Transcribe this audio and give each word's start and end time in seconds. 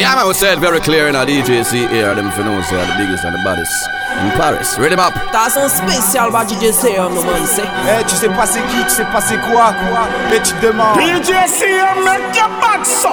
Yeah, 0.00 0.14
man, 0.14 0.26
we 0.26 0.32
said 0.32 0.58
very 0.60 0.80
clear 0.80 1.08
in 1.08 1.14
our 1.14 1.26
DJ 1.26 1.62
C-Air. 1.62 2.14
Them 2.14 2.30
for 2.32 2.42
know, 2.42 2.58
say 2.62 2.80
the 2.80 2.96
biggest 2.96 3.22
and 3.22 3.34
the 3.34 3.42
baddest 3.44 3.70
in 4.16 4.30
Paris. 4.40 4.78
Ready 4.78 4.96
up. 4.96 5.12
T'as 5.30 5.54
un 5.60 5.68
spécial, 5.68 6.30
bah 6.32 6.44
DJC, 6.48 6.98
on 6.98 7.10
nous 7.10 7.22
c'est. 7.44 7.62
Eh, 7.62 8.04
tu 8.08 8.16
sais 8.16 8.30
pas 8.30 8.46
c'est 8.46 8.64
qui, 8.68 8.82
tu 8.84 8.90
sais 8.90 9.04
pas 9.04 9.20
c'est 9.20 9.38
quoi, 9.40 9.74
quoi. 9.74 10.08
Mais 10.30 10.40
tu 10.40 10.54
demandes. 10.64 10.96
DJC, 10.96 11.66
make 12.02 12.34
your 12.34 12.48
back 12.62 12.86
so. 12.86 13.12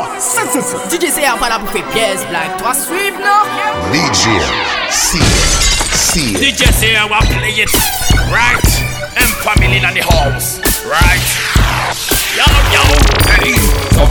DJC, 0.90 1.26
a 1.26 1.36
pas 1.36 1.50
là 1.50 1.60
pour 1.60 1.70
faire 1.72 1.84
pièce, 1.88 2.26
blague. 2.30 2.56
Toi, 2.58 2.74
suivre, 2.74 3.20
non? 3.20 3.44
DJ, 3.92 4.42
see 4.90 5.68
see 6.08 6.34
it. 6.36 6.56
DJC, 6.56 6.96
I 6.96 7.04
will 7.04 7.20
play 7.36 7.64
it. 7.64 7.74
Right? 8.32 8.64
And 9.20 9.28
family 9.44 9.78
in 9.78 9.94
the 9.94 10.04
house. 10.04 10.60
Right? 10.88 12.27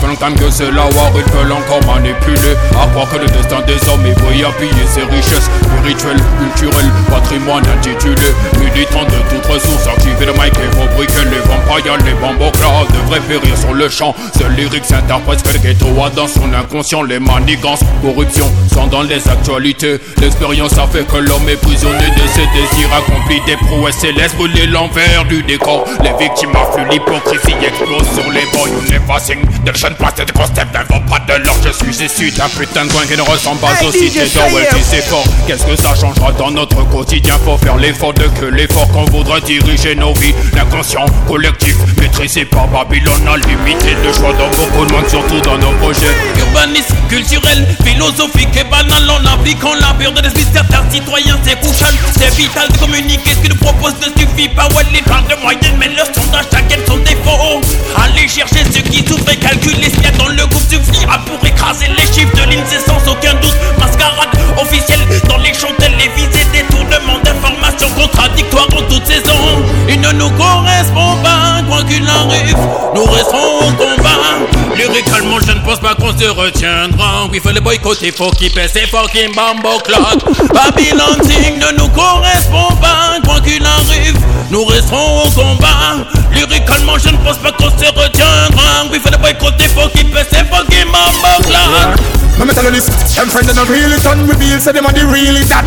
Fait 0.00 0.06
longtemps 0.06 0.32
que 0.34 0.50
c'est 0.50 0.70
la 0.70 0.84
war, 0.84 1.11
ils 1.14 1.32
veulent 1.32 1.52
encore 1.52 1.80
manipuler. 1.86 2.54
À 2.72 2.86
croire 2.88 3.09
que 3.09 3.18
le 3.18 3.27
destin 3.27 3.60
des 3.66 3.77
hommes 3.88 4.04
est 4.06 4.45
à 4.45 4.50
piller 4.50 4.87
ses 4.87 5.02
richesses. 5.02 5.48
Spirituelles, 5.62 6.20
culturelles, 6.38 6.91
patrimoine 7.09 7.64
intitulé. 7.66 8.28
Militant 8.59 9.05
de 9.05 9.19
toutes 9.30 9.47
ressources, 9.47 9.86
activer 9.86 10.27
le 10.27 10.33
mic 10.33 10.52
et 10.52 10.77
fabriquer 10.77 11.24
les 11.30 11.38
vampires 11.38 11.97
Les 12.05 12.12
bamboclas 12.14 12.86
devraient 12.92 13.20
périr 13.20 13.56
sur 13.56 13.73
le 13.73 13.88
champ. 13.88 14.14
Seul 14.38 14.52
lyrique 14.52 14.84
s'interprète 14.84 15.42
que 15.42 15.52
le 15.52 15.58
ghetto 15.58 15.86
a 16.02 16.11
dans 16.11 16.28
son 16.28 16.52
inconscient. 16.52 17.02
Les 17.02 17.19
manigances, 17.19 17.80
corruption 18.02 18.50
sont 18.72 18.88
dans 18.88 19.02
les 19.02 19.27
actualités. 19.28 19.98
L'expérience 20.20 20.77
a 20.78 20.86
fait 20.86 21.06
que 21.06 21.16
l'homme 21.16 21.48
est 21.48 21.61
prisonnier 21.61 22.11
de 22.11 22.27
ses 22.28 22.47
désirs. 22.52 22.91
Accompli 22.97 23.41
des 23.47 23.56
prouesses 23.56 23.97
célestes, 23.97 24.36
brûler 24.36 24.66
l'envers 24.66 25.24
du 25.24 25.42
décor. 25.42 25.84
Les 26.02 26.12
victimes 26.22 26.55
affluent, 26.55 26.88
l'hypocrisie 26.91 27.55
explose 27.64 28.16
sur 28.16 28.30
les 28.30 28.47
boys 28.52 28.69
you 28.69 28.80
never 28.91 29.19
sing 29.20 29.38
De 29.65 29.73
chaîne 29.77 29.95
place 29.95 30.15
de 30.15 30.33
concept 30.33 30.73
n'invente 30.73 31.05
pas 31.06 31.19
de 31.19 31.45
l'or. 31.45 31.56
Je 31.65 31.70
suis 31.73 32.05
issu 32.05 32.30
d'un 32.30 32.48
putain 32.48 32.84
de 32.87 32.92
coin 32.92 33.05
qui 33.05 33.16
ne 33.16 33.23
ressemble 33.23 33.61
pas 33.61 33.73
aux 33.84 33.91
cités 33.91 34.27
d'Orwell. 34.33 34.66
C'est 34.83 35.02
fort, 35.02 35.25
qu'est-ce 35.47 35.66
que 35.66 35.77
ça 35.77 35.95
changera 35.95 36.33
dans 36.33 36.50
notre 36.50 36.89
quotidien? 36.89 37.34
Faut 37.45 37.58
faire 37.58 37.77
l'effort 37.77 38.14
de 38.14 38.28
que 38.41 38.47
l'effort 38.47 38.89
qu'on 38.89 39.05
voudrait 39.06 39.41
diriger 39.41 39.95
nos 39.97 40.14
vies. 40.14 40.34
L'inconscient 40.55 41.05
collectif 41.27 41.77
maîtrisé 42.00 42.45
par 42.45 42.69
Babylone 42.69 43.28
A 43.28 43.36
limité 43.36 43.97
le 44.05 44.12
choix 44.12 44.33
dans 44.33 44.48
beaucoup 44.56 44.86
de 44.86 44.92
monde 44.92 45.08
surtout 45.08 45.41
dans 45.41 45.58
nos 45.58 45.73
projets 45.78 46.14
Urbanisme 46.39 46.95
culturel, 47.08 47.67
philosophique 47.84 48.56
et 48.56 48.64
banal 48.64 49.11
En 49.11 49.27
appliquant 49.27 49.75
la 49.75 49.92
pure 49.95 50.12
de 50.12 50.23
l'esprit 50.23 50.47
certains 50.53 50.84
citoyens 50.91 51.39
c'est 51.42 51.58
couchant 51.61 51.92
C'est 52.17 52.34
vital 52.36 52.69
de 52.70 52.78
communiquer 52.78 53.30
ce 53.30 53.41
qu'ils 53.41 53.51
nous 53.51 53.56
proposent 53.56 53.97
ne 54.01 54.20
suffit 54.20 54.48
pas 54.48 54.69
Ouais 54.77 54.84
les 54.92 55.03
parts 55.03 55.25
de 55.25 55.41
moyenne 55.42 55.77
mais 55.78 55.89
leurs 55.89 56.06
sondages 56.14 56.48
t'inquiète 56.51 56.86
sont 56.86 56.98
défauts 56.98 57.61
Allez 58.06 58.28
chercher 58.28 58.62
ceux 58.72 58.82
qui 58.82 59.04
souffrent 59.06 59.32
et 59.32 59.36
calculer 59.36 59.90
ce 59.90 59.96
qu'il 59.96 60.04
y 60.04 60.06
a 60.06 60.10
dans 60.12 60.28
le 60.28 60.46
groupe 60.46 60.62
suffira 60.68 61.18
pour 61.24 61.44
écraser 61.44 61.86
les 61.88 62.06
chiffres 62.06 62.34
de 62.36 62.50
l'INSEE 62.50 62.80
sans 62.86 63.10
aucun 63.10 63.34
doute. 63.34 63.56
Mascarade 63.78 64.28
officielle 64.60 65.00
dans 65.28 65.38
les 65.38 65.52
champs 65.52 65.74
télévisés 65.78 66.46
Détournement 66.52 67.18
d'informations 67.24 67.90
contradictoires 67.90 68.68
en 68.77 68.82
toute 68.82 69.06
saison 69.06 69.64
Il 69.88 70.00
ne 70.00 70.12
nous 70.12 70.30
correspond 70.30 71.16
pas 71.22 71.62
quoi 71.68 71.82
qu'il 71.82 72.06
arrive 72.08 72.56
Nous 72.94 73.04
resterons 73.04 73.68
au 73.68 73.72
combat 73.72 74.55
Lyricalement 74.77 75.38
je 75.41 75.52
ne 75.52 75.60
pense 75.64 75.80
pas 75.80 75.94
qu'on 75.94 76.16
se 76.16 76.27
retiendra. 76.28 77.27
Oui 77.32 77.41
faut 77.42 77.50
le 77.50 77.60
boycotter, 77.60 78.12
faut 78.12 78.30
qu'il 78.30 78.52
pèse 78.52 78.72
ses 78.72 78.86
fucking 78.86 79.34
bambo 79.34 79.78
clock 79.84 80.22
Babylon 80.52 81.16
Ting 81.22 81.58
ne 81.58 81.78
nous 81.78 81.88
correspond 81.88 82.74
pas 82.80 83.18
quoi 83.24 83.41
qu'il 83.41 83.64
arrive 83.64 84.16
Nous 84.50 84.64
resterons 84.64 85.22
au 85.24 85.30
combat. 85.30 86.06
Lyricalement 86.33 86.98
je 86.98 87.08
ne 87.08 87.16
pense 87.18 87.38
pas 87.38 87.52
qu'on 87.52 87.70
se 87.70 87.86
retiendra. 87.86 88.84
Oui 88.92 89.00
faut 89.02 89.10
le 89.10 89.18
boycotter, 89.18 89.64
faut 89.68 89.88
qu'il 89.88 90.10
pèse 90.10 90.28
ses 90.30 90.44
fucking 90.44 90.86
bambo 90.92 91.42
clock 91.46 92.16
Let 92.37 92.48
me 92.48 92.53
tell 92.53 92.65
you 92.65 92.77
this, 92.77 92.87
them 93.17 93.29
friends 93.33 93.48
them 93.48 93.56
not 93.56 93.69
really 93.69 93.97
done 94.05 94.29
reveal, 94.29 94.61
say 94.61 94.73
them 94.73 94.84
are 94.84 94.92
the 94.92 95.09
really 95.09 95.45
that 95.48 95.65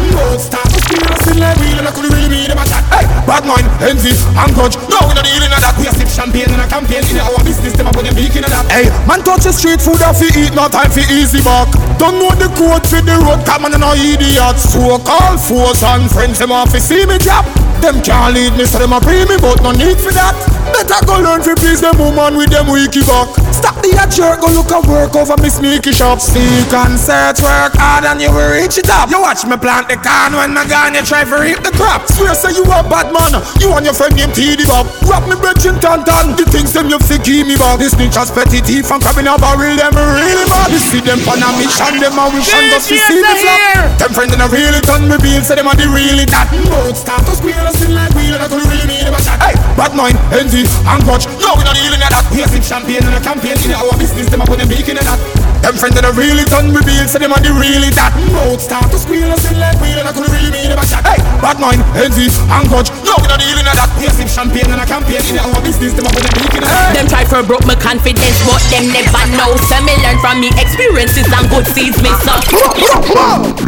to 0.89 0.97
us 1.13 1.25
in 1.29 1.37
like 1.37 1.57
wheel, 1.61 1.77
and 1.77 1.87
I 1.87 1.91
could 1.93 2.09
really 2.09 2.29
mean 2.29 2.49
them 2.49 2.57
a 2.57 2.65
chat 2.65 2.81
Hey, 2.89 3.05
bad 3.29 3.45
mind, 3.45 3.69
envy, 3.85 4.13
and 4.13 4.51
grudge, 4.57 4.75
no 4.89 4.97
we 5.05 5.13
not 5.13 5.25
dealing 5.25 5.53
of 5.53 5.61
that. 5.61 5.77
We 5.77 5.85
a 5.85 5.93
sip 5.93 6.09
champagne 6.09 6.49
and 6.49 6.61
a 6.61 6.67
campaign. 6.67 7.05
In 7.09 7.21
our 7.21 7.37
business, 7.45 7.73
them 7.77 7.87
a 7.87 7.91
put 7.93 8.05
them 8.05 8.17
beak 8.17 8.33
in 8.33 8.45
that 8.45 8.65
Hey, 8.73 8.89
man 9.05 9.21
touch 9.21 9.45
the 9.45 9.53
street 9.53 9.81
food 9.81 10.01
off 10.01 10.17
fi 10.17 10.29
eat, 10.33 10.53
no 10.57 10.65
time 10.69 10.89
for 10.89 11.05
easy 11.13 11.41
back. 11.45 11.69
Don't 12.01 12.17
know 12.17 12.33
the 12.33 12.49
code 12.57 12.85
for 12.89 13.01
the 13.01 13.15
road, 13.21 13.45
come 13.45 13.69
on 13.69 13.75
no 13.77 13.93
idiot 13.93 14.57
So 14.57 14.97
call 15.05 15.37
foes 15.37 15.85
and 15.85 16.09
friends, 16.09 16.41
them 16.41 16.51
off 16.51 16.73
fi 16.73 16.81
see 16.81 17.05
me 17.05 17.21
drop. 17.21 17.45
Them 17.79 18.03
can't 18.03 18.35
lead 18.35 18.59
me, 18.59 18.65
so 18.67 18.75
them 18.81 18.91
a 18.91 18.99
pay 18.99 19.23
me, 19.23 19.39
but 19.39 19.63
no 19.63 19.71
need 19.71 19.95
for 19.95 20.11
that. 20.11 20.35
Better 20.75 20.99
go 21.07 21.21
learn 21.21 21.39
fi 21.45 21.55
please 21.55 21.79
them 21.79 21.95
woman 21.95 22.35
with 22.35 22.51
them 22.51 22.67
wiki 22.67 23.05
back. 23.07 23.31
Stop 23.55 23.79
the 23.79 23.95
jerk, 24.11 24.41
go 24.41 24.51
look 24.51 24.71
at 24.73 24.83
work 24.89 25.15
over 25.15 25.37
me 25.39 25.47
sneaky 25.47 25.93
shop. 25.93 26.19
Seek 26.19 26.58
and 26.67 26.99
search, 26.99 27.39
work 27.39 27.71
hard 27.79 28.03
and 28.03 28.19
you 28.19 28.27
will 28.27 28.51
reach 28.51 28.75
it 28.75 28.91
up 28.91 29.07
You 29.07 29.21
watch 29.23 29.47
me 29.47 29.55
plant 29.55 29.87
the 29.87 29.95
corn 29.95 30.35
when 30.35 30.51
my 30.51 30.67
gone, 30.67 30.91
you 30.91 31.03
try 31.05 31.23
to 31.23 31.37
reap 31.39 31.63
the 31.63 31.71
crop. 31.79 32.03
Swear 32.11 32.35
say 32.35 32.51
you 32.51 32.67
a 32.67 32.83
bad 32.83 33.15
man, 33.15 33.39
you 33.63 33.71
and 33.71 33.87
your 33.87 33.95
friend 33.95 34.11
named 34.15 34.35
TD 34.35 34.67
Bob 34.67 34.89
Rap 35.07 35.23
me 35.29 35.39
brethren 35.39 35.79
tan 35.79 36.03
tan, 36.03 36.35
the 36.35 36.43
things 36.49 36.75
them 36.75 36.91
you 36.91 36.99
fi 36.99 37.15
give 37.23 37.47
me 37.47 37.55
back. 37.55 37.79
This 37.79 37.95
snitches 37.95 38.33
petty 38.35 38.59
thief 38.59 38.91
and 38.91 38.99
crabbing 38.99 39.29
a 39.29 39.39
barrel, 39.39 39.75
them 39.79 39.95
really 39.95 40.45
bad. 40.51 40.69
You 40.73 40.81
see 40.83 40.99
them 40.99 41.23
pan 41.23 41.39
a 41.39 41.49
mission, 41.55 41.95
them 42.01 42.19
a 42.19 42.23
wish 42.33 42.51
and 42.51 42.67
just 42.75 42.91
to 42.91 42.97
see 42.97 43.19
me 43.23 43.33
flop. 43.39 43.95
Them 43.95 44.11
friends 44.11 44.33
in 44.35 44.41
a 44.43 44.47
really 44.51 44.81
done 44.83 45.07
me 45.07 45.15
real, 45.23 45.41
say 45.45 45.55
them 45.55 45.69
a 45.69 45.73
the 45.79 45.87
really 45.87 46.27
that. 46.29 46.51
Both 46.67 46.99
start 46.99 47.23
to 47.29 47.33
squeal, 47.39 47.63
us 47.63 47.79
in 47.85 47.95
like 47.95 48.11
wheel 48.13 48.35
and 48.35 48.43
I 48.43 48.47
could 48.51 48.61
really 48.67 48.85
mean 48.89 49.07
them 49.07 49.15
a 49.15 49.21
shot. 49.23 49.39
Hey, 49.39 49.55
bad 49.79 49.95
mind, 49.95 50.19
envy 50.35 50.67
and 50.67 51.01
grudge, 51.07 51.25
no 51.39 51.55
we 51.55 51.63
not 51.63 51.77
dealing 51.77 52.01
with 52.01 52.11
that. 52.11 52.25
We 52.35 52.43
a 52.43 52.47
sip 52.51 52.65
champagne 52.65 53.05
and 53.05 53.15
a 53.15 53.21
campaign 53.23 53.57
in 53.63 53.71
our 53.73 53.95
business, 53.95 54.27
them 54.27 54.41
a 54.41 54.45
put 54.45 54.59
them 54.59 54.67
beak 54.67 54.89
in 54.89 54.99
that 54.99 55.19
them 55.61 55.75
friends 55.75 55.95
that 55.99 56.05
are 56.07 56.15
really 56.15 56.45
done 56.47 56.71
reveal, 56.71 57.05
say 57.07 57.19
them 57.19 57.35
are 57.35 57.43
the 57.43 57.51
really 57.51 57.91
that 57.95 58.15
Both 58.31 58.63
start 58.63 58.87
to 58.91 58.97
squeal 58.97 59.27
us 59.31 59.43
in 59.51 59.59
like 59.59 59.75
wheel 59.83 59.99
and 59.99 60.07
I 60.07 60.11
could 60.15 60.27
really 60.31 60.51
mean 60.51 60.71
them 60.71 60.79
a 60.79 60.85
shot 60.87 61.03
Hey, 61.03 61.19
bad 61.43 61.59
mind, 61.59 61.83
envy, 61.99 62.31
and 62.31 62.65
grudge, 62.71 62.89
no 63.03 63.15
we 63.19 63.27
not 63.27 63.39
dealing 63.39 63.65
with 63.67 63.75
that 63.75 63.89
We 63.99 64.07
a 64.07 64.11
sip 64.15 64.29
champagne 64.31 64.71
and 64.71 64.79
a 64.79 64.87
campaign 64.87 65.21
in 65.27 65.39
our 65.39 65.59
business, 65.61 65.93
them 65.93 66.07
a 66.07 66.11
put 66.11 66.23
them 66.23 66.35
beak 66.39 66.55
in 66.55 66.63
that 66.63 66.95
Them 66.95 67.07
try 67.11 67.23
for 67.27 67.43
broke 67.43 67.65
my 67.67 67.75
confidence, 67.75 68.39
but 68.47 68.61
them 68.71 68.89
never 68.93 69.23
know. 69.35 69.55
So 69.67 69.77
me 69.83 69.95
learn 70.01 70.17
from 70.23 70.41
me 70.41 70.49
experiences 70.55 71.27
and 71.27 71.45
good 71.49 71.65
seeds 71.69 71.99
me 72.01 72.11
so. 72.23 72.35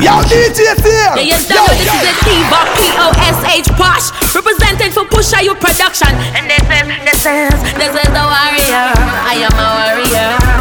Yo, 0.02 0.14
DJ 0.30 0.74
Fear! 0.82 1.18
Yeah, 1.18 1.36
yes, 1.36 1.50
know 1.50 1.66
this 1.70 1.86
is 1.86 2.06
a 2.08 2.14
diva, 2.26 2.62
P-O-S-H 2.78 3.70
posh, 3.78 4.10
represented 4.36 4.94
for 4.94 5.06
Pusha 5.06 5.44
You 5.44 5.56
Production. 5.56 6.14
And 6.38 6.50
this 6.50 6.62
is, 6.62 6.86
this 7.06 7.24
is, 7.26 7.58
this 7.78 7.94
is 7.94 8.10
the 8.14 8.24
warrior. 8.26 8.94
I 9.26 9.42
am 9.42 9.54
a 9.54 9.68
warrior. 9.78 10.61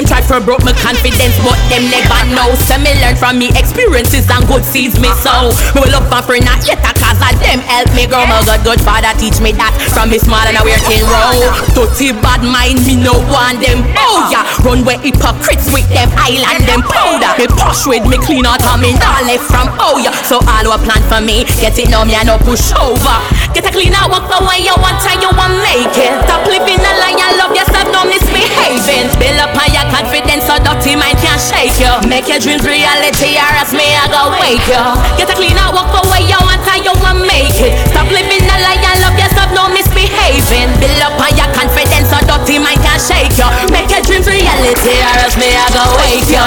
Them 0.00 0.08
try 0.08 0.24
for 0.24 0.40
broke 0.40 0.64
my 0.64 0.72
confidence, 0.72 1.36
but 1.44 1.60
them 1.68 1.84
never 1.92 2.24
know. 2.32 2.56
So 2.64 2.80
me 2.80 2.88
learn 3.04 3.20
from 3.20 3.36
me 3.36 3.52
experiences 3.52 4.24
and 4.32 4.48
good 4.48 4.64
seeds 4.64 4.96
me 4.96 5.12
sow. 5.20 5.52
Me 5.76 5.84
look 5.92 6.08
for 6.08 6.24
friend 6.24 6.40
not 6.40 6.64
yet 6.64 6.80
a 6.80 6.96
cause 6.96 7.20
of 7.20 7.36
them 7.36 7.60
help 7.68 7.92
me 7.92 8.08
grow. 8.08 8.24
My 8.24 8.40
God, 8.48 8.64
good 8.64 8.80
father 8.80 9.12
teach 9.20 9.44
me 9.44 9.52
that 9.60 9.76
from 9.92 10.08
me 10.08 10.16
small 10.16 10.40
and 10.40 10.56
I 10.56 10.64
wear 10.64 10.80
tin 10.88 11.04
row. 11.04 11.36
Dirty 11.76 12.16
bad 12.16 12.40
mind, 12.40 12.80
me 12.88 12.96
no 12.96 13.20
want 13.28 13.60
them. 13.60 13.84
Oh 13.92 14.24
yeah, 14.32 14.48
run 14.64 14.88
where 14.88 14.96
hypocrites 14.96 15.68
with 15.68 15.84
them 15.92 16.08
island 16.16 16.64
them 16.64 16.80
powder. 16.80 17.36
Me 17.36 17.44
push 17.60 17.84
with 17.84 18.08
me 18.08 18.16
clean 18.24 18.48
out 18.48 18.64
and 18.64 18.80
me 18.80 18.96
not 18.96 19.28
left 19.28 19.52
from 19.52 19.68
oh 19.84 20.00
yeah. 20.00 20.16
So 20.24 20.40
all 20.40 20.64
who 20.64 20.80
plan 20.80 21.04
for 21.12 21.20
me, 21.20 21.44
get 21.60 21.76
it 21.76 21.92
now 21.92 22.08
me 22.08 22.16
I 22.16 22.24
no 22.24 22.40
push 22.40 22.72
over. 22.72 23.20
Get 23.52 23.68
a 23.68 23.70
clean 23.74 23.92
out, 23.92 24.08
walk 24.08 24.32
the 24.32 24.40
way 24.48 24.64
you 24.64 24.72
want 24.80 24.96
and 25.04 25.20
you 25.20 25.28
want 25.36 25.60
make 25.60 25.92
it. 25.92 26.08
Stop 26.24 26.48
living 26.48 26.80
a 26.80 26.92
lie 27.04 27.20
and 27.20 27.36
love 27.36 27.52
yourself, 27.52 27.84
no 27.92 28.08
misbehaving. 28.08 29.12
Build 29.20 29.44
up 29.44 29.52
on 29.52 29.68
your 29.76 29.89
confidence 29.90 30.46
so 30.46 30.56
dirty 30.62 30.96
mind 30.96 31.18
can't 31.20 31.38
shake 31.38 31.76
you. 31.78 31.92
Make 32.08 32.26
your 32.26 32.40
dreams 32.42 32.66
reality 32.66 33.38
or 33.38 33.50
else 33.60 33.72
me 33.72 33.86
I 33.86 34.06
go 34.10 34.34
wake 34.42 34.64
you. 34.66 34.82
Get 35.16 35.30
a 35.30 35.36
clean 35.36 35.58
out, 35.60 35.74
walk 35.76 35.90
the 35.94 36.02
way 36.10 36.26
you 36.26 36.38
want 36.42 36.64
and 36.66 36.82
you 36.82 36.94
want 36.98 37.22
make 37.22 37.54
it. 37.62 37.72
Stop 37.94 38.08
living 38.10 38.42
a 38.44 38.56
lie 38.64 38.80
and 38.80 38.98
love 39.04 39.16
yourself, 39.16 39.50
no 39.54 39.70
misbehaving. 39.70 40.70
Build 40.82 41.00
up 41.04 41.14
on 41.20 41.32
your 41.38 41.50
confidence 41.54 42.10
so 42.10 42.18
dirty 42.26 42.58
mind 42.58 42.80
can't 42.82 42.98
shake 42.98 43.32
you. 43.38 43.46
Make 43.70 43.90
your 43.92 44.02
dreams 44.02 44.19
reality 44.60 45.00
or 45.00 45.16
else 45.24 45.36
me 45.40 45.48
I 45.56 45.66
go 45.72 45.84
wake 45.96 46.28
you. 46.28 46.44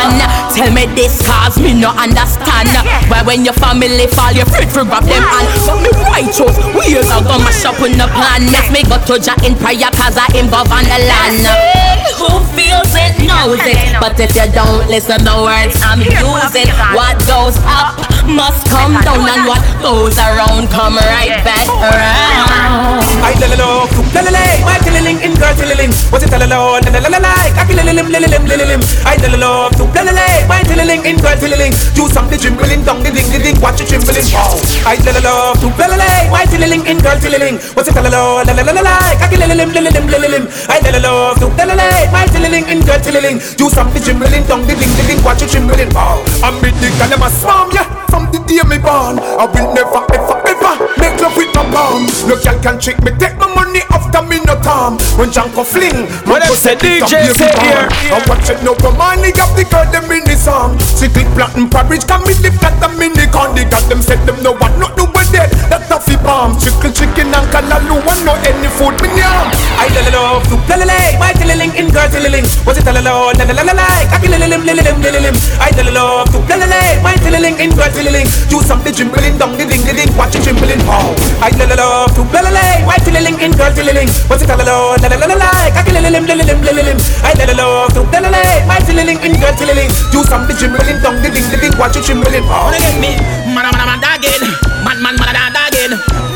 Tell 0.53 0.69
me 0.69 0.85
this 0.93 1.17
cause 1.25 1.57
me 1.57 1.73
no 1.73 1.89
understand. 1.97 2.69
Why 3.09 3.25
when 3.25 3.45
your 3.45 3.57
family 3.57 4.07
fall, 4.13 4.31
you 4.31 4.45
afraid 4.45 4.69
to 4.77 4.85
grab 4.85 5.03
them 5.03 5.23
hand. 5.23 5.49
But 5.65 5.81
me 5.81 5.89
righteous, 6.05 6.53
we 6.77 6.97
are 6.97 7.05
gonna 7.09 7.41
mash 7.41 7.65
up 7.65 7.81
in 7.81 7.97
the 7.97 8.07
plan. 8.13 8.45
Next 8.53 8.69
me 8.69 8.85
go 8.85 9.01
to 9.01 9.17
Jah 9.17 9.37
in 9.41 9.57
prayer 9.57 9.89
cause 9.97 10.17
I 10.17 10.29
am 10.37 10.49
govern 10.49 10.85
the 10.85 10.99
land. 11.09 11.41
Who 12.21 12.29
feels 12.53 12.93
it 12.93 13.17
knows 13.25 13.59
it. 13.65 13.97
But 13.97 14.19
if 14.19 14.35
you 14.37 14.45
don't 14.53 14.85
listen 14.87 15.25
the 15.25 15.35
words 15.41 15.75
I'm 15.81 16.01
using, 16.03 16.69
what 16.93 17.17
goes 17.25 17.57
up 17.65 17.97
must 18.29 18.63
come 18.69 18.95
down 19.01 19.25
and 19.25 19.43
what 19.49 19.63
goes 19.81 20.15
around 20.15 20.69
come 20.69 20.95
right 20.95 21.41
back 21.43 21.67
around. 21.81 23.01
I 23.23 23.33
la 23.39 23.47
la 23.47 23.57
lo, 23.57 23.71
la 24.13 24.21
la 24.21 24.31
la, 24.31 24.43
my 24.67 24.77
tililing 24.83 25.19
in 25.23 25.33
girl 25.35 25.55
tililing. 25.55 25.91
Was 26.11 26.23
it 26.23 26.31
la 26.31 26.37
la 26.37 26.47
lo, 26.47 26.79
la 26.79 26.89
la 26.91 26.99
la 26.99 27.09
la 27.09 27.19
la, 27.19 27.33
I 27.33 27.63
kill 27.67 27.79
lim 28.09 28.23
lim 28.23 28.43
lim 28.47 28.59
lim 28.59 28.67
lim. 28.67 28.81
I 29.05 29.15
la 29.21 29.27
la 29.33 29.37
lo, 29.37 29.51
la 29.95 30.01
lele, 30.03 30.27
my 30.47 30.61
tilling 30.63 31.05
in 31.05 31.17
girl 31.17 31.37
tilling. 31.37 31.73
Do 31.95 32.07
something 32.09 32.39
trembling, 32.39 32.83
down 32.83 33.03
the 33.03 33.11
ding 33.11 33.29
the 33.31 33.39
ding, 33.39 33.59
watch 33.61 33.79
you 33.79 33.87
trembling. 33.87 34.27
Wow. 34.33 34.59
I 34.83 34.95
la 35.05 35.11
love 35.23 35.59
to 35.61 35.67
lele, 35.79 36.09
my 36.31 36.45
tilling 36.51 36.83
in 36.85 36.97
girl 36.99 37.17
tilling. 37.19 37.57
What's 37.75 37.87
it 37.89 37.95
la 37.95 38.09
la 38.09 38.41
la 38.43 38.53
la 38.53 38.63
la 38.63 38.81
la? 38.81 38.95
I 39.21 39.27
can 39.29 39.39
lim 39.39 39.71
lim 39.71 39.71
lim. 39.71 40.43
I 40.67 40.79
la 40.81 40.99
love 40.99 41.39
to 41.39 41.47
lele, 41.53 41.89
my 42.11 42.25
tilling 42.33 42.67
in 42.67 42.81
girl 42.81 42.99
tilling. 42.99 43.37
Do 43.55 43.69
something 43.69 44.01
trembling, 44.01 44.43
down 44.49 44.65
the 44.67 44.73
ding 44.75 44.93
the 44.97 45.03
ding, 45.07 45.21
watch 45.23 45.41
you 45.41 45.47
trembling. 45.47 45.93
Wow. 45.93 46.23
I'm 46.43 46.59
big 46.61 46.73
dick 46.81 46.95
and 46.99 47.13
I'm 47.13 47.23
a 47.23 47.29
swarm, 47.29 47.71
yeah. 47.71 47.87
From 48.09 48.29
the 48.31 48.39
day 48.45 48.61
me 48.67 48.77
born, 48.77 49.17
I 49.19 49.45
will 49.45 49.73
never 49.73 50.01
ever 50.13 50.37
ever 50.45 50.73
make 50.99 51.17
love 51.21 51.35
with 51.37 51.52
no 51.73 52.05
bomb. 52.05 52.05
No 52.29 52.35
girl 52.37 52.57
can 52.61 52.79
trick 52.79 53.01
me, 53.03 53.11
take 53.17 53.35
my 53.37 53.49
money 53.53 53.81
after 53.89 54.21
me 54.21 54.39
no 54.45 54.55
time. 54.61 54.97
When 55.17 55.31
Janko 55.31 55.63
fling, 55.65 56.05
what 56.29 56.45
I 56.45 56.53
said 56.53 56.79
DJ 56.79 57.33
say 57.33 57.49
here. 57.65 57.89
I 58.13 58.21
watch 58.29 58.49
it 58.49 58.61
no 58.63 58.77
for 58.77 58.93
money, 58.93 59.33
got 59.33 59.51
the 59.57 59.65
girl 59.65 59.85
them 59.89 60.09
in 60.13 60.23
the 60.23 60.37
song. 60.37 60.79
See 60.79 61.09
click 61.09 61.27
platinum 61.33 61.69
porridge, 61.69 62.05
come 62.05 62.23
me 62.23 62.33
lift 62.39 62.61
that 62.61 62.77
them 62.79 63.01
in 63.01 63.13
the 63.13 63.25
con. 63.27 63.55
They 63.55 63.65
got 63.65 63.83
them 63.89 64.01
said 64.01 64.21
them 64.25 64.37
no 64.43 64.53
one 64.53 64.77
not 64.79 64.95
do 64.95 65.05
with 65.09 65.33
dead. 65.33 65.49
That 65.73 65.89
toughy 65.89 66.15
bomb, 66.21 66.57
chicken 66.61 66.93
chicken 66.93 67.33
and 67.33 67.47
kalalu, 67.49 67.97
one 68.05 68.21
no 68.23 68.37
any 68.45 68.69
food 68.77 68.95
me 69.01 69.09
yam. 69.17 69.49
I 69.81 69.89
la 69.91 70.01
la 70.05 70.11
love 70.13 70.45
to 70.53 70.55
la 70.69 70.77
la 70.77 70.85
la, 70.85 70.99
my 71.17 71.33
tilling 71.33 71.73
in 71.73 71.89
girl 71.89 72.07
tilling. 72.07 72.45
Was 72.63 72.77
it 72.77 72.85
la 72.85 72.93
la 72.93 73.01
la 73.01 73.33
la 73.33 73.43
la 73.43 73.63
la 73.65 73.73
la? 73.73 73.87
I 74.13 74.17
kill 74.21 74.33
lim 74.37 74.49
lim 74.49 74.63
lim 74.63 74.77
lim 74.77 75.01
lim. 75.01 75.35
I 75.59 75.69
la 75.73 75.83
la 75.89 75.91
love 75.91 76.29
to 76.31 76.39
la 76.45 76.55
la 76.61 76.67
la, 76.69 76.81
my 77.01 77.17
tilling 77.25 77.57
in 77.57 77.73
girl 77.73 77.89
tilling. 77.89 78.29
Do 78.49 78.61
something 78.61 78.93
jimbling, 78.93 79.37
dong 79.41 79.57
the 79.57 79.65
ding 79.65 79.81
the 79.83 79.93
ding, 79.93 80.11
watch 80.15 80.35
it 80.35 80.45
jimbling. 80.45 80.81
Oh, 80.85 81.13
I 81.41 81.49
love 81.71 82.11
to 82.15 82.21
la 82.33 82.41
la 82.41 82.51
la, 82.51 82.65
my 82.85 82.97
tilling 83.03 83.39
in 83.39 83.51
girl 83.55 83.71
tilling. 83.73 84.09
Was 84.29 84.41
it 84.41 84.49
la 84.49 84.55
la 84.55 84.63
la 84.63 85.07
la 85.07 85.15
la 85.15 85.25
la 85.27 85.35
la? 85.35 85.49
I 85.71 85.81
kill 85.83 85.95
lim 85.95 86.25
lim 86.25 86.37
lim 86.39 86.59
lim 86.61 86.75
lim. 86.75 86.97
I 87.23 87.33
love 87.55 87.93
to 87.93 88.01
la 88.11 88.19
la 88.19 88.29
la, 88.29 88.43
my 88.67 88.79
tilling 88.83 89.19
in 89.23 89.33
girl 89.39 89.53
tilling. 89.55 89.89
Do 90.11 90.23
something 90.23 90.57
jimbling, 90.57 90.99
dong 91.01 91.21
the 91.21 91.29
ding 91.31 91.47
the 91.49 91.57
ding, 91.57 91.75
watch 91.77 91.95
it 91.95 92.03
jimbling. 92.03 92.43
Oh, 92.45 92.67
wanna 92.67 92.79
get 92.79 92.99
me, 92.99 93.15
man 93.55 93.67
man 93.71 93.85
man 93.87 94.03
again, 94.03 94.43
man 94.83 94.99
man 95.01 95.15
man 95.15 95.35
again, 95.35 95.91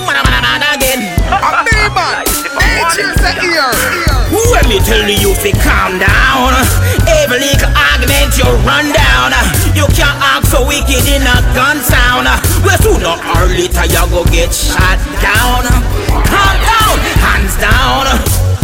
man 0.08 0.18
man 0.24 0.42
man 0.46 0.64
again. 0.76 1.02
I'm 1.28 1.66
me 1.66 1.76
man, 1.92 2.24
AJ's 2.58 4.07
Let 4.52 4.68
me 4.68 4.80
tell 4.80 5.08
you 5.08 5.36
you 5.36 5.54
calm 5.64 6.00
down. 6.00 6.52
Every 7.08 7.40
little 7.40 7.72
argument 7.72 8.36
you 8.38 8.48
run 8.68 8.92
down. 8.92 9.32
You 9.76 9.86
can't 9.96 10.18
act 10.20 10.48
so 10.48 10.66
wicked 10.66 11.06
in 11.08 11.24
a 11.24 11.38
gun 11.56 11.80
sound. 11.84 12.28
Well, 12.64 12.78
sooner 12.80 13.16
or 13.16 13.48
later 13.48 13.86
you 13.86 14.04
go 14.12 14.24
get 14.32 14.54
shot 14.54 15.00
down. 15.24 15.68
Calm 16.28 16.56
down, 16.64 16.98
hands 17.24 17.56
down. 17.60 18.08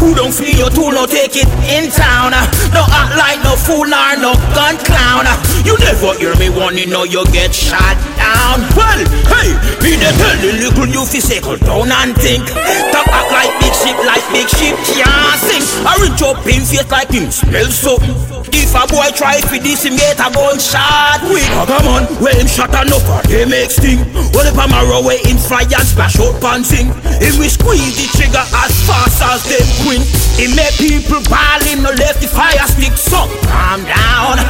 Who 0.04 0.14
don't 0.16 0.34
feel 0.34 0.52
your 0.52 0.70
tool, 0.70 0.92
no 0.92 1.06
take 1.06 1.36
it 1.36 1.48
in 1.72 1.90
town. 1.90 2.36
No 2.76 2.84
act 2.92 3.16
like 3.16 3.40
no 3.44 3.56
fool 3.56 3.88
or 3.88 4.16
no 4.20 4.36
gun 4.52 4.76
clown. 4.84 5.24
You 5.64 5.78
never 5.80 6.12
hear 6.20 6.36
me 6.36 6.50
warning, 6.50 6.90
no 6.90 7.04
you 7.04 7.24
get 7.32 7.56
shot 7.56 7.96
down. 8.20 8.60
Well, 8.76 9.00
hey, 9.32 9.56
me 9.80 9.96
the 9.96 10.12
tell 10.20 10.36
the 10.44 10.52
little 10.60 10.88
you 10.88 11.06
fi 11.06 11.20
circle 11.20 11.56
down 11.56 11.92
and 11.92 12.16
think. 12.18 12.44
Talk 12.92 13.08
act 13.08 13.32
like 13.32 13.54
big 13.64 13.73
ship, 13.84 13.98
like 14.08 14.24
big 14.32 14.48
ship 14.48 14.76
can't 14.96 15.40
sink. 15.44 15.64
I 15.84 16.00
reach 16.00 16.24
up 16.24 16.40
in 16.48 16.64
face 16.64 16.90
like 16.90 17.12
him 17.12 17.30
smell 17.32 17.70
something. 17.70 18.16
If 18.54 18.72
a 18.76 18.88
boy 18.88 19.10
try 19.14 19.42
fi 19.42 19.60
this, 19.60 19.84
him 19.84 19.98
get 19.98 20.20
a 20.20 20.32
gunshot 20.32 21.22
with. 21.28 21.44
Oh, 21.58 21.66
come 21.68 21.88
on, 21.92 22.04
where 22.24 22.34
him 22.34 22.48
shot 22.48 22.72
enough 22.72 23.04
for 23.04 23.22
they 23.28 23.46
make 23.46 23.72
sting. 23.72 24.00
Well, 24.32 24.48
if 24.48 24.58
I'm 24.58 24.72
a 24.72 24.82
row 24.90 25.04
where 25.04 25.20
him 25.20 25.38
fly 25.38 25.68
and 25.68 25.88
splash 25.88 26.20
out 26.20 26.42
and 26.42 26.66
sing. 26.66 26.90
If 27.20 27.38
we 27.38 27.50
squeeze 27.50 27.96
the 28.00 28.08
trigger 28.16 28.42
as 28.42 28.74
fast 28.88 29.22
as 29.22 29.42
them 29.46 29.68
queen. 29.84 30.02
It 30.42 30.50
make 30.58 30.74
people 30.82 31.22
ball 31.30 31.62
him, 31.62 31.86
no 31.86 31.94
left 31.94 32.22
the 32.22 32.28
fire 32.28 32.66
stick, 32.66 32.98
so 32.98 33.30
calm 33.46 33.86
down. 33.86 34.42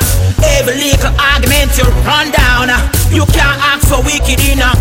Every 0.56 0.80
little 0.80 1.12
argument 1.19 1.75
you 1.75 1.88
run 2.07 2.31
down. 2.31 2.71
You 3.12 3.25
can't 3.31 3.59
act 3.59 3.83
so 3.88 4.00
wicked 4.00 4.39
in 4.47 4.59
a 4.59 4.71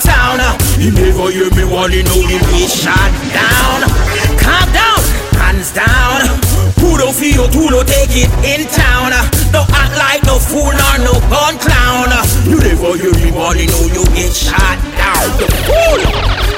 town. 0.00 0.40
You 0.78 0.92
never 0.92 1.30
hear 1.30 1.50
me 1.56 1.64
wanting 1.64 2.04
know 2.04 2.20
you 2.20 2.38
be 2.52 2.68
shot 2.68 3.12
down. 3.32 3.99
Calm 4.38 4.68
down, 4.72 5.00
hands 5.38 5.72
down. 5.72 6.40
Who 6.80 6.96
don't 6.98 7.14
feel 7.14 7.46
who 7.48 7.70
don't 7.70 7.86
take 7.86 8.10
it 8.12 8.30
in 8.44 8.66
town. 8.68 9.12
Don't 9.52 9.70
act 9.70 9.96
like 9.96 10.22
no 10.24 10.38
fool 10.38 10.72
or 10.72 10.98
no 10.98 11.14
gun 11.28 11.58
clown. 11.58 12.08
You 12.44 12.58
never 12.58 12.96
hear 12.96 13.14
me 13.14 13.30
wanting 13.32 13.68
know 13.70 13.86
you 13.92 14.04
get 14.14 14.32
shot 14.32 14.78
down. 14.96 15.38
You 15.38 15.48
fool. 15.66 16.49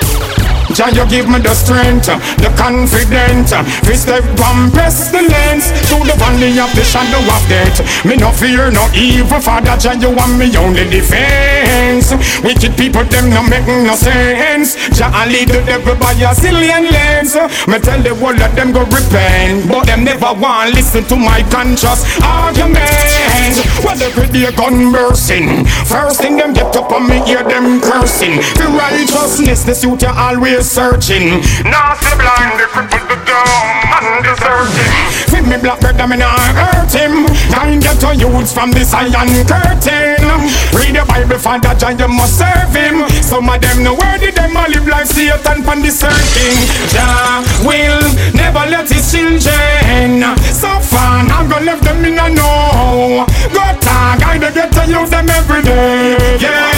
Jah, 0.72 0.88
you 0.88 1.04
give 1.08 1.28
me 1.28 1.38
the 1.38 1.54
strength, 1.54 2.08
uh, 2.08 2.16
the 2.40 2.48
confidence, 2.56 3.52
uh, 3.52 3.62
fi 3.84 3.94
step 3.94 4.24
one 4.40 4.70
pestilence 4.72 5.70
through 5.88 6.04
the 6.08 6.16
valley 6.16 6.58
of 6.58 6.72
the 6.74 6.82
shadow 6.82 7.20
of 7.20 7.42
death. 7.48 7.80
Me 8.04 8.16
no 8.16 8.32
fear 8.32 8.70
no 8.70 8.88
evil, 8.94 9.40
Father 9.40 9.76
Jah, 9.76 9.94
you 9.94 10.10
want 10.10 10.38
me 10.38 10.48
only 10.56 10.88
defense. 10.88 12.12
Wicked 12.42 12.76
people 12.76 13.04
them 13.04 13.30
no 13.30 13.42
make 13.42 13.66
no 13.66 13.94
sense. 13.94 14.76
Jah, 14.96 15.10
I 15.12 15.26
lead 15.28 15.48
the 15.48 15.62
devil 15.62 15.94
by 15.96 16.12
a 16.12 16.32
zillion 16.34 16.90
lens. 16.90 17.36
Me 17.68 17.78
tell 17.78 18.00
the 18.02 18.14
world 18.16 18.38
that 18.38 18.56
them 18.56 18.72
go 18.72 18.80
repent, 18.88 19.68
but 19.68 19.86
them 19.86 20.04
never 20.04 20.32
want 20.32 20.74
listen 20.74 21.04
to 21.04 21.16
my 21.16 21.42
conscious 21.50 22.04
argument. 22.22 23.61
Every 24.02 24.26
day 24.26 24.50
gun 24.56 24.90
bursting, 24.90 25.64
first 25.86 26.20
thing 26.20 26.36
them 26.36 26.52
get 26.52 26.74
up 26.74 26.90
on 26.90 27.08
me 27.08 27.22
hear 27.24 27.44
them 27.44 27.80
cursing. 27.80 28.34
The 28.58 28.66
righteousness, 28.76 29.62
the 29.62 29.74
suit 29.74 30.02
you're 30.02 30.10
always 30.10 30.68
searching. 30.68 31.38
Now 31.62 31.94
see 31.94 32.16
blind, 32.18 32.58
the 32.58 32.66
cripple, 32.66 33.06
the 33.08 33.16
dumb, 33.24 33.81
searching. 34.22 34.92
With 35.32 35.46
me 35.48 35.56
black 35.58 35.80
bread, 35.80 36.00
I'm 36.00 36.10
not 36.18 36.38
hurt 36.54 36.92
him. 36.92 37.26
Time 37.50 37.80
get 37.80 37.98
to 38.00 38.14
youths 38.14 38.52
from 38.52 38.70
the 38.70 38.84
iron 38.94 39.44
curtain. 39.46 40.48
Read 40.76 40.94
the 40.94 41.04
Bible, 41.08 41.38
Father 41.38 41.74
John, 41.74 41.98
you 41.98 42.08
must 42.08 42.38
serve 42.38 42.74
him. 42.74 43.08
Some 43.22 43.48
of 43.48 43.60
them 43.60 43.84
where 43.96 44.18
did 44.18 44.34
them 44.34 44.56
a 44.56 44.68
live 44.68 44.86
life, 44.86 45.08
Satan 45.08 45.62
pan 45.64 45.82
the 45.82 45.90
searching. 45.90 46.58
Jah 46.92 47.42
will 47.64 48.02
never 48.34 48.64
let 48.70 48.88
his 48.88 49.10
children 49.10 50.22
suffer. 50.52 50.96
I'm 50.96 51.48
gonna 51.48 51.72
leave 51.72 51.82
them 51.82 52.04
in 52.04 52.18
a 52.18 52.28
no. 52.28 53.26
Go 53.52 53.64
tag, 53.80 54.22
I 54.22 54.38
get 54.38 54.72
to 54.72 54.84
use 54.86 55.10
them 55.10 55.28
every 55.30 55.62
day. 55.62 56.16
Yeah, 56.38 56.70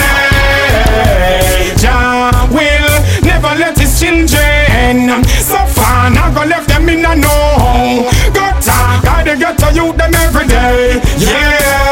Jah 1.77 2.47
will 2.49 3.03
never 3.23 3.53
let 3.59 3.77
his 3.77 3.99
children 3.99 5.23
suffer. 5.25 5.84
Now 6.25 6.41
go 6.41 6.49
left 6.49 6.67
them 6.67 6.89
in 6.89 7.05
a 7.05 7.13
no. 7.13 8.09
Go 8.33 8.45
talk, 8.57 9.05
gotta 9.05 9.37
get 9.37 9.61
to 9.61 9.69
you 9.77 9.93
them 9.93 10.09
every 10.09 10.49
day. 10.49 10.97
Yeah. 11.21 11.85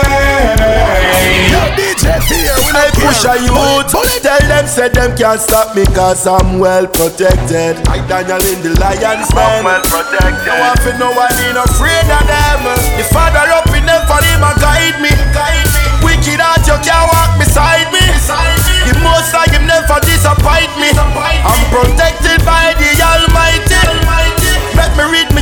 When 2.65 2.73
I 2.73 2.89
push 2.97 3.29
a 3.29 3.37
youth. 3.45 3.93
Tell 4.25 4.41
them 4.49 4.65
say 4.65 4.89
them 4.89 5.13
can't 5.13 5.37
stop 5.37 5.75
me 5.77 5.85
cause 5.93 6.25
I'm 6.25 6.57
well 6.57 6.87
protected. 6.89 7.77
Like 7.85 8.09
Daniel 8.09 8.41
in 8.41 8.65
the 8.65 8.73
lion's 8.81 9.29
den. 9.29 9.37
I'm 9.37 9.69
well 9.69 9.85
protected. 9.85 10.49
No 10.49 10.57
one 10.65 10.77
feel 10.81 10.97
no 10.97 11.09
one 11.13 11.29
ain't 11.45 11.61
afraid 11.69 12.09
of 12.09 12.25
them. 12.25 12.73
The 12.97 13.05
father 13.13 13.45
up 13.53 13.69
in 13.69 13.85
them 13.85 14.01
for 14.09 14.17
him 14.17 14.41
and 14.41 14.57
guide 14.57 14.97
me. 14.97 15.13
Guide 15.29 15.69
me. 15.77 16.09
Wicked 16.09 16.41
heart 16.41 16.65
you 16.65 16.73
can't 16.81 17.05
walk 17.05 17.37
beside 17.37 17.85
me. 17.93 18.01
The 18.01 18.97
most 19.05 19.29
I 19.29 19.45
him 19.53 19.69
never 19.69 20.01
disappoint 20.01 20.73
me. 20.81 20.89
I'm 20.89 21.61
protected 21.69 22.41
by 22.41 22.72
the 22.72 22.72
Almighty 22.72 22.72
Let 22.72 22.72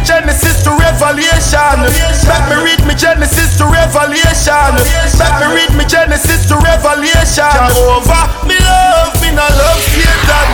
me 0.01 0.07
Genesis 0.07 0.63
to 0.63 0.71
Revelation. 0.73 1.77
Let 2.25 2.41
me 2.49 2.57
read 2.65 2.81
me 2.89 2.95
Genesis 2.97 3.57
to 3.57 3.65
Revelation. 3.69 4.73
Let 5.21 5.33
me 5.37 5.53
read 5.53 5.71
me 5.77 5.85
Genesis 5.85 6.49
to 6.49 6.57
Revelation. 6.57 7.45
Jehovah, 7.69 8.25
me 8.49 8.57
love, 8.57 9.13
me 9.21 9.29
no 9.29 9.45
love 9.45 9.81
Satan. 9.93 10.47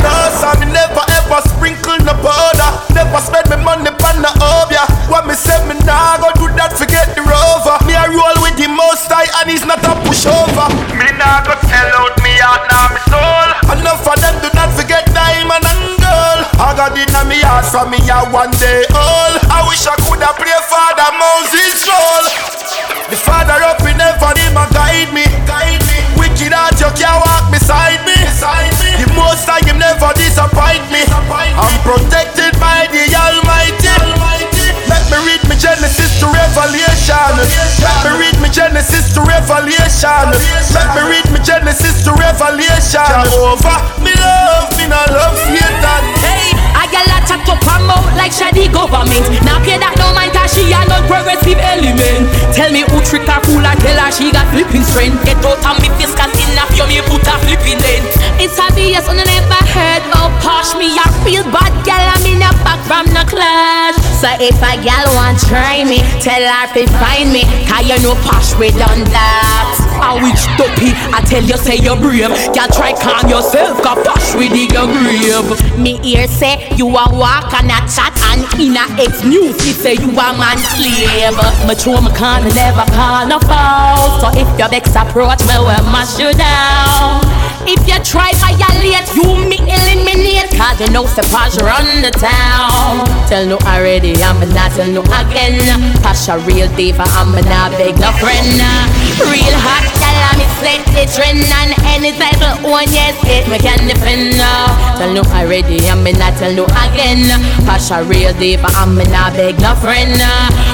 No, 0.00 0.12
so 0.40 0.48
me 0.60 0.72
never 0.72 1.04
ever 1.20 1.40
sprinkle 1.48 2.00
no 2.04 2.16
powder. 2.24 2.70
Never 2.96 3.20
spend 3.20 3.50
me 3.50 3.56
money 3.60 3.92
on 3.92 4.22
the 4.22 4.30
obeah 4.40 4.86
What 5.10 5.26
me 5.26 5.34
say 5.34 5.58
me 5.68 5.74
nah 5.84 6.16
go 6.16 6.32
do 6.36 6.48
that, 6.56 6.72
forget 6.72 7.12
the 7.12 7.20
rover. 7.20 7.76
Me 7.84 7.92
a 7.92 8.08
roll 8.08 8.38
with 8.40 8.56
the 8.56 8.68
most 8.68 9.12
high 9.12 9.28
and 9.42 9.50
he's 9.50 9.66
not 9.66 9.84
a 9.84 9.92
pushover. 10.08 10.68
Me 10.96 11.08
nah 11.20 11.44
go 11.44 11.52
sell 11.68 11.92
out 12.00 12.16
me 12.24 12.32
heart, 12.40 12.64
nah 12.72 12.88
me 12.88 13.00
soul. 13.12 13.48
Enough 13.76 14.06
of 14.06 14.16
them 14.16 14.36
do 14.40 14.48
not 14.56 14.72
forget 14.72 15.04
diamond 15.12 15.64
and 15.66 16.03
I 16.58 16.72
got 16.76 16.94
it 16.94 17.10
in 17.10 17.28
me 17.28 17.42
heart 17.42 17.66
from 17.66 17.90
me 17.90 17.98
a 18.06 18.18
one 18.30 18.50
day 18.62 18.86
old. 18.94 19.34
I 19.50 19.66
wish 19.66 19.84
I 19.86 19.94
coulda 20.06 20.30
play 20.38 20.54
Father 20.70 21.10
Moses 21.18 21.82
role 21.82 22.26
The 23.10 23.18
father 23.18 23.58
up 23.66 23.82
in 23.82 23.98
heaven, 23.98 24.36
him 24.38 24.56
a 24.56 24.64
guide 24.70 25.10
me. 25.10 25.26
Guide 25.46 25.82
me 25.90 25.98
Wicked 26.14 26.54
heart, 26.54 26.78
you 26.78 26.90
can't 26.94 27.18
walk 27.26 27.50
beside 27.50 28.00
me. 28.06 28.14
Beside 28.22 28.70
me 28.80 29.02
The 29.02 29.08
most 29.18 29.44
high, 29.50 29.66
him 29.66 29.82
never 29.82 30.14
disappoint 30.14 30.86
me. 30.94 31.02
I'm 31.10 31.74
protected 31.82 32.54
by 32.62 32.86
the 32.90 33.02
Almighty. 33.10 33.90
Let 34.86 35.02
me 35.10 35.16
read 35.26 35.42
me 35.48 35.56
Genesis 35.56 36.20
to 36.20 36.26
Revelation. 36.28 37.34
Let 37.82 37.96
me 38.04 38.10
read 38.20 38.36
me 38.40 38.48
Genesis 38.52 39.12
to 39.14 39.20
Revelation. 39.24 40.28
Let 40.70 40.88
me 40.94 41.02
read 41.08 41.26
me 41.32 41.40
Genesis 41.42 42.04
to 42.04 42.12
Revelation. 42.14 43.00
Jehovah, 43.26 43.80
government. 48.84 49.24
Now 49.48 49.56
pay 49.64 49.80
that 49.80 49.96
no 49.96 50.12
mind 50.12 50.36
cause 50.36 50.52
she 50.52 50.68
a 50.68 50.80
not 50.84 51.08
progressive 51.08 51.56
element. 51.56 52.28
Tell 52.52 52.68
me 52.68 52.84
who 52.84 53.00
trick 53.00 53.24
her 53.24 53.40
fool 53.48 53.64
and 53.64 53.78
tell 53.80 53.96
her 53.96 54.12
she 54.12 54.28
got 54.28 54.44
flipping 54.52 54.84
strength. 54.84 55.24
Get 55.24 55.40
out 55.40 55.64
of 55.64 55.76
me 55.80 55.88
face 55.96 56.12
cause 56.12 56.32
enough 56.52 56.72
you 56.76 56.84
me 56.84 57.00
put 57.08 57.24
a 57.24 57.34
flipping 57.48 57.80
in. 57.80 58.02
It's 58.36 58.60
obvious 58.60 59.08
on 59.08 59.16
the 59.16 59.24
never 59.24 59.62
heard 59.72 60.04
of 60.20 60.28
posh 60.44 60.76
me 60.76 60.92
a 60.92 61.06
real 61.24 61.44
bad 61.48 61.72
girl 61.88 62.04
I'm 62.12 62.24
in 62.28 62.44
a 62.44 62.50
back 62.60 62.80
from 62.84 63.08
the 63.08 63.24
clash. 63.24 63.96
So 64.20 64.28
if 64.40 64.60
a 64.60 64.72
girl 64.84 65.08
want 65.16 65.40
try 65.40 65.84
me, 65.88 66.04
tell 66.20 66.44
her 66.44 66.66
to 66.76 66.82
find 67.00 67.32
me. 67.32 67.48
Cause 67.64 67.88
you 67.88 67.96
know 68.04 68.16
posh 68.20 68.52
we 68.60 68.68
done 68.76 69.08
that. 69.08 69.83
I 70.00 70.18
which 70.22 70.44
dopey, 70.58 70.92
I 71.12 71.20
tell 71.26 71.42
you 71.42 71.56
say 71.56 71.76
you're 71.76 71.96
brave. 71.96 72.30
Girl 72.54 72.68
try 72.70 72.92
calm 72.94 73.28
yourself, 73.30 73.82
posh 73.82 74.34
we 74.34 74.48
dig 74.48 74.72
your 74.72 74.86
grave. 74.86 75.78
Me 75.78 76.00
ear 76.02 76.26
say 76.28 76.68
you 76.76 76.88
a 76.88 77.04
walk 77.12 77.52
and 77.54 77.70
a 77.70 77.78
chat 77.90 78.14
and 78.32 78.42
in 78.60 78.76
a 78.76 78.84
ex 79.00 79.24
news 79.24 79.56
he 79.62 79.72
say 79.72 79.94
you 79.94 80.10
a 80.10 80.26
man 80.34 80.58
slave. 80.58 81.36
Me 81.66 81.74
true 81.74 82.00
me 82.00 82.10
can't 82.16 82.44
never 82.54 82.86
call 82.92 83.26
no 83.26 83.38
foul. 83.40 84.20
So 84.20 84.28
if 84.38 84.48
your 84.58 84.68
vex 84.68 84.94
approach 84.94 85.40
me, 85.46 85.56
well 85.62 85.84
mash 85.90 86.18
you 86.18 86.32
down. 86.32 87.22
If 87.66 87.80
you 87.88 87.96
try 88.04 88.30
violate, 88.36 89.08
you 89.16 89.24
me 89.48 89.56
eliminate 89.56 90.52
Cause 90.52 90.80
you 90.80 90.90
know 90.92 91.04
Sepage 91.04 91.56
run 91.64 92.02
the 92.02 92.10
town 92.10 93.06
Tell 93.26 93.46
no 93.46 93.56
already, 93.64 94.12
I'm 94.22 94.36
not 94.52 94.72
tell 94.72 94.90
no 94.92 95.00
again 95.00 95.56
Pasha 96.02 96.36
real 96.44 96.68
diva, 96.76 97.04
I'm 97.16 97.32
not 97.32 97.72
beg 97.72 97.96
no 97.96 98.12
friend 98.20 98.60
Real 99.20 99.54
hot 99.54 99.93
I'm 100.30 100.40
set 100.60 100.80
the 100.96 101.04
trend 101.12 101.44
And 101.60 101.72
any 101.92 102.12
title 102.16 102.56
one, 102.64 102.88
yes, 102.90 103.16
it 103.28 103.44
me 103.50 103.58
can 103.58 103.84
defend 103.86 104.36
now? 104.38 104.72
Tell 104.96 105.12
no 105.12 105.22
already, 105.34 105.84
I'm 105.90 106.04
not 106.04 106.38
tell 106.38 106.54
no 106.54 106.64
again. 106.86 107.26
Pasha 107.66 108.02
real 108.04 108.32
diva, 108.38 108.68
I'm 108.78 108.94
not 108.96 109.34
beg 109.34 109.58
no 109.60 109.74
friend. 109.76 110.14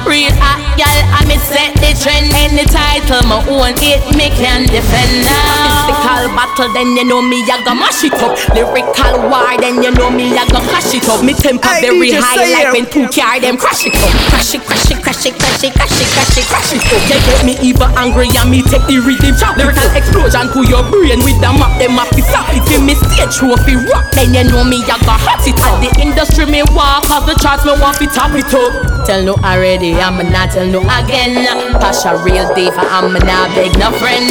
Real 0.07 0.33
hot 0.39 0.61
gal, 0.77 0.99
I'm 1.17 1.29
set 1.41 1.73
the 1.81 1.93
trend 1.97 2.29
Any 2.37 2.65
title 2.69 3.25
my 3.27 3.41
own, 3.49 3.75
it 3.81 4.01
me 4.15 4.29
can 4.37 4.69
defend 4.69 5.25
now? 5.25 5.89
Physical 5.89 6.23
battle, 6.37 6.71
then 6.77 6.95
you 6.97 7.05
know 7.09 7.23
me, 7.25 7.43
I 7.49 7.59
go 7.65 7.75
mash 7.75 8.05
it 8.05 8.15
up. 8.21 8.37
Lyrical 8.55 9.29
war, 9.33 9.57
then 9.59 9.83
you 9.83 9.91
know 9.91 10.11
me, 10.13 10.31
I 10.37 10.45
go 10.53 10.61
crash 10.69 10.93
it 10.95 11.09
up. 11.09 11.25
Me 11.25 11.33
temper 11.35 11.69
Hey, 11.71 11.89
very 11.89 12.13
high 12.13 12.37
like 12.37 12.69
it. 12.69 12.73
when 12.77 12.85
two 12.91 13.07
car 13.09 13.41
them 13.41 13.57
crash 13.57 13.87
it 13.89 13.97
up. 13.97 14.11
Crash 14.31 14.55
it, 14.55 14.63
crash 14.63 14.91
it, 14.91 15.01
crash 15.03 15.25
it, 15.27 15.35
crash 15.35 15.65
it, 15.65 15.73
crash 15.75 15.97
it, 16.01 16.09
crash 16.13 16.37
it, 16.37 16.45
crash 16.47 16.73
it 16.77 16.83
up. 16.85 17.01
You 17.09 17.19
get 17.25 17.41
me 17.47 17.55
even 17.65 17.89
angry 17.97 18.29
and 18.37 18.51
me 18.53 18.61
take 18.63 18.85
the 18.85 19.01
rhythm 19.01 19.33
chop. 19.41 19.57
Lyrical 19.57 19.89
explosion 19.97 20.47
to 20.53 20.61
your 20.69 20.85
brain 20.93 21.25
with 21.25 21.41
the 21.41 21.51
map, 21.57 21.73
them 21.81 21.97
map 21.97 22.13
it 22.13 22.29
up 22.37 22.53
It 22.53 22.63
give 22.69 22.85
me 22.85 22.95
stage 22.95 23.33
trophy 23.33 23.81
rock, 23.89 24.13
then 24.13 24.37
you 24.37 24.45
know 24.45 24.63
me, 24.63 24.85
I 24.85 25.01
got 25.01 25.25
hot. 25.25 25.41
It 25.49 25.57
At 25.57 25.81
the 25.81 25.91
industry 25.97 26.45
me 26.45 26.63
walk, 26.77 27.09
off 27.09 27.25
the 27.25 27.35
charts 27.41 27.65
me 27.65 27.73
want 27.81 27.97
to 27.99 28.07
top 28.13 28.37
it 28.37 28.53
up. 28.53 29.05
Tell 29.09 29.25
no 29.25 29.35
already, 29.41 29.97
I'm 29.97 30.21
not 30.31 30.53
tell 30.53 30.69
no 30.69 30.85
again. 30.85 31.41
Pasha 31.81 32.21
real 32.21 32.47
diva, 32.53 32.85
I'm 32.85 33.17
not 33.17 33.49
beg 33.57 33.73
no 33.81 33.89
friend. 33.97 34.29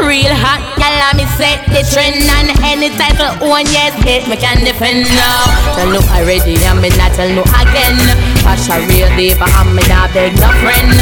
Real 0.00 0.32
hot, 0.32 0.64
gal, 0.80 0.96
I'm 1.12 1.20
set 1.36 1.60
the 1.68 1.84
trend. 1.84 2.24
And 2.40 2.56
any 2.64 2.88
title 2.96 3.36
one, 3.44 3.68
yes, 3.68 3.92
it 4.08 4.24
me 4.24 4.40
can 4.40 4.64
defend. 4.64 5.04
Now 5.12 5.44
Tell 5.76 5.90
no 5.92 6.00
already, 6.16 6.56
I'm 6.64 6.80
not 6.80 7.12
tell 7.12 7.28
no 7.28 7.44
again. 7.60 8.00
Pasha 8.40 8.80
real 8.88 9.10
diva, 9.14 9.44
I'm 9.60 9.76
not 9.76 10.10
beg 10.16 10.32
no 10.40 10.48
friend. 10.64 10.96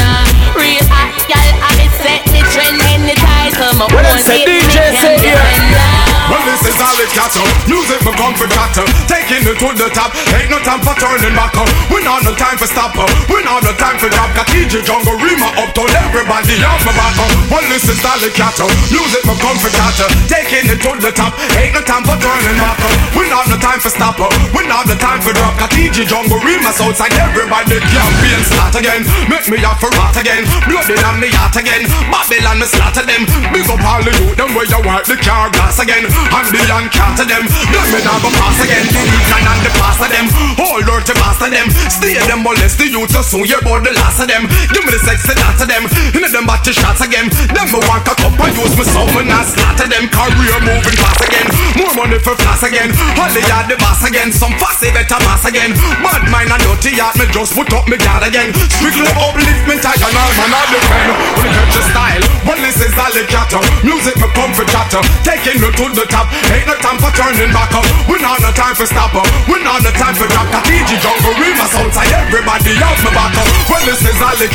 Real 0.59 0.83
hot, 0.91 1.15
gal, 1.31 1.49
I'm 1.63 1.79
set 2.03 2.23
the 2.35 2.38
trend 2.59 2.81
Any 2.81 3.15
title, 3.15 3.73
my 3.77 3.87
Well, 3.91 4.05
own, 4.05 4.17
it's 4.17 4.29
a 4.29 4.35
it 4.35 4.47
me 4.47 4.59
DJ, 4.59 4.91
say 4.99 5.17
here. 5.19 6.08
Well, 6.29 6.45
this 6.45 6.61
is 6.61 6.77
all 6.77 6.93
it 7.01 7.09
got 7.17 7.33
Music 7.65 7.97
for 8.05 8.13
comfort 8.13 8.53
got 8.53 8.69
Taking 9.09 9.41
it 9.49 9.57
to 9.57 9.69
the 9.73 9.89
top. 9.89 10.13
Ain't 10.37 10.53
no 10.53 10.61
time 10.61 10.77
for 10.85 10.93
turning 10.93 11.33
back 11.33 11.57
up. 11.57 11.65
We 11.89 12.05
not 12.05 12.21
no 12.21 12.37
time 12.37 12.53
for 12.53 12.69
stop 12.69 12.93
up. 12.93 13.09
We 13.33 13.41
not 13.41 13.65
no 13.65 13.73
time 13.73 13.97
for 13.97 14.13
drop. 14.13 14.29
DJ 14.53 14.85
Jungle 14.85 15.17
Rima 15.17 15.49
up 15.57 15.73
Told 15.73 15.89
everybody 15.89 16.61
off 16.61 16.85
my 16.85 16.93
back 16.93 17.17
up. 17.17 17.33
Well, 17.49 17.65
this 17.73 17.89
is 17.89 17.97
all 18.05 18.21
it 18.21 18.37
got 18.37 18.53
Music 18.93 19.25
for 19.25 19.33
comfort 19.41 19.73
got 19.73 19.97
Taking 20.29 20.69
it 20.69 20.77
to 20.85 20.91
the 21.01 21.09
top. 21.09 21.33
Ain't 21.57 21.73
no 21.73 21.81
time 21.81 22.05
for 22.05 22.13
turning 22.21 22.57
back 22.61 22.77
up. 22.77 22.93
We 23.17 23.25
not 23.33 23.49
no 23.49 23.57
time 23.57 23.81
for 23.81 23.89
stop 23.89 24.21
up. 24.21 24.29
We 24.53 24.69
not 24.69 24.85
no 24.85 24.93
time 25.01 25.25
for 25.25 25.33
drop. 25.33 25.57
DJ 25.73 26.05
Jungle 26.05 26.37
Rima 26.45 26.69
outside 26.77 27.13
everybody 27.17 27.81
Campaign 27.81 28.41
start 28.45 28.77
again. 28.77 29.01
Make 29.25 29.49
me 29.49 29.57
have 29.65 29.81
for 29.81 29.89
rot 29.97 30.13
again. 30.13 30.45
Blood 30.69 30.93
in 30.93 31.01
on 31.01 31.17
me 31.17 31.33
heart 31.33 31.57
again. 31.57 31.89
Babylon 32.13 32.61
me 32.61 32.69
slaughter 32.69 33.01
them. 33.01 33.25
Big 33.49 33.65
up 33.65 33.81
all 33.81 34.05
the 34.05 34.13
youth 34.13 34.37
Them 34.37 34.53
where 34.53 34.69
you 34.69 34.77
wipe 34.85 35.09
the 35.09 35.17
car 35.17 35.49
glass 35.49 35.81
again 35.81 36.18
And 36.29 36.47
the 36.51 36.61
young 36.67 36.87
cat 36.91 37.17
to 37.17 37.23
them 37.25 37.43
Them 37.47 37.85
me 37.91 37.99
not 38.03 38.19
go 38.21 38.29
pass 38.35 38.59
again. 38.61 38.85
The 38.89 39.01
deacon 39.01 39.43
and 39.47 39.61
the 39.65 39.71
pastor 39.79 40.09
them 40.11 40.25
Hold 40.59 40.87
her 40.89 41.01
to 41.01 41.13
master 41.17 41.49
them. 41.49 41.67
Stay 41.87 42.19
them 42.19 42.43
molest 42.43 42.77
the 42.77 42.87
youth 42.91 43.11
So 43.11 43.21
soon 43.21 43.45
you 43.47 43.59
bout 43.63 43.83
the 43.83 43.93
last 43.95 44.19
of 44.19 44.27
them. 44.27 44.43
Give 44.73 44.83
me 44.83 44.91
the 44.91 45.01
sexy 45.01 45.33
that 45.37 45.55
to 45.61 45.65
them. 45.65 45.87
In 46.11 46.23
them 46.27 46.45
body 46.45 46.73
shots 46.75 46.99
again. 46.99 47.31
Them 47.55 47.67
me 47.71 47.79
want 47.87 48.03
cock 48.03 48.19
up 48.19 48.35
and 48.35 48.53
use 48.53 48.75
me 48.75 48.83
me 48.83 49.23
not 49.29 49.47
slaughter 49.47 49.87
them. 49.87 50.11
Career 50.11 50.59
moving 50.67 50.97
fast 50.99 51.21
again. 51.23 51.47
More 51.79 51.93
money 51.95 52.19
for 52.19 52.35
flash 52.35 52.67
again. 52.67 52.91
Holly 53.15 53.43
yard 53.47 53.71
the 53.71 53.77
boss 53.79 54.03
again. 54.03 54.33
Some 54.35 54.53
fussy 54.59 54.91
better 54.91 55.19
mass 55.23 55.47
again. 55.47 55.71
Bad 56.03 56.27
mind 56.27 56.51
and 56.51 56.61
dirty 56.65 56.97
yard 56.99 57.15
Me 57.15 57.25
just 57.31 57.55
put 57.55 57.71
up 57.71 57.87
me 57.87 57.95
guard 57.95 58.27
again. 58.27 58.51
Strictly 58.67 59.07
uplift 59.15 59.63
me 59.69 59.75
tight 59.79 60.01
and 60.01 60.15
all 60.17 60.33
man 60.35 60.51
I 60.51 60.63
defend 60.73 61.09
When 61.39 61.47
it 61.47 61.53
catch 61.55 61.75
your 61.77 61.85
style 61.87 62.23
Well 62.43 62.59
this 62.59 62.77
is 62.81 62.93
all 62.97 63.13
the 63.13 63.23
chatter. 63.29 63.61
Music 63.85 64.15
me 64.19 64.27
come 64.35 64.51
for 64.51 64.65
chatter. 64.67 65.01
Taking 65.23 65.61
me 65.61 65.69
to 65.79 65.85
the 65.93 66.05
top 66.09 66.27
Ain't 66.49 66.65
no 66.65 66.75
time 66.81 66.97
for 66.97 67.13
turning 67.13 67.53
back 67.53 67.71
up. 67.73 67.85
We 68.09 68.17
not 68.19 68.41
no 68.41 68.51
time 68.51 68.75
for 68.75 68.89
stop 68.89 69.13
up. 69.13 69.25
We 69.45 69.61
not 69.61 69.81
no 69.85 69.91
time 69.93 70.15
for 70.17 70.27
drop. 70.29 70.49
DJ 70.65 70.97
Jungle 70.97 71.35
Remus 71.37 71.73
outside 71.77 72.09
Everybody 72.09 72.73
off 72.81 72.99
me 73.05 73.11
back 73.13 73.33
up. 73.37 73.47
Well 73.69 73.83
this 73.85 74.01
is 74.01 74.19
all 74.19 74.35
the 74.35 74.49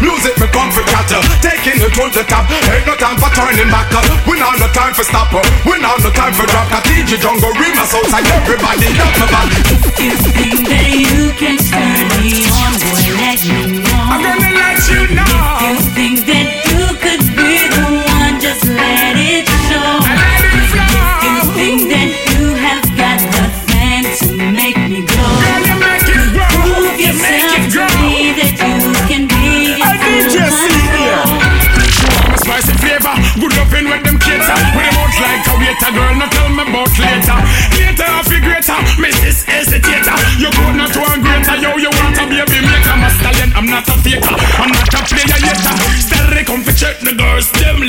Music 0.00 0.34
me 0.40 0.48
come 0.50 0.70
for 0.72 0.84
chatter. 0.88 1.20
Taking 1.44 1.78
it 1.80 1.92
to 1.94 2.04
the 2.10 2.24
top. 2.24 2.48
Ain't 2.72 2.88
no 2.88 2.96
time 2.96 3.20
for 3.20 3.30
turning 3.36 3.70
back 3.70 3.92
up. 3.92 4.04
We 4.26 4.40
not 4.40 4.58
no 4.58 4.68
time 4.72 4.96
for 4.96 5.04
stop 5.04 5.32
up. 5.32 5.46
We 5.68 5.78
not 5.78 6.00
no 6.00 6.10
time 6.10 6.32
for 6.32 6.48
drop. 6.48 6.68
DJ 6.88 7.20
Jungle 7.20 7.52
Remus 7.54 7.92
outside 7.94 8.26
Everybody 8.26 8.88
off 8.98 9.14
me 9.20 9.26
back. 9.28 9.48
You 10.00 10.16
think 10.34 10.58
that 10.68 10.88
you 10.90 11.30
can 11.36 11.56
turn 11.60 12.08
me 12.18 12.48
on, 12.50 12.72
boy, 12.80 13.04
let 13.20 13.40
me 13.44 13.78
know. 13.78 14.00
I'm 14.10 14.20
gonna 14.24 14.50
let 14.56 14.80
you 14.88 15.02
know. 15.14 15.32
You 15.62 15.76
think 15.92 16.16
that 16.26 16.48
you 16.68 16.84
could 16.98 17.24
be 17.36 17.68
the 17.68 17.93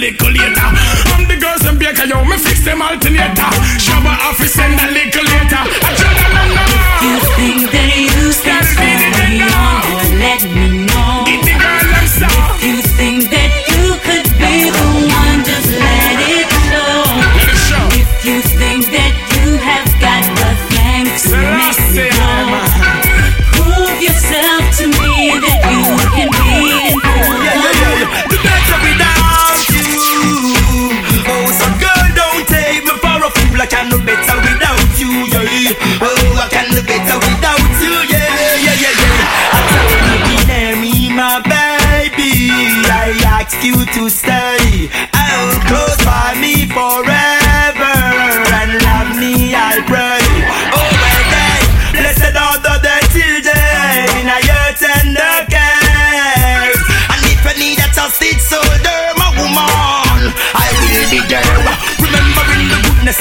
little 0.06 0.30
later. 0.30 0.70
I'm 1.18 1.26
the 1.26 1.38
girls 1.42 1.66
and 1.66 1.80
baker, 1.80 2.06
yo, 2.06 2.22
me 2.26 2.38
fix 2.38 2.64
them 2.64 2.82
alternator. 2.82 3.50
Shabba 3.82 4.14
office 4.30 4.54
send 4.54 4.78
a 4.78 4.88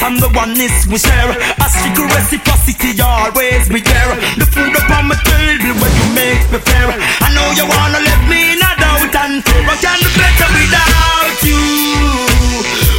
and 0.05 0.21
the 0.21 0.29
oneness 0.37 0.85
we 0.85 1.01
share. 1.01 1.33
A 1.33 1.65
strict 1.65 1.97
reciprocity 1.97 2.93
always 3.01 3.65
be 3.73 3.81
there. 3.81 4.13
The 4.37 4.45
food 4.45 4.73
upon 4.77 5.09
my 5.09 5.17
table 5.25 5.73
when 5.81 5.93
you 5.97 6.07
make 6.13 6.45
me 6.53 6.59
fair. 6.61 6.93
I 6.93 7.33
know 7.33 7.47
you 7.57 7.65
wanna 7.65 7.99
let 8.05 8.21
me 8.29 8.53
in 8.53 8.61
a 8.61 8.71
doubt 8.77 9.15
and 9.25 9.41
fear. 9.41 9.65
I 9.65 9.75
can 9.81 9.97
do 9.97 10.09
better 10.13 10.49
without 10.53 11.37
you. 11.41 11.57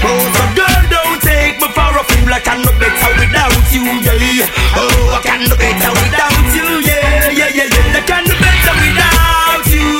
Oh, 0.02 0.18
so 0.34 0.44
girl, 0.58 0.82
don't 0.90 1.18
take 1.22 1.62
me 1.62 1.68
for 1.70 1.94
a 1.94 2.02
fool. 2.02 2.30
I 2.34 2.42
can 2.42 2.66
do 2.66 2.75
better 2.75 3.10
without 3.22 3.66
you, 3.70 3.86
yeah. 4.02 4.50
Oh, 4.75 5.14
I 5.14 5.20
can 5.22 5.46
do 5.46 5.54
better 5.54 5.90
without 5.94 6.42
you, 6.58 6.66
yeah, 6.82 7.30
yeah, 7.30 7.50
yeah, 7.54 7.70
yeah. 7.70 7.98
I 7.98 8.02
can 8.02 8.26
do 8.26 8.34
better 8.34 8.75
without 8.82 9.66
you. 9.70 9.90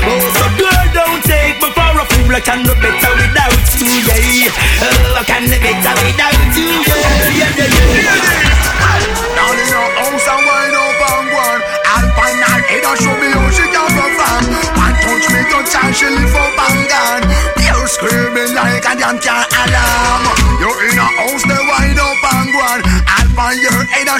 Oh, 0.00 0.24
so 0.32 0.44
girl, 0.56 0.86
don't 0.96 1.20
take 1.28 1.60
me 1.60 1.68
for 1.76 1.92
a 2.00 2.04
fool. 2.08 2.32
I 2.32 2.40
can 2.40 2.64
do 2.64 2.72
better 2.80 2.93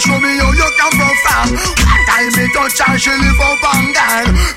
show 0.04 0.20
me 0.20 0.36
how 0.36 0.52
you 0.52 0.68
can 0.76 0.92
perform 1.00 1.48
One 1.56 2.04
time 2.04 2.32
me 2.36 2.44
touch 2.52 2.80
and 2.84 3.00
she 3.00 3.10
lift 3.10 3.40
up 3.40 3.64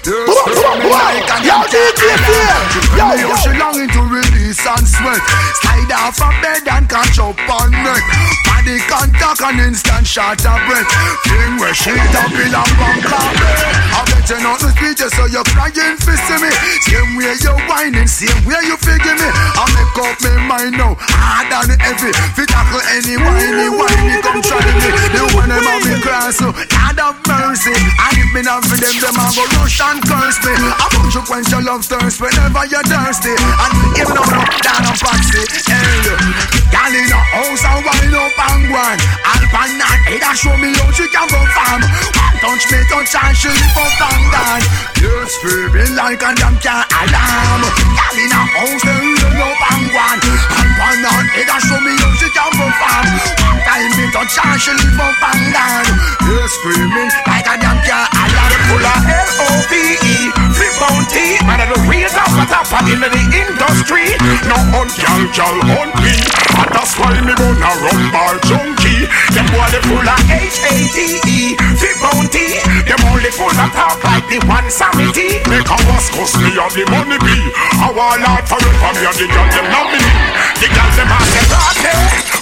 You're 0.03 0.27
screaming 0.27 0.91
like 0.91 1.23
a 1.23 1.37
damn 1.39 1.63
car 1.63 1.87
alarm 2.35 2.67
She 2.75 2.81
tell 2.91 3.09
me 3.15 3.23
how 3.23 3.47
longing 3.55 3.89
to 3.95 4.01
release 4.03 4.65
and 4.67 4.87
sweat. 4.87 5.21
Slide 5.63 5.91
off 5.95 6.15
from 6.15 6.35
bed 6.41 6.67
and 6.67 6.89
catch 6.89 7.19
up 7.19 7.39
on 7.47 7.71
neck 7.71 8.56
Body 8.67 8.83
contact 8.83 9.39
and 9.47 9.63
instant 9.63 10.03
shot 10.03 10.43
of 10.43 10.59
breath. 10.67 10.91
Thing 11.23 11.55
where 11.55 11.71
she 11.71 11.95
up 11.95 12.35
in 12.35 12.51
a 12.51 12.59
bunk 12.75 12.99
I 13.07 14.03
bet 14.11 14.27
you 14.27 14.43
not 14.43 14.59
the 14.59 14.75
speeches 14.75 15.07
so 15.15 15.23
you're 15.31 15.47
crying 15.55 15.95
for 15.95 16.11
see 16.11 16.35
me. 16.35 16.51
Same 16.83 17.15
way 17.15 17.31
you 17.39 17.55
whining, 17.63 18.11
same 18.11 18.43
way 18.43 18.59
you 18.67 18.75
figure 18.75 19.15
me. 19.15 19.29
I 19.55 19.63
make 19.71 19.95
up 20.03 20.19
my 20.19 20.35
mind 20.51 20.75
now, 20.75 20.99
hard 20.99 21.47
and 21.47 21.79
heavy. 21.79 22.11
Fi 22.11 22.43
tackle 22.43 22.83
any 22.91 23.15
whiny, 23.15 23.71
whiny 23.71 24.19
come 24.19 24.43
try 24.43 24.59
me. 24.59 24.91
The 25.15 25.23
one 25.31 25.47
them 25.47 25.63
have 25.63 25.87
me 25.87 25.95
cross 26.03 26.35
so 26.35 26.51
God 26.51 26.99
have 26.99 27.23
mercy. 27.23 27.71
And 27.71 28.19
if 28.19 28.29
me 28.35 28.41
not 28.43 28.67
for 28.67 28.75
them, 28.75 28.95
them 28.99 29.15
a 29.15 29.31
go 29.31 29.47
rush 29.63 29.79
and 29.79 30.03
curse 30.03 30.43
me. 30.43 30.51
I 30.59 30.91
want 30.91 31.15
you 31.15 31.23
quench 31.23 31.47
your 31.55 31.63
love 31.63 31.87
thirst 31.87 32.19
whenever 32.19 32.67
you're 32.67 32.83
thirsty. 32.83 33.31
And 33.31 33.71
if 33.95 34.11
no, 34.11 34.27
no, 34.27 34.43
down 34.59 34.91
on 34.91 34.97
Foxy 34.99 35.39
Hey, 35.71 36.66
Girl 36.67 36.93
in 36.93 37.07
a 37.07 37.19
house 37.31 37.63
and 37.63 37.81
wind 37.83 38.15
up 38.15 38.35
and 38.35 38.63
go 38.67 38.75
on 38.75 38.97
Alpha 39.23 39.61
and 39.67 39.81
head 40.07 40.23
show 40.35 40.55
me 40.59 40.75
how 40.75 40.91
she 40.91 41.07
can 41.07 41.27
perform 41.27 41.81
One 41.83 42.37
touch 42.43 42.63
me 42.71 42.79
touch 42.91 43.15
and 43.15 43.35
she 43.35 43.49
lift 43.51 43.77
up 43.79 44.01
and 44.03 44.25
down 44.31 44.61
You're 44.99 45.27
screaming 45.27 45.93
like 45.95 46.19
a 46.19 46.31
damn 46.35 46.55
car 46.59 46.83
alarm. 46.83 47.61
Girl 47.63 48.17
in 48.19 48.31
a 48.35 48.41
house 48.51 48.83
they 48.83 48.99
wind 48.99 49.39
up 49.39 49.61
and 49.71 49.85
go 49.91 49.99
on 49.99 50.17
Alpha 50.19 50.85
and 50.91 51.03
and 51.47 51.63
show 51.63 51.79
me 51.79 51.93
how 51.95 52.11
she 52.19 52.27
can 52.35 52.51
perform 52.51 53.05
One 53.47 53.59
time 53.63 53.91
me 53.95 54.05
touch 54.11 54.37
and 54.37 54.59
she 54.59 54.71
lift 54.75 54.99
up 54.99 55.23
and 55.23 55.43
down 55.55 55.85
You're 56.27 56.49
screaming 56.51 57.11
like 57.27 57.47
a 57.47 57.55
damn 57.59 57.79
car 57.83 58.05
alarm. 58.11 58.53
Full 58.67 58.83
of 58.83 60.46
bounty 60.79 61.37
Man 61.45 61.61
the 61.63 61.77
real 61.89 62.09
top 62.09 62.31
of 62.37 62.47
top 62.49 62.69
in 62.85 63.01
the 63.01 63.09
industry. 63.33 64.13
No 64.45 64.57
hunt 64.73 64.93
gal, 64.99 65.23
gal 65.33 65.57
hunt 65.73 65.93
me. 66.03 66.13
And 66.57 66.69
that's 66.73 66.93
why 66.99 67.17
me 67.23 67.33
gonna 67.33 67.71
run 67.81 68.01
bar 68.13 68.35
junkie. 68.45 69.09
Them 69.33 69.47
boy 69.53 69.67
they 69.73 69.81
full 69.87 70.05
of 70.05 70.21
H-A-T-E 70.27 71.57
Flip 71.77 71.97
bounty. 72.03 72.61
Them 72.85 73.01
only 73.09 73.31
full 73.33 73.51
of 73.51 73.69
talk 73.73 73.99
like 74.03 74.25
the 74.29 74.39
one 74.45 74.69
Samity 74.69 75.41
Make 75.49 75.67
a 75.67 75.77
was 75.89 76.07
cause 76.13 76.35
me 76.39 76.53
of 76.59 76.71
the 76.73 76.85
money 76.91 77.19
be 77.21 77.37
I 77.81 77.89
want 77.91 78.23
out 78.27 78.45
forever 78.45 78.91
me 78.95 79.03
and 79.07 79.17
the 79.17 79.25
gal 79.27 79.47
them 79.49 79.67
nominee. 79.71 80.13
The 80.61 80.67
gal 80.71 80.89
them 80.93 81.11
a 81.11 81.19
say 81.31 81.45
party 81.47 81.95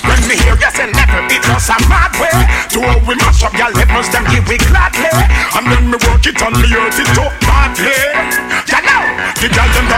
When 0.05 0.21
me 0.27 0.35
hear 0.41 0.57
you 0.57 0.71
say 0.73 0.87
level 0.91 1.23
it 1.29 1.41
just 1.41 1.71
a 1.71 1.77
mad 1.87 2.13
way. 2.19 2.35
To 2.75 2.79
how 2.83 2.99
we 3.07 3.15
mash 3.21 3.43
up 3.43 3.53
gal 3.53 3.71
levels 3.71 4.09
them 4.11 4.25
give 4.27 4.45
we 4.49 4.57
gladly. 4.69 5.13
And 5.55 5.65
then 5.71 5.83
me 5.91 5.97
work 6.09 6.25
it 6.25 6.41
on 6.41 6.53
the 6.53 6.69
earth 6.73 6.99
it 6.99 7.15
up 7.15 7.33
badly. 7.41 7.65
You 7.75 8.14
the 8.14 8.14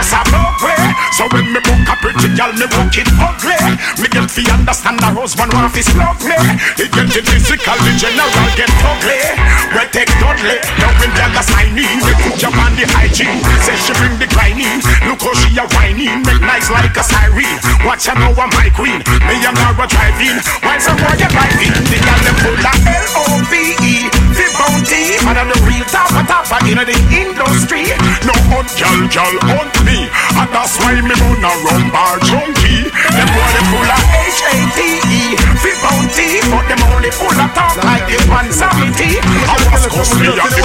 just 0.08 0.16
a 0.16 0.32
no 0.32 0.40
way 0.64 0.80
So 1.12 1.28
when 1.32 1.52
me 1.52 1.60
book 1.60 1.84
a 1.84 1.94
pretty 2.00 2.28
gal 2.32 2.52
me 2.56 2.66
book 2.72 2.96
it 2.96 3.08
ugly. 3.20 3.60
Me 4.00 4.08
get 4.08 4.30
fi 4.30 4.42
understand 4.52 4.98
the 5.00 5.08
husband 5.12 5.52
want 5.52 5.72
fi 5.72 5.82
slug 5.84 6.16
It 6.80 6.88
get 6.88 7.12
it 7.12 7.26
physical 7.28 7.76
the 7.84 7.92
general 8.00 8.48
get 8.56 8.72
ugly. 8.80 9.20
We 9.76 9.82
take 9.92 10.12
Dudley. 10.16 10.58
Now 10.80 10.92
when 10.96 11.12
gal 11.12 11.36
a 11.36 11.42
sign 11.44 11.76
in 11.76 12.00
We 12.00 12.12
put 12.24 12.40
your 12.40 12.54
on 12.56 12.72
the 12.76 12.88
hygiene 12.96 13.40
Say 13.64 13.76
she 13.76 13.92
bring 14.00 14.16
the 14.16 14.28
grinding. 14.32 14.80
Look 15.04 15.20
how 15.20 15.34
she 15.36 15.52
a 15.60 15.64
whining. 15.76 16.24
Make 16.24 16.40
nice 16.40 16.68
like 16.72 16.96
a 16.96 17.04
siren. 17.04 17.56
Watch 17.84 18.08
her 18.08 18.16
know 18.16 18.32
I'm 18.32 18.50
my 18.56 18.72
queen. 18.72 19.04
Me 19.28 19.36
and 19.44 19.56
her 19.56 19.76
a 19.76 19.86
driving. 19.86 20.38
Why 20.64 20.80
some 20.80 20.96
boy 20.96 21.16
you 21.20 21.28
driving? 21.28 21.74
The 21.92 21.98
gal 22.00 22.20
them 22.24 22.36
full 22.40 22.64
of 22.64 22.76
L-O-V-E 22.80 24.17
The 24.68 24.84
bounty 24.84 25.16
Man 25.24 25.40
of 25.40 25.48
the 25.48 25.56
real 25.64 25.84
top 25.88 26.12
of 26.12 26.28
top 26.28 26.44
In 26.68 26.76
the 26.76 26.96
industry 27.08 27.88
No 28.28 28.36
hunt 28.52 28.68
gal 28.76 29.00
gal 29.08 29.32
hunt 29.48 29.72
me 29.80 30.12
And 30.36 30.48
that's 30.52 30.76
why 30.84 31.00
me 31.00 31.14
run 31.16 31.88
bar 31.88 32.20
junkie 32.20 32.92
Them 32.92 33.28
boy 33.32 33.48
they 33.48 33.64
full 33.72 33.88
of 33.88 34.02
H-A-T-E 34.28 35.40
The 35.64 35.72
bounty 35.80 36.44
But 36.52 36.68
them 36.68 36.84
only 36.92 37.08
full 37.08 37.32
of 37.32 37.48
talk 37.56 37.80
like 37.80 38.04
the 38.12 38.20
one 38.28 38.52
Samity 38.52 39.16
I 39.48 39.56
was 39.56 40.12
me 40.20 40.36
and 40.36 40.52
the 40.52 40.62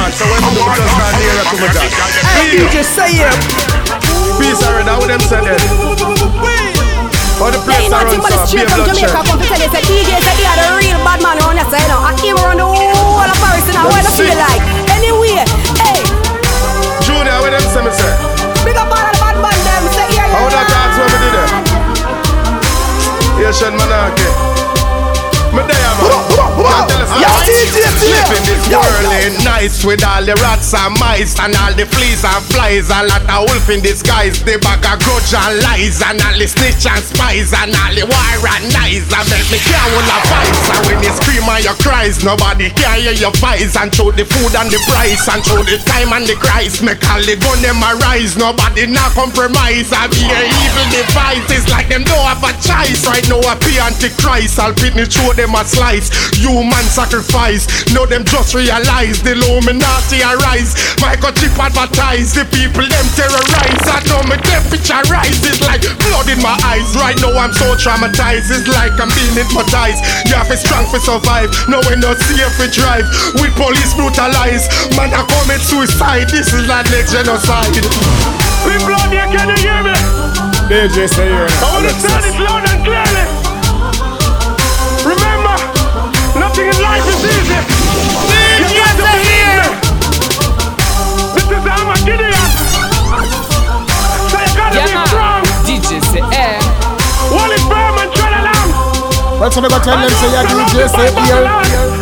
money 0.00 0.16
So 0.16 0.24
when 0.32 0.40
we 0.48 0.56
do 0.56 0.62
just 0.72 0.96
not 0.96 1.12
hear 1.20 1.34
that 1.36 1.46
come 1.52 1.60
again. 1.68 1.92
Hey, 2.32 2.56
DJ, 2.56 2.76
say 2.88 3.20
it. 3.20 3.36
Peace 4.40 4.64
already, 4.64 4.88
how 4.88 5.04
them 5.04 5.20
say 5.20 5.44
that? 5.44 6.71
How 7.42 7.50
the 7.50 7.58
place 7.66 7.90
are 7.90 8.06
nothing 8.06 8.22
but 8.22 8.30
a 8.30 8.46
straight 8.46 8.70
a 8.70 8.78
from 8.78 8.86
Jamaica 8.86 9.18
come 9.18 9.34
to 9.34 9.42
tell 9.42 9.58
you, 9.58 9.66
say 9.74 9.82
DJ 9.82 10.14
say 10.14 10.30
he 10.38 10.46
are 10.46 10.54
the 10.62 10.78
real 10.78 10.94
bad 11.02 11.18
man 11.26 11.42
around 11.42 11.58
here, 11.58 11.66
say, 11.74 11.82
you 11.82 11.90
know. 11.90 11.98
I 11.98 12.14
came 12.14 12.38
around 12.38 12.62
the 12.62 12.70
whole 12.70 13.18
of 13.18 13.34
Paris, 13.42 13.66
you 13.66 13.74
know, 13.74 13.90
what 13.90 13.98
I 13.98 14.14
feel 14.14 14.38
like. 14.38 14.62
Anyway, 14.94 15.42
hey, 15.82 16.06
Junior, 17.02 17.34
what 17.42 17.50
them 17.50 17.66
say 17.66 17.82
me 17.82 17.90
say? 17.90 18.14
big 18.62 18.78
up 18.78 18.86
all 18.86 18.94
the 18.94 19.18
bad 19.18 19.42
man, 19.42 19.58
them, 19.58 19.82
say, 19.90 20.06
here 20.14 20.22
you 20.22 20.38
How 20.38 20.54
that 20.54 20.70
dance 20.70 20.94
when 20.94 21.10
me 21.10 21.18
did 21.18 21.34
it? 21.34 21.50
Asian 23.50 23.74
Monarchy. 23.74 24.30
Me 25.52 25.60
there, 25.68 25.92
man. 26.00 26.08
Can't 26.32 26.88
tell 26.88 27.04
us 27.04 27.12
Yo, 27.12 27.28
how 27.28 27.44
DJ, 27.44 27.84
Live 28.08 28.32
in 28.32 28.42
this 28.48 28.64
world 28.72 29.12
ain't 29.20 29.36
nice 29.44 29.84
with 29.84 30.00
all 30.00 30.24
the 30.24 30.32
rats 30.40 30.72
and 30.72 30.96
mice 30.96 31.36
and 31.36 31.52
all 31.60 31.76
the 31.76 31.84
fleas 31.84 32.24
and 32.24 32.40
flies. 32.48 32.88
A 32.88 33.04
lot 33.04 33.20
of 33.28 33.52
wolf 33.52 33.68
in 33.68 33.84
disguise. 33.84 34.40
The 34.40 34.56
bag 34.64 34.80
of 34.88 34.96
grudge 35.04 35.28
and 35.36 35.60
lies 35.60 36.00
and 36.00 36.24
all 36.24 36.32
the 36.32 36.48
snitch 36.48 36.88
and 36.88 37.04
spies 37.04 37.52
and 37.52 37.76
all 37.76 37.92
the 37.92 38.08
war 38.08 38.32
and 38.48 38.64
lies. 38.72 39.04
I 39.12 39.20
make 39.28 39.44
me 39.52 39.60
care 39.60 39.76
all 39.76 40.00
the 40.00 40.16
fights. 40.24 40.64
And 40.72 40.82
when 40.88 40.98
you 41.04 41.12
scream 41.20 41.44
and 41.44 41.60
you 41.60 41.76
cries, 41.84 42.24
nobody 42.24 42.72
can 42.72 42.96
hear 43.04 43.12
your 43.12 43.36
fights. 43.36 43.76
And 43.76 43.92
through 43.92 44.16
the 44.16 44.24
food 44.24 44.56
and 44.56 44.72
the 44.72 44.80
price 44.88 45.28
and 45.28 45.44
through 45.44 45.68
the 45.68 45.76
time 45.84 46.16
and 46.16 46.24
the 46.24 46.32
cries, 46.40 46.80
make 46.80 47.04
all 47.12 47.20
the 47.20 47.36
gun 47.36 47.60
them 47.60 47.84
arise. 47.84 48.40
Nobody 48.40 48.88
not 48.88 49.12
compromise. 49.12 49.92
I 49.92 50.08
be 50.08 50.24
a 50.32 50.40
evil 50.48 50.88
device. 50.96 51.44
It's 51.52 51.68
like 51.68 51.92
them 51.92 52.08
don't 52.08 52.24
have 52.24 52.40
a 52.40 52.56
choice. 52.56 53.04
Right 53.04 53.26
now 53.28 53.44
I 53.44 53.52
be 53.60 53.76
antichrist. 53.76 54.56
I'll 54.56 54.72
me 54.96 55.04
through 55.04 55.41
them 55.42 55.58
a 55.58 55.66
slice. 55.66 56.06
Human 56.38 56.86
sacrifice. 56.86 57.66
Now 57.90 58.06
them 58.06 58.22
just 58.22 58.54
realize 58.54 59.18
the 59.26 59.34
Illuminati 59.34 60.22
arise. 60.22 60.78
Microchip 61.02 61.58
advertise. 61.58 62.30
The 62.30 62.46
people 62.46 62.86
them 62.86 63.06
terrorize. 63.18 63.82
I 63.90 63.98
know 64.06 64.22
my 64.30 64.38
temperature 64.38 65.02
rises 65.10 65.58
like 65.66 65.82
blood 65.98 66.30
in 66.30 66.38
my 66.38 66.54
eyes. 66.62 66.94
Right 66.94 67.18
now 67.18 67.34
I'm 67.34 67.50
so 67.50 67.74
traumatized. 67.74 68.54
It's 68.54 68.70
like 68.70 68.94
I'm 69.02 69.10
being 69.18 69.34
hypnotized. 69.34 69.98
You 70.30 70.38
have 70.38 70.46
to 70.46 70.56
strong 70.56 70.86
to 70.94 71.02
survive. 71.02 71.50
No 71.66 71.82
we 71.90 71.98
not 71.98 72.22
safe 72.22 72.54
to 72.62 72.66
drive. 72.70 73.06
With 73.42 73.54
police 73.58 73.98
brutalize. 73.98 74.70
Man 74.94 75.10
I 75.10 75.26
commit 75.26 75.60
suicide. 75.60 76.30
This 76.30 76.54
is 76.54 76.70
like 76.70 76.86
next 76.94 77.10
genocide. 77.10 77.74
People 78.62 78.94
out 78.94 79.10
there, 79.10 79.26
can 79.26 79.50
you 79.50 79.58
hear 79.58 79.82
me? 79.82 79.94
DJ 80.70 81.10
C-Air. 81.10 81.50
I 81.50 81.66
want 81.74 81.90
to 81.90 81.94
say 81.98 82.14
this 82.22 82.38
loud 82.38 82.62
and 82.62 82.78
clearly. 82.86 83.21
Nothing 86.62 86.78
in 86.78 86.82
life 86.82 87.06
is 87.08 87.24
easy. 87.24 87.58
You 88.58 88.68
got 88.78 88.94
to 88.96 89.04
believe. 89.10 89.66
This 91.34 91.46
is 91.50 91.64
Armageddon. 91.66 92.32
So 94.30 94.38
you 94.38 94.52
gotta 94.56 94.76
Yeah, 94.78 94.86
be 94.86 94.94
man. 94.94 95.06
strong. 95.08 95.42
DJ 95.66 96.00
say. 96.00 96.20
Eh. 96.20 96.58
Hold 97.30 97.52
it 97.52 97.60
firm 97.66 97.98
and 97.98 98.12
tread. 98.14 98.32
That's 99.40 99.56
what 99.56 99.64
I 99.64 99.68
got 99.68 99.82
tell 99.82 99.96
them 99.98 100.10
say 100.10 100.30
yeah 100.32 100.44
DJ 100.46 100.88
say 100.88 101.08
here. 101.26 102.01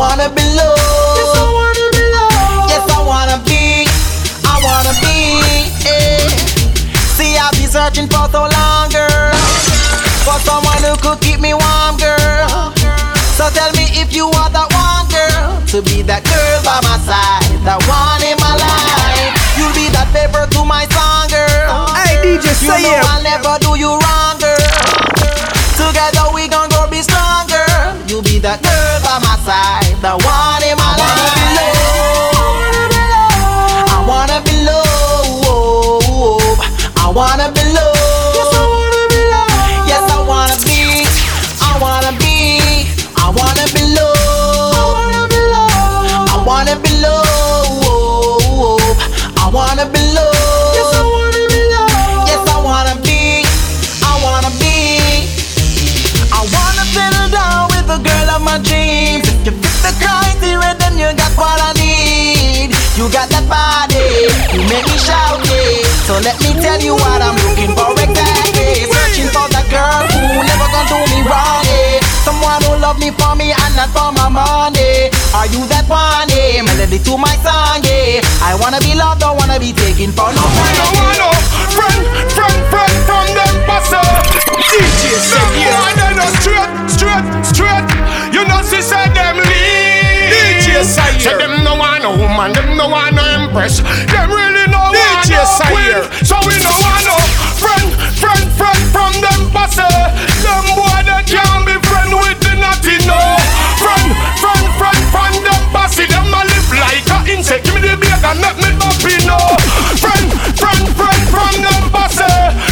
wanna 0.00 0.30
be 0.32 0.40
loved. 0.56 0.80
Yes, 1.20 1.36
I 1.36 1.44
wanna 1.52 1.86
be 1.92 2.02
loved. 2.16 2.70
Yes, 2.72 2.84
I 2.88 3.00
wanna 3.04 3.36
be. 3.44 3.84
I 4.48 4.54
wanna 4.64 4.94
be. 5.04 5.44
Eh. 5.84 6.24
See, 7.20 7.36
I've 7.36 7.52
been 7.60 7.68
searching 7.68 8.08
for 8.08 8.24
so 8.32 8.48
long, 8.48 8.88
girl, 8.88 9.36
for 10.24 10.40
someone 10.48 10.80
who 10.80 10.96
could 11.04 11.20
keep 11.20 11.38
me 11.38 11.52
warm, 11.52 12.00
girl. 12.00 12.72
So 13.36 13.52
tell 13.52 13.72
me 13.76 13.92
if 14.00 14.08
you 14.16 14.24
are 14.40 14.48
that 14.56 14.68
one, 14.72 15.04
girl, 15.12 15.60
to 15.68 15.82
be 15.84 16.00
that 16.08 16.24
girl 16.24 16.58
by 16.64 16.80
my 16.80 16.96
side, 17.04 17.44
that 17.68 17.80
one 17.84 18.24
in 18.24 18.40
my 18.40 18.56
life. 18.56 19.36
You'll 19.60 19.76
be 19.76 19.92
that 19.92 20.08
paper 20.16 20.48
to 20.48 20.60
my 20.64 20.88
song, 20.96 21.28
girl. 21.28 21.92
Hey, 21.92 22.16
DJ, 22.24 22.56
say 22.56 22.80
you 22.80 22.88
know 22.88 22.96
it. 22.96 23.04
I'll 23.04 23.20
never 23.20 23.52
do 23.60 23.76
you 23.76 23.92
wrong, 24.00 24.36
girl. 24.40 24.64
Together 25.76 26.24
we 26.32 26.48
gon' 26.48 26.72
go 26.72 26.88
be 26.88 27.04
stronger. 27.04 27.68
You'll 28.08 28.22
be 28.24 28.38
that 28.40 28.60
girl 28.64 28.96
by 29.04 29.16
my 29.24 29.36
side. 29.46 29.79
Loved. 37.20 37.20
I 37.20 37.22
wanna 37.28 37.52
be 37.52 37.60
loved. 37.68 38.00
Yes, 39.88 40.04
I 40.08 40.10
wanna 40.26 40.56
be. 40.64 41.04
I 41.60 41.62
wanna 41.80 42.12
be. 42.18 42.34
I 43.16 43.18
wanna 43.36 43.66
be 43.74 43.82
loved. 43.96 44.76
I 46.30 46.32
wanna 46.46 46.74
be 46.80 46.90
loved. 47.04 47.28
I 49.36 49.38
wanna 49.52 49.84
be 49.86 50.00
loved. 50.16 50.74
Yes, 50.76 50.90
I 50.96 50.98
wanna 51.14 51.42
be 51.52 51.60
loved. 51.74 52.28
Yes, 52.30 52.42
I 52.48 52.50
wanna 52.64 52.94
be. 53.04 53.18
I 54.02 54.04
wanna 54.24 54.50
be. 54.60 54.74
I 56.32 56.34
wanna 56.54 56.84
settle 56.94 57.28
down 57.30 57.62
with 57.68 57.86
the 57.86 57.98
girl 57.98 58.28
of 58.36 58.40
my 58.42 58.56
dreams. 58.64 59.28
If 59.28 59.44
you 59.46 59.52
fit 59.60 59.76
the 59.84 59.92
criteria, 60.00 60.72
then 60.80 60.96
you 60.96 61.12
got 61.16 61.32
what 61.36 61.60
I 61.60 61.72
need. 61.76 62.72
You 62.96 63.08
got 63.12 63.28
that 63.28 63.44
body, 63.48 64.28
you 64.56 64.62
make 64.68 64.86
me 64.88 64.96
shout 64.98 65.40
it. 65.44 65.89
So 66.10 66.18
let 66.26 66.34
me 66.42 66.50
tell 66.58 66.82
you 66.82 66.98
what 66.98 67.22
I'm 67.22 67.38
looking 67.38 67.70
for 67.70 67.94
exactly. 67.94 68.82
Searching 68.82 69.30
for 69.30 69.46
that 69.54 69.62
girl 69.70 70.10
who 70.10 70.42
never 70.42 70.66
gonna 70.74 70.90
do 70.90 70.98
me 71.06 71.22
wrong. 71.22 71.62
Yeah. 71.70 72.02
Someone 72.26 72.58
who 72.66 72.82
love 72.82 72.98
me 72.98 73.14
for 73.14 73.38
me 73.38 73.54
and 73.54 73.72
not 73.78 73.94
for 73.94 74.10
my 74.10 74.26
money. 74.26 75.14
Are 75.38 75.46
you 75.46 75.62
that 75.70 75.86
one? 75.86 76.26
Yeah. 76.34 76.66
Melody 76.66 76.98
to 77.06 77.14
my 77.14 77.30
song. 77.46 77.86
Yeah. 77.86 78.26
I 78.42 78.58
wanna 78.58 78.82
be 78.82 78.98
loved, 78.98 79.22
don't 79.22 79.38
wanna 79.38 79.62
be 79.62 79.70
taken 79.70 80.10
for 80.10 80.34
no 80.34 80.42
I 80.42 80.70
don't 80.82 80.94
want 80.98 81.14
no 81.14 81.30
friend, 81.78 82.02
friend, 82.34 82.58
friend 82.74 82.94
from 83.06 83.26
them 83.30 83.54
passer. 83.70 84.02
DJ 84.66 85.14
say 85.14 85.46
yeah. 85.62 85.78
And 85.78 85.94
then 85.94 86.12
no 86.18 86.26
straight, 86.42 86.70
straight, 86.90 87.26
straight. 87.46 87.86
You 88.34 88.42
know 88.50 88.58
she 88.66 88.82
said 88.82 89.14
them 89.14 89.38
leave. 89.46 89.99
DJ 90.70 90.84
say 90.86 91.02
yeah. 91.18 91.38
them 91.38 91.64
no 91.64 91.74
want 91.74 92.02
no 92.02 92.10
woman, 92.14 92.52
them 92.52 92.76
no 92.76 92.86
want 92.88 93.14
no 93.14 93.24
empress. 93.26 93.82
Them 93.82 94.30
really 94.30 94.70
no 94.70 94.94
want 94.94 95.26
no 95.26 95.42
queen. 95.66 95.98
So 96.22 96.38
we 96.46 96.54
no 96.62 96.70
want 96.78 97.02
no 97.10 97.16
friend, 97.58 97.90
friend, 98.14 98.46
friend 98.54 98.82
from 98.94 99.12
them 99.18 99.50
passer. 99.50 99.90
Them 100.46 100.66
boy 100.78 101.02
they 101.02 101.22
can't 101.26 101.66
be 101.66 101.74
friend 101.90 102.14
with 102.14 102.38
the 102.38 102.54
naughty 102.62 103.02
no. 103.02 103.18
Friend, 103.82 104.08
friend, 104.38 104.64
friend 104.78 105.00
from 105.10 105.34
them 105.42 105.62
passy. 105.74 106.06
Them 106.06 106.30
a 106.30 106.40
live 106.46 106.70
like 106.78 107.08
a 107.10 107.18
insect. 107.34 107.66
Give 107.66 107.74
me 107.74 107.90
the 107.90 107.98
beer 107.98 108.14
and 108.14 108.38
make 108.38 108.58
me 108.62 108.70
happy 108.78 109.18
no. 109.26 109.38
Friend, 109.98 110.28
friend, 110.54 110.82
friend 110.94 111.22
from 111.34 111.54
them 111.66 111.82
passy. 111.90 112.69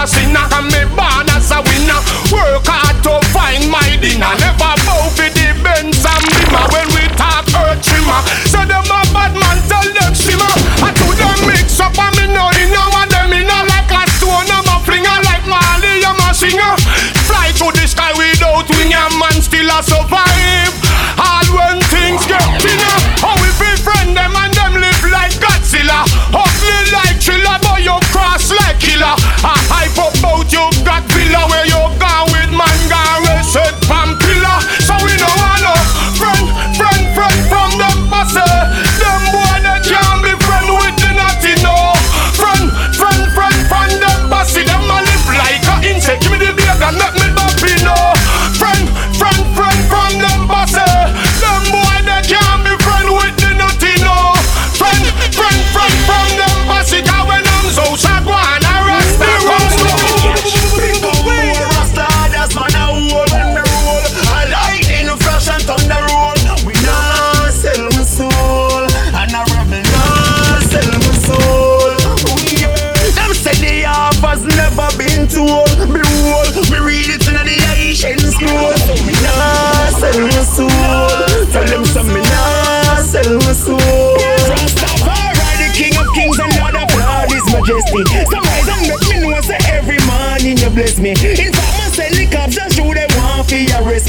A 0.00 0.06
sinner 0.06 0.48
and 0.56 0.66
me 0.72 0.80
born 0.96 1.28
as 1.36 1.52
a 1.52 1.60
winner. 1.60 2.00
Work 2.32 2.64
hard 2.64 2.96
to 3.04 3.20
find 3.36 3.68
my 3.68 3.84
dinner. 4.00 4.32
Never 4.40 4.56
bow 4.56 5.12
for 5.12 5.28
the 5.28 5.52
Benz 5.60 6.00
and 6.00 6.24
Bimmer 6.24 6.64
when 6.72 6.88
we 6.96 7.04
talk 7.20 7.44
earth 7.52 7.84
trimmer. 7.84 8.20
So 8.48 8.64
them 8.64 8.88
a 8.88 9.00
bad 9.12 9.36
man 9.36 9.58
tell 9.68 9.84
them 9.84 10.12
simmer. 10.16 10.54
I 10.80 10.96
to 10.96 11.06
them 11.20 11.38
mix 11.44 11.76
up 11.84 11.92
and 12.00 12.16
me 12.16 12.32
know 12.32 12.48
in 12.56 12.72
one 12.72 13.12
them 13.12 13.32
in 13.36 13.44
like 13.44 13.92
a 13.92 14.02
stone. 14.16 14.48
I'm 14.48 14.64
a 14.72 14.80
flinger 14.88 15.20
like 15.28 15.44
Marley. 15.44 16.00
I'm 16.00 16.16
a 16.16 16.32
singer. 16.32 16.74
Fly 17.28 17.52
to 17.60 17.68
the 17.68 17.84
sky 17.84 18.16
without 18.16 18.72
wing 18.72 18.96
and 18.96 19.14
man 19.20 19.36
still 19.44 19.68
a 19.68 19.84
survive. 19.84 20.69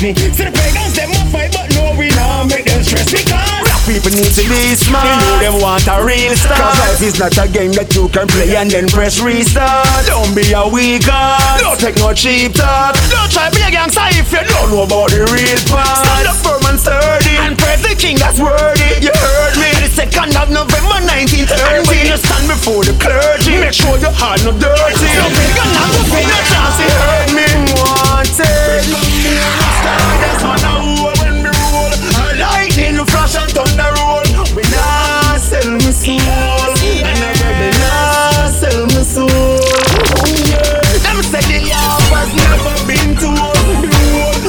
Me. 0.01 0.50
Be 4.51 4.75
smart. 4.75 5.07
You 5.07 5.15
know 5.15 5.35
them 5.39 5.55
want 5.63 5.87
a 5.87 6.03
real 6.03 6.35
star. 6.35 6.59
Cause 6.59 6.79
life 6.83 7.01
is 7.01 7.15
not 7.15 7.31
a 7.39 7.47
game 7.47 7.71
that 7.79 7.95
you 7.95 8.11
can 8.11 8.27
play 8.27 8.51
and 8.59 8.67
then 8.67 8.91
press 8.91 9.23
restart. 9.23 9.87
Don't 10.05 10.35
be 10.35 10.43
a 10.51 10.67
weak 10.67 11.07
heart. 11.07 11.63
Don't 11.63 11.79
take 11.79 11.95
no 12.03 12.11
cheap 12.11 12.51
talk. 12.59 12.99
Don't 13.07 13.31
try 13.31 13.47
be 13.55 13.63
a 13.63 13.71
gangster 13.71 14.03
if 14.11 14.27
you 14.27 14.43
don't 14.43 14.67
know 14.67 14.83
about 14.83 15.15
the 15.15 15.23
real 15.31 15.61
part. 15.71 16.03
Stand 16.03 16.27
up 16.27 16.37
firm 16.43 16.63
and 16.67 16.79
sturdy 16.79 17.39
and 17.39 17.55
praise 17.55 17.79
the 17.79 17.95
king 17.95 18.19
that's 18.19 18.37
worthy. 18.37 18.99
You 18.99 19.15
heard 19.15 19.55
me. 19.55 19.71
The 19.79 19.87
second 19.87 20.35
of 20.35 20.51
November 20.51 20.99
1930. 21.07 21.47
And 21.71 21.87
when 21.87 22.03
you 22.11 22.19
stand 22.19 22.45
before 22.51 22.83
the 22.83 22.93
clergy, 22.99 23.55
make 23.63 23.73
sure 23.73 23.95
your 24.03 24.11
heart 24.11 24.43
no 24.43 24.51
dirty. 24.51 25.07
No 25.15 25.27
pagan 25.31 25.69
not 25.71 25.87
go 25.95 26.01
pay 26.11 26.27
no 26.27 26.39
chance. 26.51 26.75
You 26.83 26.91
heard 26.91 27.31
me. 27.39 27.47
Wanted. 27.79 28.83
That's 29.81 30.43
on 30.43 30.59
a 30.59 30.73
when 31.23 31.39
me 31.39 31.49
roll. 31.49 31.91
A 31.91 32.35
lightning 32.35 32.99
flash 33.07 33.35
and 33.39 33.49
thunder 33.51 33.90
soul, 36.01 37.05
and 37.05 37.19
a 37.21 37.29
rebel 37.45 37.73
nah 37.77 38.49
sell 38.49 38.85
my 38.89 39.05
soul. 39.05 39.29
Oh 39.29 40.25
yeah. 40.49 40.81
Them 41.05 41.21
say 41.21 41.45
the 41.45 41.61
offers 41.77 42.33
never 42.33 42.73
been 42.89 43.13
told. 43.21 43.53
Me 43.85 43.85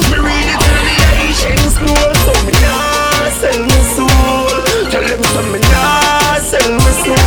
me 0.08 0.16
read 0.16 0.48
it 0.48 0.64
in 0.64 0.80
the 0.80 0.96
ancient 1.28 1.60
scroll. 1.76 2.12
So 2.24 2.32
me 2.48 2.56
nah 2.64 3.28
sell 3.36 3.60
my 3.68 3.80
soul. 3.92 4.48
Tell 4.88 5.04
them 5.04 5.20
so 5.20 5.40
me 5.52 5.60
nah 5.68 6.40
sell 6.40 6.72
my 6.72 6.92
soul. 7.04 7.20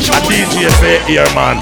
A 0.00 0.20
DJ 0.24 0.72
C-Air, 0.80 1.28
man. 1.36 1.60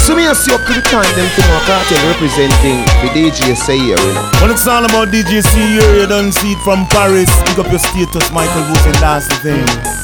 So 0.00 0.16
me 0.16 0.24
see 0.32 0.54
up 0.56 0.64
to 0.64 0.72
the 0.72 0.80
time 0.80 1.04
them 1.12 1.28
to 1.28 1.42
my 1.44 1.60
cartel 1.68 2.00
representing 2.08 2.80
the 3.04 3.08
DJ 3.12 3.52
C-Air, 3.52 4.00
you 4.00 4.14
know. 4.16 4.24
When 4.40 4.50
it's 4.50 4.66
all 4.66 4.80
about 4.80 5.08
DJ 5.08 5.44
C 5.44 5.76
here, 5.76 6.00
you 6.00 6.06
don't 6.06 6.32
see 6.32 6.52
it 6.52 6.60
from 6.64 6.86
Paris. 6.88 7.28
Pick 7.44 7.58
up 7.58 7.68
your 7.68 7.78
status, 7.78 8.32
Michael 8.32 8.64
Booth, 8.72 8.86
and 8.86 8.96
that's 8.96 9.28
the 9.28 9.36
thing. 9.44 9.97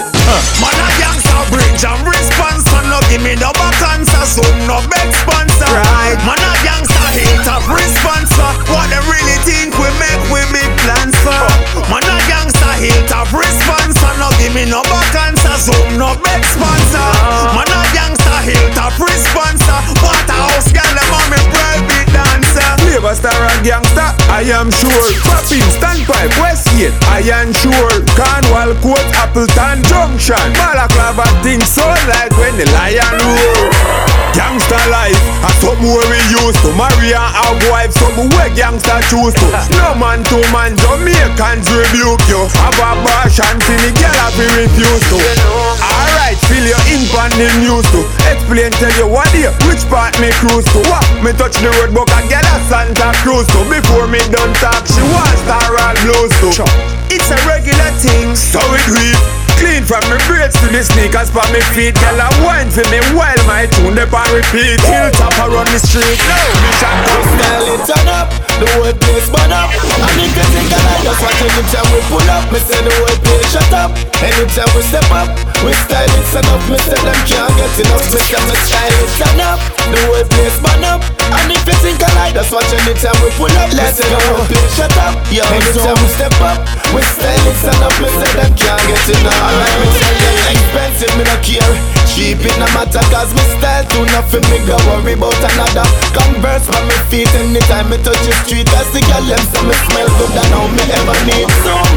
Man 0.56 0.72
a 0.72 0.88
gangster 0.96 1.42
bridge 1.52 1.84
and 1.84 2.00
sponsor 2.32 2.80
No 2.88 2.98
give 3.12 3.20
me 3.20 3.37
no 3.37 3.52
back 3.52 3.76
answer 3.92 4.24
So 4.24 4.42
no 4.64 4.80
beg 4.88 5.12
sponsor. 5.12 5.68
Right. 5.68 6.16
Man 6.24 6.40
a 6.40 6.52
gangster 6.64 7.08
hate 7.12 7.44
of 7.44 7.60
sponsor 8.00 8.48
What 8.72 8.88
they 8.88 9.02
really 9.04 9.38
think 9.44 9.76
we 9.76 9.88
make 10.00 10.22
we 10.32 10.40
big 10.48 10.72
plans 10.80 11.16
for. 11.20 11.44
Man 11.92 12.04
a 12.08 12.16
gangster 12.24 12.74
hate 12.80 13.12
of 13.12 13.28
sponsor 13.28 14.12
No 14.16 14.32
give 14.40 14.54
me 14.56 14.64
no 14.64 14.80
back 14.88 15.12
answer 15.28 15.56
So 15.60 15.76
no 16.00 16.16
beg 16.24 16.40
sponsor. 16.44 17.04
Uh-huh. 17.04 17.60
Man 17.60 17.68
a 17.68 17.80
gangster 17.92 18.23
hate 18.44 18.76
of 18.76 18.92
sponsor 19.16 19.72
uh, 19.72 19.94
Waterhouse 20.04 20.68
girl 20.68 20.92
them 20.92 21.11
on 21.16 21.26
me 21.33 21.40
private 21.48 22.09
dancer. 22.12 22.68
Flavor 22.85 23.16
star 23.16 23.33
and 23.33 23.62
gangster, 23.64 24.09
I 24.28 24.44
am 24.52 24.68
sure. 24.70 25.09
Popping, 25.24 25.64
standpipe, 25.72 26.33
West 26.40 26.68
Gate, 26.76 26.94
Iron 27.09 27.52
Shore, 27.57 27.96
Cornwall 28.14 28.76
Court, 28.85 29.04
Appleton 29.16 29.80
Junction, 29.88 30.44
Balaclava 30.61 31.24
things 31.40 31.68
so 31.68 31.85
like 32.09 32.33
when 32.37 32.54
the 32.61 32.68
lion 32.76 33.16
roar. 33.24 33.72
Gangsta 34.35 34.78
life, 34.90 35.20
a 35.46 35.50
something 35.62 35.87
where 35.94 36.09
we 36.11 36.18
used 36.35 36.59
to 36.66 36.70
Maria 36.74 37.22
have 37.22 37.54
wife, 37.70 37.92
something 37.94 38.28
where 38.35 38.50
gangsta 38.50 38.98
choose 39.07 39.35
to. 39.38 39.46
No 39.78 39.94
man 39.94 40.22
to 40.30 40.38
man, 40.50 40.74
Jamaicans 40.76 41.70
rebuke 41.70 42.24
you. 42.26 42.42
Have 42.59 42.78
a 42.83 42.90
bash 43.07 43.38
and 43.38 43.62
see 43.62 43.78
me 43.78 43.90
girl 43.94 44.18
have 44.18 44.35
to. 44.35 44.44
Refuse 44.59 45.04
to 45.11 45.18
Alright, 45.18 46.23
feel 46.48 46.64
your 46.64 46.80
ink 46.88 47.12
on 47.12 47.28
the 47.37 47.48
news 47.60 47.84
to 47.92 48.00
Explain, 48.32 48.72
tell 48.80 48.94
you 48.96 49.08
what 49.08 49.28
here, 49.37 49.52
which 49.68 49.84
part 49.92 50.16
me 50.20 50.32
cruise 50.40 50.64
to. 50.72 50.80
What, 50.88 51.04
me 51.20 51.32
touch 51.37 51.60
the 51.60 51.68
road 51.76 51.92
book 51.92 52.08
and 52.16 52.28
get 52.32 52.44
a 52.44 52.56
Santa 52.64 53.12
Cruz 53.20 53.46
to. 53.52 53.60
Before 53.68 54.08
me 54.08 54.20
done 54.32 54.52
talk, 54.64 54.88
she 54.88 55.02
want 55.12 55.37
star 55.44 55.68
all 55.76 55.96
blues 56.00 56.32
to. 56.40 56.64
It's 57.12 57.28
a 57.28 57.38
regular 57.44 57.90
thing, 58.00 58.34
so 58.34 58.60
it 58.72 58.87
weep 58.88 59.43
Clean 59.60 59.82
from 59.84 60.02
my 60.10 60.18
braids 60.26 60.58
to 60.60 60.68
the 60.68 60.82
sneakers 60.82 61.30
for 61.30 61.44
me 61.52 61.60
feet. 61.74 61.94
Girl, 62.00 62.18
I 62.20 62.28
wine 62.42 62.70
for 62.70 62.84
me 62.90 63.00
while 63.14 63.38
my 63.46 63.66
tune 63.70 63.98
up 63.98 64.12
on 64.12 64.26
repeat. 64.34 64.80
Hilltop 64.82 65.34
around 65.40 65.68
the 65.70 65.80
street, 65.80 66.18
no, 66.26 66.38
me 66.60 66.70
shot 66.80 66.96
Come 67.06 67.26
style 67.38 67.68
it 67.70 67.82
turn 67.86 68.08
up, 68.10 68.26
the 68.58 68.66
whole 68.74 68.94
place 68.94 69.28
burn 69.30 69.52
up. 69.54 69.70
And 69.70 70.18
if 70.20 70.34
you 70.34 70.46
think 70.52 70.70
I 70.72 70.78
like 70.84 71.02
just 71.06 71.20
watch 71.22 71.40
anytime 71.40 71.88
we 71.94 72.00
pull 72.10 72.28
up. 72.30 72.44
Me 72.52 72.58
say 72.58 72.80
the 72.82 72.92
whole 72.98 73.18
place 73.22 73.48
shut 73.52 73.72
up, 73.72 73.90
anytime 74.22 74.70
we 74.74 74.82
step 74.82 75.08
up 75.14 75.28
We 75.62 75.72
style 75.86 76.10
it 76.10 76.26
turn 76.32 76.48
up, 76.50 76.60
me 76.68 76.78
say 76.82 77.00
them 77.00 77.20
can't 77.28 77.52
get 77.54 77.74
enough. 77.82 78.04
Me 78.10 78.20
say 78.20 78.40
me 78.42 78.54
style 78.66 78.98
it 78.98 79.10
turn 79.18 79.40
up, 79.42 79.58
the 79.90 79.98
whole 80.06 80.26
place 80.34 80.58
burn 80.62 80.84
up. 80.84 81.00
And 81.34 81.50
if 81.50 81.62
you 81.66 81.76
think 81.82 82.02
I 82.02 82.10
like 82.18 82.34
just 82.34 82.50
watch 82.52 82.70
anytime 82.72 83.18
we 83.22 83.30
pull 83.38 83.52
up. 83.54 83.70
Let's 83.74 83.98
go, 83.98 84.06
the 84.06 84.18
whole 84.28 84.46
place 84.46 84.72
shut 84.76 84.94
up, 85.02 85.14
yo, 85.30 85.42
anytime 85.50 85.98
we 85.98 86.08
step 86.14 86.36
up 86.42 86.58
We 86.94 87.00
style 87.02 87.46
it 87.48 87.56
turn 87.62 87.80
up, 87.80 87.94
me 88.00 88.08
say 88.08 88.32
them 88.38 88.52
can't 88.54 88.82
get 88.86 89.08
enough 89.18 89.43
Alright, 89.44 89.76
me 89.80 89.87
tell 89.92 90.14
them 90.16 90.37
expensive, 90.57 91.12
me 91.20 91.24
no 91.28 91.37
care. 91.44 91.74
Cheap 92.09 92.40
it 92.46 92.57
no 92.62 92.66
matter 92.72 93.02
cause 93.11 93.33
me 93.35 93.42
style 93.59 93.85
too 93.90 94.07
nothing 94.14 94.44
Me. 94.48 94.59
Go 94.64 94.78
worry 94.88 95.14
about 95.18 95.37
another. 95.52 95.85
Converse 96.14 96.64
by 96.70 96.80
me 96.88 96.96
feet 97.11 97.28
anytime 97.42 97.90
me 97.90 97.98
touch 98.00 98.20
the 98.24 98.33
street. 98.46 98.66
Cause 98.70 98.88
the 98.94 99.02
girl 99.04 99.24
them 99.26 99.42
say 99.50 99.62
me 99.66 99.74
smell 99.90 100.09
good 100.16 100.33
than 100.33 100.48
how 100.54 100.64
me 100.72 100.85
ever 100.96 101.18
need. 101.28 101.48
Some 101.66 101.94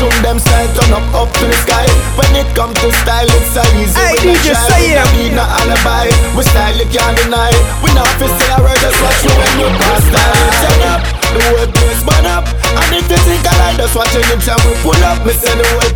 Soon 0.00 0.16
them 0.24 0.38
style 0.40 0.68
turn 0.74 0.92
up 0.96 1.06
up 1.14 1.28
to 1.38 1.44
the 1.46 1.56
sky. 1.64 1.86
When 2.18 2.32
it 2.34 2.48
come 2.56 2.72
to 2.82 2.88
style 3.04 3.30
it's 3.30 3.52
so 3.54 3.62
easy. 3.78 3.94
Hey, 3.94 4.16
we 4.26 4.34
DJ, 4.34 4.52
try, 4.52 4.68
say 4.68 4.80
we 4.80 4.90
it. 4.90 4.96
don't 4.98 5.14
need 5.16 5.32
no 5.38 5.44
alibi. 5.46 6.08
We 6.34 6.42
style 6.42 6.76
you 6.76 6.88
can't 6.90 7.14
deny. 7.20 7.52
We 7.84 7.92
not 7.94 8.08
fi 8.18 8.26
say 8.26 8.50
a 8.50 8.58
word 8.64 8.76
just 8.80 8.98
watch 9.00 9.22
you 9.22 9.32
when 9.38 9.54
you 9.60 9.68
pass 9.78 10.02
style 10.08 10.40
it 10.40 10.56
turn 10.66 10.82
up 10.90 11.00
The 11.30 11.40
whole 11.46 11.68
place 11.78 12.02
burn 12.02 12.26
up. 12.26 12.44
And 12.74 12.90
if 12.96 13.06
you 13.06 13.20
think 13.28 13.44
I 13.46 13.54
like 13.60 13.76
just 13.78 13.94
watch 13.94 14.14
anytime 14.18 14.58
we 14.66 14.72
pull 14.82 14.98
up. 15.06 15.20
Me 15.22 15.32
say 15.36 15.52
the 15.54 15.66
whole 15.78 15.89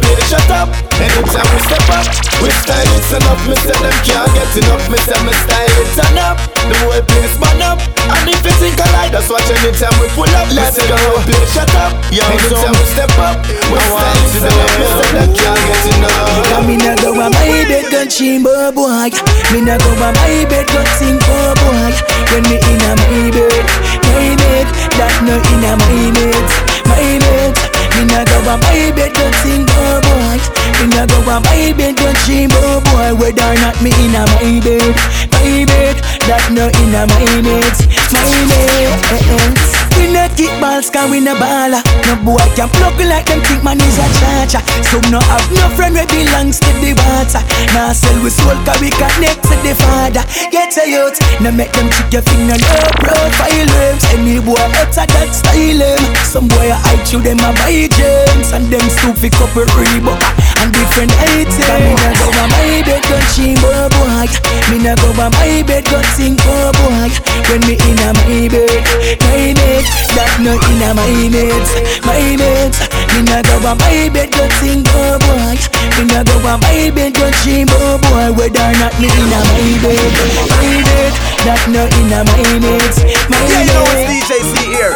up 1.14 1.22
Anytime 1.22 1.48
we 1.54 1.60
step 1.62 1.86
up 1.94 2.06
We 2.42 2.50
style 2.50 2.90
it. 2.94 3.04
Turn 3.10 3.22
up 3.30 3.38
Me 3.46 3.54
say 3.54 3.76
them 3.78 3.96
can't 4.02 4.30
get 4.34 4.50
enough. 4.58 4.84
Me 4.90 4.98
say 4.98 5.18
me 5.22 5.32
style 5.46 5.76
it. 5.78 5.88
Turn 5.94 6.18
up 6.18 6.36
The 6.66 6.74
whole 6.82 7.02
place 7.06 7.34
burn 7.38 7.62
up. 7.62 7.78
And 8.04 8.28
if 8.28 8.42
you 8.42 8.54
think 8.58 8.78
I 8.80 8.86
like 8.92 9.12
just 9.14 9.30
watch 9.30 9.46
anytime 9.46 9.94
we 10.02 10.08
pull 10.14 10.30
up 10.34 10.50
Let's 10.50 10.78
go. 10.78 10.90
The 10.90 10.96
whole 10.98 11.22
shut 11.50 11.70
up. 11.78 11.92
Anytime 12.10 12.74
we 12.74 12.84
step 12.90 13.14
up 13.22 13.38
We 13.70 13.78
style 13.78 14.18
it. 14.18 14.42
turn 14.42 14.58
up 14.58 14.70
Me 14.74 14.86
say 14.90 15.08
them 15.14 15.30
can't 15.38 15.62
get 15.70 15.84
enough. 15.94 16.34
Yeah, 16.50 16.62
me 16.66 16.74
nah 16.78 16.96
go 16.98 17.10
on 17.14 17.30
my 17.30 17.62
bed 17.70 17.86
gun 17.90 18.06
chimbo 18.10 18.74
boy. 18.74 19.10
Me 19.54 19.58
nah 19.62 19.78
go 19.78 19.90
on 20.02 20.14
my 20.18 20.42
bed 20.50 20.66
gun 20.66 20.86
sing 20.98 21.18
for 21.22 21.54
boy. 21.62 21.94
When 22.34 22.42
me 22.50 22.58
inna 22.58 22.98
my 22.98 23.30
bed, 23.30 23.66
my 24.10 24.34
bed 24.34 24.66
That 24.98 25.14
no 25.22 25.38
inna 25.38 25.78
my 25.78 26.10
bed, 26.10 26.46
my 26.90 27.18
bed 27.22 27.73
Me 27.94 28.04
nah 28.10 28.24
go 28.24 28.36
on 28.50 28.60
my 28.60 28.90
bed 28.96 29.14
sing 29.42 29.66
for 29.66 30.00
boy 30.02 30.38
Me 30.80 30.86
nah 30.94 31.06
go 31.06 31.18
on 31.30 31.42
my 31.42 31.72
bed 31.76 31.96
gun 31.96 32.14
chimbo 32.26 32.82
boy 32.90 33.14
Whether 33.14 33.42
or 33.42 33.54
not 33.62 33.80
me 33.82 33.90
inna 34.02 34.26
my 34.34 34.60
bed, 34.60 34.94
my 35.30 35.64
bed 35.70 35.96
That 36.26 36.44
no 36.50 36.66
inna 36.82 37.06
my 37.06 37.24
bed, 37.42 37.74
my 38.10 38.22
bed. 38.50 38.94
Eh, 39.12 39.78
eh. 39.78 39.83
No 40.14 40.30
kick 40.38 40.54
balls 40.62 40.90
cause 40.90 41.10
we 41.10 41.18
no 41.18 41.34
baller. 41.34 41.82
No 42.06 42.14
boy 42.22 42.38
can 42.54 42.70
plug 42.78 42.94
like 43.02 43.26
them 43.26 43.42
think 43.42 43.64
man 43.66 43.80
is 43.82 43.98
a 43.98 44.06
cha-cha. 44.22 44.60
Some 44.86 45.02
no 45.10 45.18
have 45.18 45.44
no 45.50 45.66
friend 45.74 45.94
we 45.98 46.06
belongs 46.06 46.62
to 46.62 46.70
the 46.78 46.94
water. 47.02 47.42
Now 47.74 47.92
sell 47.92 48.14
we 48.22 48.30
soul 48.30 48.54
cause 48.62 48.78
we 48.78 48.94
connect 48.94 49.42
to 49.50 49.54
the 49.66 49.74
father. 49.74 50.22
Get 50.54 50.70
a 50.78 50.86
youth, 50.86 51.18
no 51.42 51.50
make 51.50 51.72
them 51.72 51.90
check 51.90 52.12
your 52.12 52.22
finger 52.22 52.54
no 52.54 52.72
profile 53.02 53.66
names 53.74 54.04
Any 54.14 54.38
boy 54.38 54.54
utter 54.78 55.02
that 55.02 55.34
style 55.34 55.78
them 55.82 56.02
Some 56.22 56.46
boy 56.46 56.70
I 56.70 56.94
you 57.10 57.18
them 57.18 57.42
a 57.42 57.50
buy 57.58 57.90
gems 57.90 58.54
And 58.54 58.70
them 58.70 58.86
stupid 58.86 59.32
couple 59.34 59.66
Reebok 59.74 60.22
and 60.62 60.72
different 60.72 61.12
items. 61.18 61.58
Me 61.58 61.92
no 61.98 62.10
go 62.14 62.26
on 62.40 62.48
my 62.54 62.82
bed 62.86 63.02
gun 63.04 63.24
chimbo 63.34 63.70
boy. 63.92 64.30
Me 64.70 64.76
no 64.80 64.94
go 64.96 65.08
on 65.20 65.30
my 65.36 65.62
bed 65.66 65.84
gun 65.84 66.04
sing 66.14 66.36
for 66.38 66.70
boy. 66.78 67.10
When 67.50 67.60
me 67.66 67.74
inna 67.84 68.14
my 68.14 68.48
bed, 68.48 68.80
my 69.20 69.52
bed 69.52 69.84
That 70.12 70.30
no 70.44 70.54
inna 70.70 70.92
my 70.94 71.08
bed, 71.32 71.64
my 72.04 72.36
bed 72.36 72.76
Me 73.16 73.24
no 73.24 73.40
go 73.42 73.56
on 73.66 73.78
my 73.80 74.06
bed 74.12 74.30
gun 74.30 74.50
sing 74.60 74.84
for 74.84 75.18
boy. 75.24 75.56
Me 75.98 76.04
no 76.06 76.20
go 76.22 76.36
on 76.46 76.60
my 76.60 76.92
bed 76.94 77.14
gun 77.16 77.32
chimbo 77.42 77.74
oh, 77.74 77.98
boy 77.98 78.30
Whether 78.36 78.60
or 78.60 78.74
not 78.78 78.94
me 79.00 79.08
inna 79.08 79.40
my 79.40 79.74
bed, 79.82 80.12
my 80.52 80.84
bed. 80.86 81.12
That 81.48 81.60
no 81.72 81.82
inna 81.98 82.22
my 82.28 82.44
bed, 82.62 82.94
my 83.26 83.40
Yeah, 83.48 83.64
you 83.64 83.72
know 83.72 83.84
it's 83.96 84.28
DJ 84.28 84.30
C 84.44 84.54
here. 84.70 84.94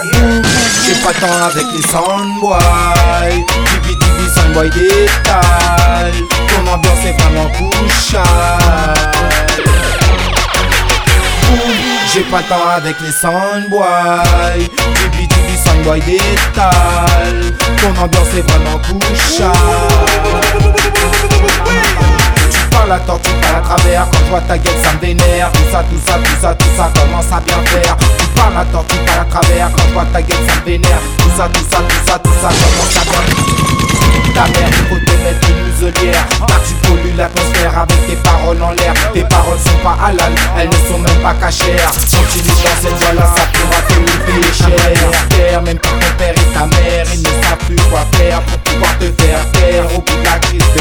J'ai 0.87 0.95
pas 1.03 1.13
le 1.13 1.21
temps 1.21 1.43
avec 1.45 1.67
les 1.75 1.83
soundboys 1.83 3.45
Dibi 3.83 3.97
dibi 3.97 4.27
soundboy 4.35 4.71
détale 4.71 6.13
Ton 6.49 6.73
ambiance 6.73 7.05
est 7.05 7.17
vraiment 7.21 7.49
couchale 7.51 9.09
J'ai 12.13 12.23
pas 12.23 12.39
le 12.39 12.45
temps 12.45 12.69
avec 12.75 12.97
les 13.01 13.13
soundboys 13.13 14.69
Dibi 14.95 15.29
dibi 15.29 15.57
soundboy 15.63 16.01
détale. 16.01 17.53
Ton 17.81 18.03
ambiance 18.03 18.29
est 18.37 18.51
vraiment 18.51 18.79
couchale 18.79 19.53
Tu 22.51 22.59
parles 22.71 22.93
à 22.93 22.99
tort, 23.01 23.21
tu 23.23 23.31
parles 23.33 23.57
à 23.57 23.61
travers. 23.61 24.07
Quand 24.11 24.19
je 24.25 24.31
vois 24.31 24.41
ta 24.41 24.57
gueule 24.57 24.75
ça 24.83 24.93
me 24.95 25.01
vénère. 25.01 25.53
Tout 25.53 25.61
ça, 25.71 25.85
tout 25.91 26.01
ça, 26.07 26.15
tout 26.15 26.41
ça, 26.41 26.55
tout 26.55 26.67
ça 26.77 26.91
commence 26.99 27.33
à 27.33 27.41
bien 27.41 27.63
faire. 27.67 27.97
Tu 28.19 28.27
parles 28.29 28.57
à 28.57 28.65
tort, 28.65 28.85
tu 28.89 28.97
parles 28.97 29.21
à 29.21 29.25
travers. 29.25 29.71
Quand 29.77 29.83
je 29.87 29.93
vois 29.93 30.07
ta 30.07 30.23
gueule 30.23 30.39
ça 30.49 30.61
me 30.61 30.65
vénère. 30.65 31.01
Tout 31.19 31.31
ça, 31.37 31.49
tout 31.53 31.67
ça, 31.71 31.79
tout 31.79 32.11
ça, 32.11 32.19
tout 32.19 32.31
ça 32.41 32.49
commence 32.49 32.97
à 32.97 33.05
bien 33.05 33.98
ta 34.35 34.45
mère, 34.59 34.71
faut 34.89 34.97
te 34.97 35.15
mettre 35.23 35.49
une 35.49 35.67
muselière. 35.67 36.27
Car 36.47 36.61
tu 36.67 36.75
pollues 36.87 37.17
l'atmosphère 37.17 37.79
avec 37.79 38.07
tes 38.07 38.17
paroles 38.17 38.63
en 38.63 38.71
l'air. 38.73 38.95
Tes 39.13 39.25
paroles 39.25 39.59
sont 39.59 39.79
pas 39.83 39.97
halal, 40.05 40.33
elles 40.59 40.69
ne 40.69 40.89
sont 40.89 40.99
même 40.99 41.23
pas 41.23 41.35
cachères. 41.35 41.91
Continue 41.91 42.49
dans 42.49 42.79
cette 42.83 42.99
voie-là, 43.03 43.27
ça 43.37 43.43
pourra 43.53 43.83
te 43.83 43.95
le 43.95 44.25
payer 44.27 44.53
cher 44.53 45.29
Terre, 45.29 45.63
Même 45.63 45.79
ton 45.79 45.91
père 46.17 46.35
et 46.35 46.55
ta 46.55 46.67
mère, 46.67 47.07
ils 47.13 47.23
ne 47.23 47.43
savent 47.43 47.65
plus 47.67 47.77
quoi 47.91 48.05
faire 48.13 48.41
pouvoir 48.79 48.99
te 48.99 49.11
faire 49.23 49.87
au 49.95 50.01
bout 50.01 50.17
de 50.17 50.25
la 50.25 50.39
crise 50.39 50.61
de 50.61 50.81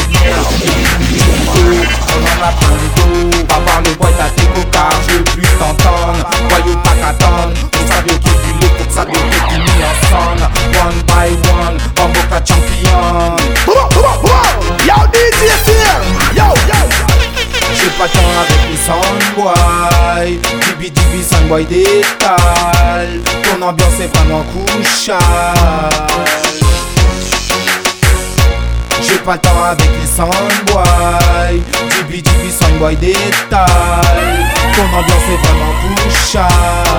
On 2.10 2.22
en 2.22 2.40
a 2.44 2.52
plein 2.52 2.76
le 2.76 2.88
dos, 2.96 3.46
va 3.50 3.58
voir 3.60 3.82
le 3.84 3.92
boy 3.96 4.12
t'as 4.18 4.30
tes 4.30 4.48
cocards 4.48 5.02
Je 5.08 5.14
veux 5.16 5.24
plus 5.24 5.48
t'entendre, 5.60 6.30
voyou 6.50 6.76
pas 6.78 6.96
qu'attendre. 7.02 7.54
Pour 7.72 7.82
savoir 7.82 8.04
qui 8.04 8.14
du 8.14 8.52
lait, 8.60 8.74
pour 8.78 8.88
qui 8.88 9.20
du 9.50 9.60
mis 9.62 9.84
ensemble 9.84 10.46
One 10.78 11.00
by 11.08 11.30
one, 11.50 11.78
Bamboka 11.96 12.40
champion. 12.46 13.36
Yo, 14.86 14.98
DJ. 15.14 15.42
Yo, 16.36 16.48
avec 18.42 18.62
les 20.26 20.38
Dibi 20.68 20.92
dibi 20.92 21.66
détale 21.66 23.22
Ton 23.44 23.62
ambiance 23.62 24.00
est 24.00 24.16
vraiment 24.16 24.44
couchale 24.44 25.18
J'ai 29.08 29.18
pas 29.20 29.34
le 29.34 29.40
temps 29.40 29.64
avec 29.64 29.90
les 30.00 30.06
soundboys 30.08 31.62
Dibi 31.98 32.22
dibi 32.22 32.52
soundboy 32.52 32.96
détale 32.98 33.68
Ton 34.76 34.84
ambiance 34.84 35.28
est 35.32 35.40
vraiment 35.48 35.74
couchale 35.82 36.48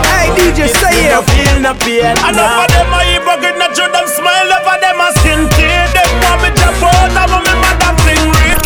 Hey, 0.09 0.31
DJ, 0.53 0.68
say 0.73 1.07
it. 1.07 1.31
feel 1.31 1.61
no 1.61 1.75
pain 1.75 2.16
Enough 2.29 2.64
of 2.64 2.68
them 2.68 2.92
are 2.92 3.05
hypocrite, 3.05 3.59
not 3.59 3.77
show 3.77 3.88
them 3.92 4.07
smile 4.09 4.47
Enough 4.47 4.66
of 4.66 4.81
them 4.81 5.01
are 5.01 5.12
skin 5.21 5.49
tear 5.57 5.87
Them 5.92 6.11
want 6.23 6.42
me 6.42 6.49
jump 6.57 6.83
out 6.83 7.31
of 7.31 7.42
me 7.44 7.55
mother 7.61 7.92
fling 8.03 8.27
rip 8.40 8.61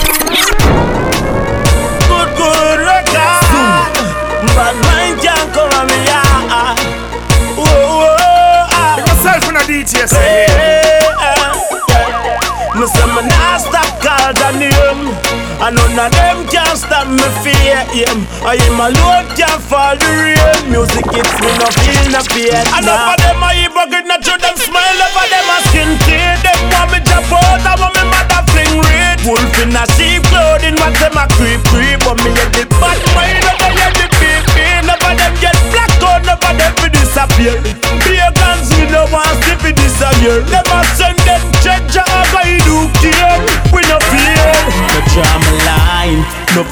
Good, 2.08 2.28
good 2.36 2.78
record. 2.80 3.90
Bad 4.54 4.76
mind 4.86 5.16
can't 5.20 5.48
come 5.54 5.72
on 5.80 5.86
me, 5.86 5.96
yeah. 6.04 6.74
Whoa, 7.56 7.64
whoa, 7.64 8.16
ah. 8.70 8.96
Myself 9.06 9.48
and 9.48 9.56
a 9.56 9.60
DJ 9.60 10.06
say 10.08 10.46
Hey, 10.46 11.00
yeah. 11.00 11.41
Me 12.72 12.86
say 12.88 13.04
me 13.04 13.22
nah 13.28 13.60
stop 13.60 13.84
call 14.00 14.32
the 14.32 14.48
name 14.56 15.12
And 15.60 15.76
none 15.76 15.92
of 15.92 16.08
them 16.08 16.38
can 16.48 16.72
stop 16.72 17.04
me 17.04 17.20
fear 17.44 17.84
him. 17.92 18.24
I 18.40 18.56
am 18.64 18.80
alone 18.80 19.28
can 19.36 19.60
fall 19.60 19.92
the 19.92 20.08
rain. 20.08 20.72
Music 20.72 21.04
hits 21.12 21.36
me 21.36 21.50
no 21.60 21.68
feel 21.84 22.04
no 22.08 22.20
pain 22.32 22.64
Enough 22.80 23.12
of 23.12 23.16
them 23.20 23.44
are 23.44 23.52
hypocrite, 23.52 24.08
not 24.08 24.24
show 24.24 24.40
them 24.40 24.56
smile. 24.56 25.00
Of 25.04 25.14
them 25.28 25.48
are 25.52 25.62
skin 25.68 25.90
tear 26.08 26.32
Them 26.40 26.60
want 26.72 26.88
me 26.96 26.98
jump 27.04 27.28
out. 27.28 27.60
I 27.60 27.76
want 27.76 27.92
me 27.92 28.04
mother 28.08 28.42
fling 28.52 28.74
red. 28.88 29.20
Wolf 29.22 29.54
in 29.62 29.76
a 29.76 29.84
sheep 29.94 30.24
clothing, 30.32 30.76
what 30.80 30.96
them 30.96 31.14
a 31.14 31.24
creep 31.36 31.60
creep. 31.70 32.00
But 32.02 32.18
me 32.24 32.32
get 32.34 32.50
the 32.56 32.64
bad 32.80 32.98
mind, 33.14 33.38
never 33.44 33.70
get 33.76 33.92
the 34.00 34.06
beep 34.18 34.44
beep. 34.56 34.80
None 34.88 34.96
of 34.96 35.14
them 35.14 35.32
get 35.38 35.56
black 35.70 35.92
out, 36.02 36.11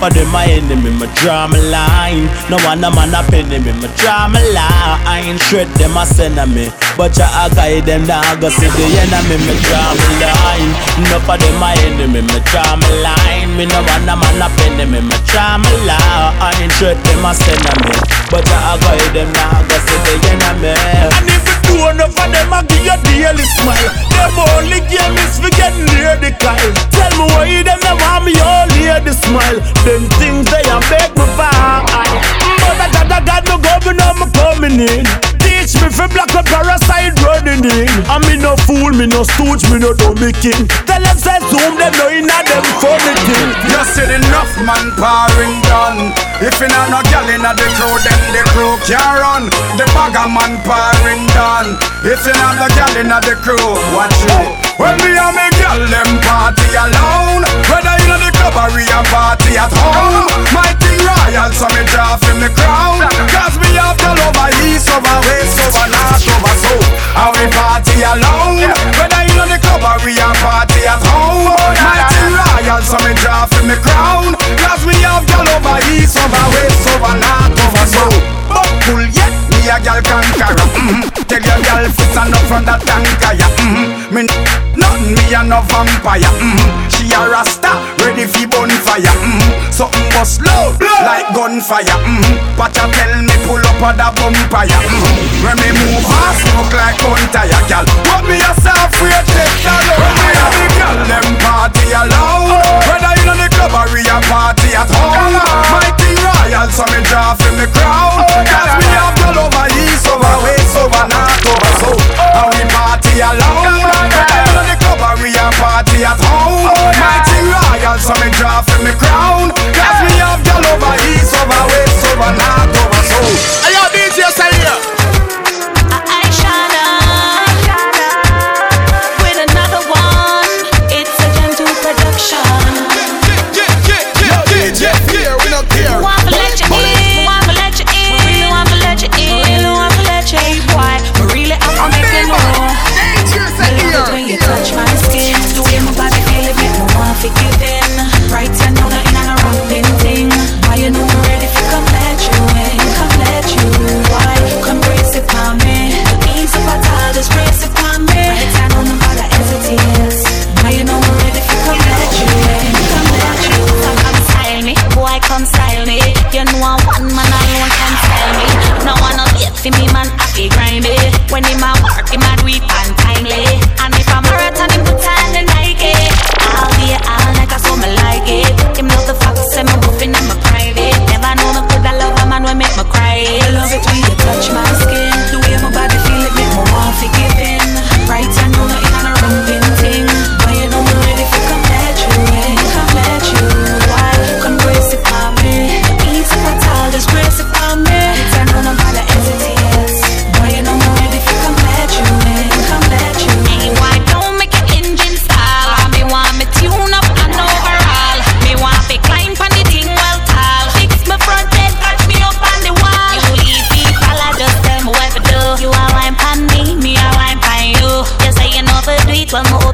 for 0.01 0.09
them 0.09 0.33
my 0.33 0.49
enemy, 0.49 0.89
me 0.97 1.07
draw 1.21 1.45
line. 1.45 2.25
No 2.49 2.57
one 2.65 2.83
a 2.83 2.89
man 2.89 3.13
a 3.13 3.21
penny 3.29 3.61
me, 3.61 3.73
me 3.77 3.89
draw 4.01 4.27
line. 4.33 5.37
Shred 5.45 5.69
them 5.77 5.97
a 5.97 6.09
send 6.09 6.41
me, 6.57 6.73
but 6.97 7.13
ya 7.21 7.29
a 7.29 7.53
guide 7.55 7.85
them 7.85 8.09
now 8.09 8.25
go 8.41 8.49
see 8.49 8.67
the 8.73 8.85
enemy. 9.05 9.37
Me 9.45 9.55
draw 9.61 9.93
line. 10.25 10.73
No 11.13 11.21
for 11.29 11.37
them 11.37 11.55
my 11.61 11.77
enemy, 11.85 12.25
me 12.25 12.39
draw 12.49 12.81
line. 13.05 13.53
Me 13.57 13.69
no 13.69 13.85
one 13.85 14.09
a 14.09 14.17
man 14.17 14.41
a 14.41 14.49
penny 14.57 14.89
me, 14.89 15.05
me 15.05 15.17
draw 15.29 15.61
line. 15.85 16.71
Shred 16.81 16.97
them 17.05 17.25
a 17.29 17.37
send 17.37 17.61
me, 17.85 17.93
but 18.33 18.49
ya 18.49 18.73
a 18.73 18.81
guide 18.81 19.13
them 19.13 19.29
now 19.37 19.61
go 19.69 19.77
see 19.85 20.01
the 20.01 20.15
enemy. 20.33 21.60
And 21.71 21.79
if 21.79 21.79
you 21.79 21.79
do 21.79 21.91
enough 21.91 22.19
of 22.19 22.33
them, 22.33 22.53
I 22.53 22.63
give 22.67 22.85
you 22.85 22.97
daily 23.05 23.45
smile. 23.45 23.91
Them 24.11 24.39
only 24.57 24.81
game 24.91 25.17
is 25.19 25.39
for 25.39 25.51
getting 25.51 25.87
near 25.95 26.17
the 26.17 26.35
Kyle. 26.39 26.73
Tell 26.91 27.11
me 27.19 27.25
why 27.33 27.63
them 27.63 27.79
them 27.81 27.97
want 27.99 28.25
me 28.25 28.35
all 28.41 28.69
hear 28.71 29.01
the 29.01 29.13
smile. 29.13 29.61
Them 29.85 30.09
things 30.19 30.51
they 30.51 30.65
a 30.67 30.81
make 30.91 31.15
me 31.15 31.27
fall. 31.39 31.85
But 31.87 32.81
I 32.81 32.89
got 32.93 33.23
a 33.23 33.25
God 33.25 33.45
no 33.47 33.59
governor 33.59 34.13
me 34.19 34.27
coming 34.33 34.81
in. 34.81 35.40
Teach 35.61 35.77
me 35.77 35.93
fi 35.93 36.09
block 36.09 36.33
a 36.33 36.41
parasite 36.41 37.21
running 37.21 37.61
in. 37.61 37.93
And 38.09 38.25
me 38.25 38.41
no 38.41 38.57
fool, 38.65 38.97
me 38.97 39.05
no 39.05 39.29
stooge, 39.29 39.61
me 39.69 39.77
no 39.77 39.93
dummy 39.93 40.33
king. 40.33 40.65
Tell 40.89 41.05
them 41.05 41.19
say 41.21 41.37
zoom 41.53 41.77
them 41.77 41.93
no 42.01 42.09
inna 42.09 42.41
them 42.49 42.65
funny 42.81 43.13
thing. 43.29 43.53
You 43.69 43.85
see 43.93 44.09
enough 44.09 44.49
man 44.65 44.89
pouring 44.97 45.61
down. 45.69 46.17
If 46.41 46.57
you 46.65 46.69
know 46.73 46.89
no 46.89 47.05
gal 47.13 47.29
inna 47.29 47.53
the 47.53 47.69
crew, 47.77 47.93
then 48.01 48.21
the 48.33 48.41
crew 48.57 48.73
can't 48.89 49.21
run. 49.21 49.53
The 49.77 49.85
bagger 49.93 50.33
man 50.33 50.65
pouring 50.65 51.29
down. 51.37 51.77
If 52.09 52.25
you 52.25 52.33
know 52.41 52.57
no 52.57 52.67
gal 52.73 52.97
inna 52.97 53.21
the 53.21 53.37
crew, 53.45 53.61
watch 53.93 54.17
you. 54.33 54.57
When 54.81 54.97
me 55.05 55.13
and 55.13 55.37
me 55.37 55.45
gal 55.61 55.77
them 55.77 56.25
party 56.25 56.73
alone, 56.73 57.45
whether 57.69 58.01
inna 58.01 58.17
the 58.17 58.33
club 58.33 58.57
or 58.57 58.73
we 58.73 58.89
a 58.89 59.05
party 59.13 59.61
at 59.61 59.69
home, 59.77 60.25
my 60.57 60.73
thing 60.81 61.05
royal, 61.05 61.53
so 61.53 61.69
me 61.77 61.85
draw 61.93 62.17
from 62.17 62.41
the 62.41 62.49
crown. 62.49 63.05
Cause 63.29 63.61
me 63.61 63.77
have 63.77 64.01
the 64.01 64.09
over 64.17 64.49
east, 64.65 64.89
over 64.89 65.21
west, 65.29 65.50
over 65.59 65.87
north, 65.91 66.23
over 66.31 66.55
south. 66.63 66.87
And 67.19 67.31
we 67.35 67.45
party 67.51 67.99
alone, 68.07 68.71
whether 68.95 69.23
inna 69.27 69.45
the 69.51 69.59
club 69.59 69.83
or 69.83 69.99
we 70.07 70.15
a 70.15 70.31
party 70.39 70.87
at 70.87 71.03
home, 71.03 71.51
my 71.51 72.07
thing 72.07 72.31
royal, 72.31 72.83
so 72.87 72.97
me 73.03 73.13
draw 73.19 73.47
from 73.47 73.67
the 73.67 73.79
crown. 73.83 74.39
Cause 74.63 74.87
we 74.87 74.95
have 75.03 75.27
the 75.27 75.39
over 75.43 75.79
east, 75.91 76.15
over 76.15 76.47
west, 76.55 76.87
over 76.95 77.15
north, 77.19 77.59
over 77.59 77.87
south. 77.87 78.23
But 78.47 78.71
cool 78.87 79.03
yet, 79.11 79.50
me 79.61 79.69
a 79.69 79.77
gal 79.81 80.01
conqueror. 80.01 80.57
Mm-hmm. 80.57 81.29
Tell 81.29 81.43
your 81.45 81.61
gal 81.61 81.85
fi 81.93 82.05
stand 82.11 82.35
up 82.35 82.45
from 82.49 82.65
that 82.65 82.81
tanker, 82.89 83.35
yeah. 83.37 83.51
Mm-hmm. 83.61 84.15
Me 84.15 84.23
nothing, 84.25 85.13
me 85.13 85.25
a 85.37 85.41
no 85.45 85.61
vampire. 85.69 86.25
Mm-hmm. 86.25 86.89
She 86.89 87.13
a 87.13 87.21
rasta, 87.29 87.77
ready 88.01 88.25
fi 88.25 88.49
bonfire. 88.49 89.05
Mm-hmm. 89.05 89.71
Something 89.71 90.09
bust 90.17 90.41
loud, 90.41 90.81
like 91.05 91.29
gunfire. 91.37 91.85
Mm-hmm. 91.85 92.57
Pacha 92.57 92.89
tell 92.89 93.15
me 93.21 93.37
pull 93.45 93.61
up 93.61 93.81
a 93.85 93.91
da 93.97 94.09
bumpire. 94.17 94.73
Mm-hmm. 94.73 95.45
When 95.45 95.57
me 95.61 95.69
move 95.77 96.05
fast, 96.09 96.41
look 96.57 96.73
like 96.73 96.97
gun 96.97 97.25
tire, 97.29 97.61
gal. 97.69 97.85
What 98.09 98.25
me 98.25 98.41
we 98.41 99.09
a 99.13 99.21
take 99.25 99.59
the 99.65 99.73
load. 99.73 100.01
When 100.01 100.13
me 100.17 100.29
a 100.41 100.47
the 100.57 100.67
gal, 100.77 100.97
them 101.05 101.29
party 101.45 101.90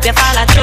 it, 0.09 0.15
well 0.15 0.47
me 0.47 0.56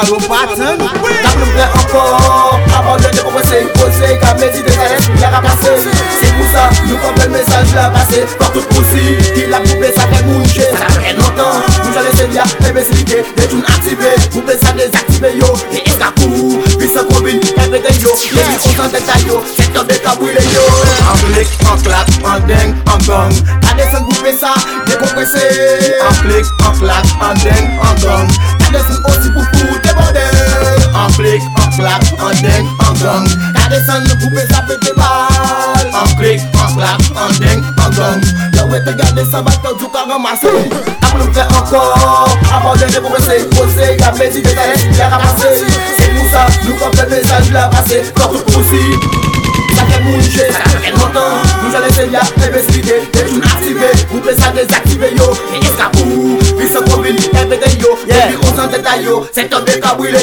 parou 0.00 0.18
passando 0.20 0.99
des 39.22 39.30
sabbateurs 39.30 39.76
du 39.76 39.86
caramassé. 39.88 40.46
Après 41.02 41.58
encore, 41.58 42.28
abandonné 42.54 43.00
pour 43.00 43.12
rester 43.12 43.44
posé, 43.50 43.96
la 43.98 44.08
petite 44.12 44.44
détail, 44.44 44.74
la 44.98 45.08
ramassée. 45.08 45.64
C'est 45.98 46.12
nous 46.14 46.28
ça, 46.32 46.46
nous 46.66 46.74
comprenons 46.74 47.10
les 47.10 47.16
messages 47.16 47.50
la 47.52 47.68
passé, 47.68 48.02
comme 48.14 48.38
tout 48.38 48.44
possible. 48.44 49.00
Ça 49.76 49.84
fait 49.84 50.02
bouger, 50.02 50.52
ça 50.52 50.78
fait 50.78 50.90
longtemps 50.90 51.38
Nous 51.64 51.74
allons 51.74 51.86
essayer 51.86 52.08
d'investiguer, 52.36 53.08
des 53.12 53.28
jours 53.30 53.42
activés 53.44 54.06
Vous 54.10 54.18
pouvez 54.18 54.34
ça 54.34 54.50
désactiver 54.50 55.14
yo, 55.16 55.32
et 55.54 55.64
escapou 55.64 56.38
eskapou 56.60 56.60
Pi 56.60 56.66
se 56.68 56.80
kombin, 56.90 57.16
epete 57.16 57.70
yo. 57.80 57.98
Ebi 58.06 58.36
konsan 58.36 58.70
detay 58.70 59.04
yo, 59.04 59.26
se 59.34 59.48
ton 59.48 59.64
de 59.64 59.80
kabwile 59.80 60.20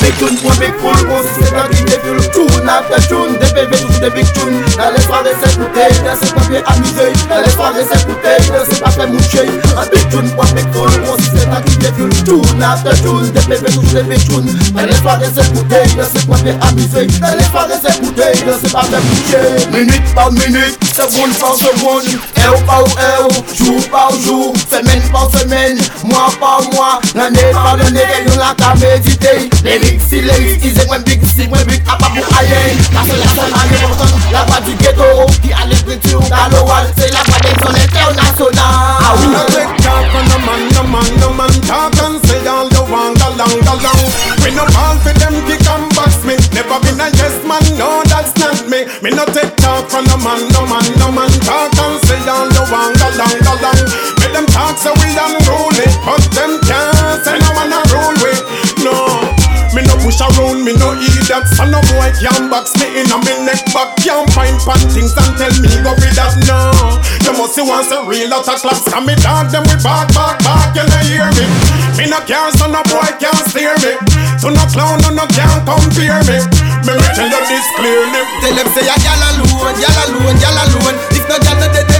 Big 0.00 0.16
tune, 0.16 0.32
one 0.42 0.56
big 0.58 0.72
full, 0.80 0.96
mon 1.08 1.20
système 1.22 1.60
dans 1.60 1.68
qui 1.68 1.84
défile 1.84 2.30
Tune 2.32 2.68
after 2.68 3.06
tune, 3.06 3.36
des 3.36 3.52
PV 3.52 3.76
toujours 3.76 4.00
des 4.00 4.08
big 4.08 4.24
tunes. 4.32 4.64
Dans 4.78 4.90
les 4.96 5.02
soirées 5.02 5.36
c'est 5.44 5.58
bouteille, 5.58 5.92
dans 6.00 6.16
ces 6.16 6.32
papiers 6.32 6.62
amusés 6.64 7.12
Dans 7.28 7.42
les 7.44 7.50
soirées 7.50 7.84
c'est 7.84 8.06
bouteille, 8.06 8.48
dans 8.48 8.64
ces 8.64 8.80
papiers 8.80 9.06
mouchés 9.12 9.50
Un 9.76 9.86
big 9.92 10.08
tune, 10.08 10.30
one 10.40 10.52
big 10.56 10.64
full, 10.72 10.88
mon 11.04 11.16
système 11.20 11.50
dans 11.52 11.60
qui 11.60 11.76
défile 11.76 12.24
Tune 12.24 12.62
after 12.62 12.96
tune, 13.02 13.28
des 13.28 13.44
PV 13.44 13.66
toujours 13.76 13.92
des 13.92 14.02
big 14.08 14.22
tunes. 14.24 14.72
Dans 14.72 14.86
les 14.88 14.96
soirées 15.04 15.32
c'est 15.36 15.52
bouteille, 15.52 15.92
dans 15.92 16.08
ces 16.08 16.26
papiers 16.26 16.56
amusés 16.64 17.06
Dans 17.20 17.36
les 17.36 17.44
soirées 17.44 17.80
c'est 17.84 18.00
bouteille, 18.00 18.40
dans 18.48 18.56
ces 18.56 18.72
papiers 18.72 19.04
mouchés 19.04 19.68
Minute 19.68 20.14
par 20.14 20.32
minute, 20.32 20.80
seconde 20.96 21.36
par 21.36 21.54
seconde. 21.60 22.08
Heure 22.40 22.62
par 22.64 22.88
heure, 23.04 23.28
jour 23.52 23.84
par 23.92 24.10
jour 24.16 24.54
Semaine 24.70 25.04
par 25.12 25.28
semaine, 25.28 25.59
men 25.60 25.78
Mwa 26.04 26.30
pa 26.40 26.60
mwa, 26.72 26.88
nan 27.14 27.36
e 27.36 27.52
pa 27.52 27.76
nan 27.76 27.92
gen 27.94 28.28
yon 28.28 28.38
la 28.40 28.54
ka 28.54 28.72
medite 28.80 29.32
Lerik 29.64 30.00
si 30.08 30.20
lerik, 30.24 30.64
ize 30.64 30.86
mwen 30.88 31.04
big 31.04 31.24
si 31.28 31.46
mwen 31.48 31.64
big 31.68 31.82
apapou 31.86 32.24
ayen 32.40 32.80
La 32.94 33.04
se 33.08 33.16
la 33.20 33.28
son 33.34 33.56
ane 33.60 33.80
monson, 33.82 34.14
la 34.32 34.44
pa 34.48 34.60
di 34.64 34.76
ghetto 34.80 35.26
Ki 35.42 35.52
ale 35.62 35.76
priti 35.84 36.14
ou 36.16 36.24
galo 36.32 36.64
wal, 36.68 36.88
se 36.96 37.10
la 37.12 37.24
pa 37.28 37.42
den 37.44 37.58
son 37.64 37.76
internasyonal 37.82 39.04
A 39.08 39.12
ou 39.18 39.32
nan 39.34 39.52
dek 39.54 39.76
tak 39.84 40.16
an 40.20 40.32
a 40.36 40.38
man, 40.46 40.64
a 40.80 40.84
man, 40.94 41.24
a 41.28 41.32
man 41.40 41.60
Tak 41.68 42.00
an 42.06 42.16
se 42.24 42.40
dal 42.46 42.72
yo 42.76 42.86
wan 42.92 43.18
galang, 43.20 43.58
galang 43.68 44.04
We 44.44 44.54
no 44.56 44.64
fall 44.72 44.96
for 45.04 45.12
them 45.20 45.36
kick 45.46 45.66
and 45.68 45.92
box 45.94 46.24
me 46.24 46.38
Never 46.56 46.80
been 46.86 47.00
a 47.00 47.12
yes 47.20 47.36
man, 47.44 47.64
no 47.76 48.00
that's 48.08 48.32
not 48.40 48.64
me 48.72 48.88
Me 49.04 49.12
no 49.12 49.28
take 49.28 49.54
talk 49.60 49.90
from 49.92 50.08
no 50.08 50.16
man, 50.24 50.48
no 50.56 50.64
man, 50.64 50.88
no 50.98 51.12
man 51.12 51.30
Talk 51.44 51.76
and 51.84 52.00
say 52.08 52.20
all 52.28 52.48
you 52.48 52.64
want, 52.72 52.96
galang, 52.96 53.38
galang 53.44 54.19
Make 54.30 54.46
them 54.46 54.46
talk 54.46 54.78
so 54.78 54.94
we 55.02 55.10
unruly 55.10 55.90
But 56.06 56.22
them 56.30 56.62
can't 56.62 57.18
say 57.26 57.34
no 57.42 57.50
man 57.50 57.74
a 57.74 57.82
rule 57.90 58.14
we 58.22 58.30
No 58.86 58.94
me 59.70 59.86
no 59.86 59.94
push 60.02 60.18
around, 60.18 60.66
me 60.66 60.74
no 60.74 60.98
eat 60.98 61.30
that. 61.30 61.46
So 61.54 61.62
no 61.62 61.78
boy 61.94 62.10
can 62.18 62.50
box 62.50 62.74
me 62.82 62.90
in 62.90 63.06
a 63.06 63.22
me 63.22 63.38
neck 63.46 63.62
back. 63.70 63.94
Can't 64.02 64.26
find 64.34 64.58
pan 64.66 64.82
things 64.90 65.14
and 65.14 65.30
tell 65.38 65.54
me 65.62 65.70
go 65.86 65.94
with 65.94 66.10
that, 66.18 66.34
no 66.42 66.74
You 67.22 67.38
must 67.38 67.54
see 67.54 67.62
once 67.62 67.86
a 67.94 68.02
real 68.02 68.34
out 68.34 68.50
of 68.50 68.58
class 68.58 68.82
And 68.90 69.06
me 69.06 69.14
dog 69.22 69.54
them 69.54 69.62
we 69.70 69.78
back, 69.78 70.10
back, 70.10 70.42
back, 70.42 70.74
you 70.74 70.82
no 70.82 70.98
hear 71.06 71.30
me? 71.38 71.46
Me 71.94 72.10
no 72.10 72.18
care, 72.26 72.50
so 72.58 72.66
no 72.66 72.82
boy 72.90 73.14
can't 73.22 73.36
steer 73.52 73.76
me. 73.84 73.94
So 74.40 74.48
no 74.48 74.64
clown, 74.72 74.98
no 75.04 75.12
no 75.12 75.28
can't 75.30 75.62
compare 75.68 76.18
me. 76.24 76.40
Me 76.88 76.92
me 76.96 77.08
tell 77.12 77.28
you 77.28 77.42
this 77.44 77.66
clearly. 77.76 78.22
Tell 78.40 78.56
them 78.56 78.68
say 78.72 78.88
a 78.88 78.96
gal 79.04 79.20
alone, 79.20 79.76
gal 79.78 79.98
alone, 80.08 80.36
gal 80.40 80.58
alone. 80.64 80.96
If 81.12 81.28
no 81.28 81.36
gal 81.44 81.60
no 81.60 81.68
dead, 81.70 81.99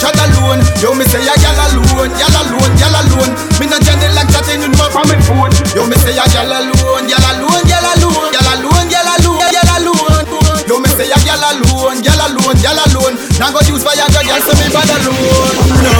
chat 0.00 0.16
alone. 0.16 0.64
Yo 0.80 0.96
me 0.96 1.04
say 1.04 1.20
a 1.20 1.34
gal 1.36 1.60
alone, 1.68 2.08
gal 2.16 2.32
alone, 2.40 2.72
gal 2.80 2.96
alone. 2.96 3.32
Me 3.60 3.68
no 3.68 3.76
journey 3.84 4.08
like 4.16 4.32
chatting 4.32 4.64
with 4.64 4.72
my 4.80 4.88
phone. 4.88 5.52
Yo 5.76 5.84
me 5.84 5.96
say 6.00 6.16
a 6.16 6.24
gal 6.32 6.48
alone, 6.48 7.04
gal 7.04 7.20
alone, 7.36 7.64
gal 7.68 7.84
alone 7.84 8.32
Gal 8.32 8.48
alone, 8.56 8.88
gal 8.88 9.08
alone, 9.20 9.52
gal 9.52 9.70
alone. 9.76 10.24
Yo 10.64 10.80
me 10.80 10.88
say 10.96 11.12
a 11.12 11.18
gal 11.28 11.44
alone, 11.44 12.00
gal 12.00 12.16
alone, 12.16 12.56
gal 12.64 12.80
alone 12.80 13.19
Now 13.40 13.48
go 13.56 13.64
use 13.64 13.80
Viagra, 13.80 14.20
gal 14.20 14.36
so 14.44 14.52
me 14.60 14.68
bad 14.68 14.84
alone 15.00 15.16
No, 15.80 15.96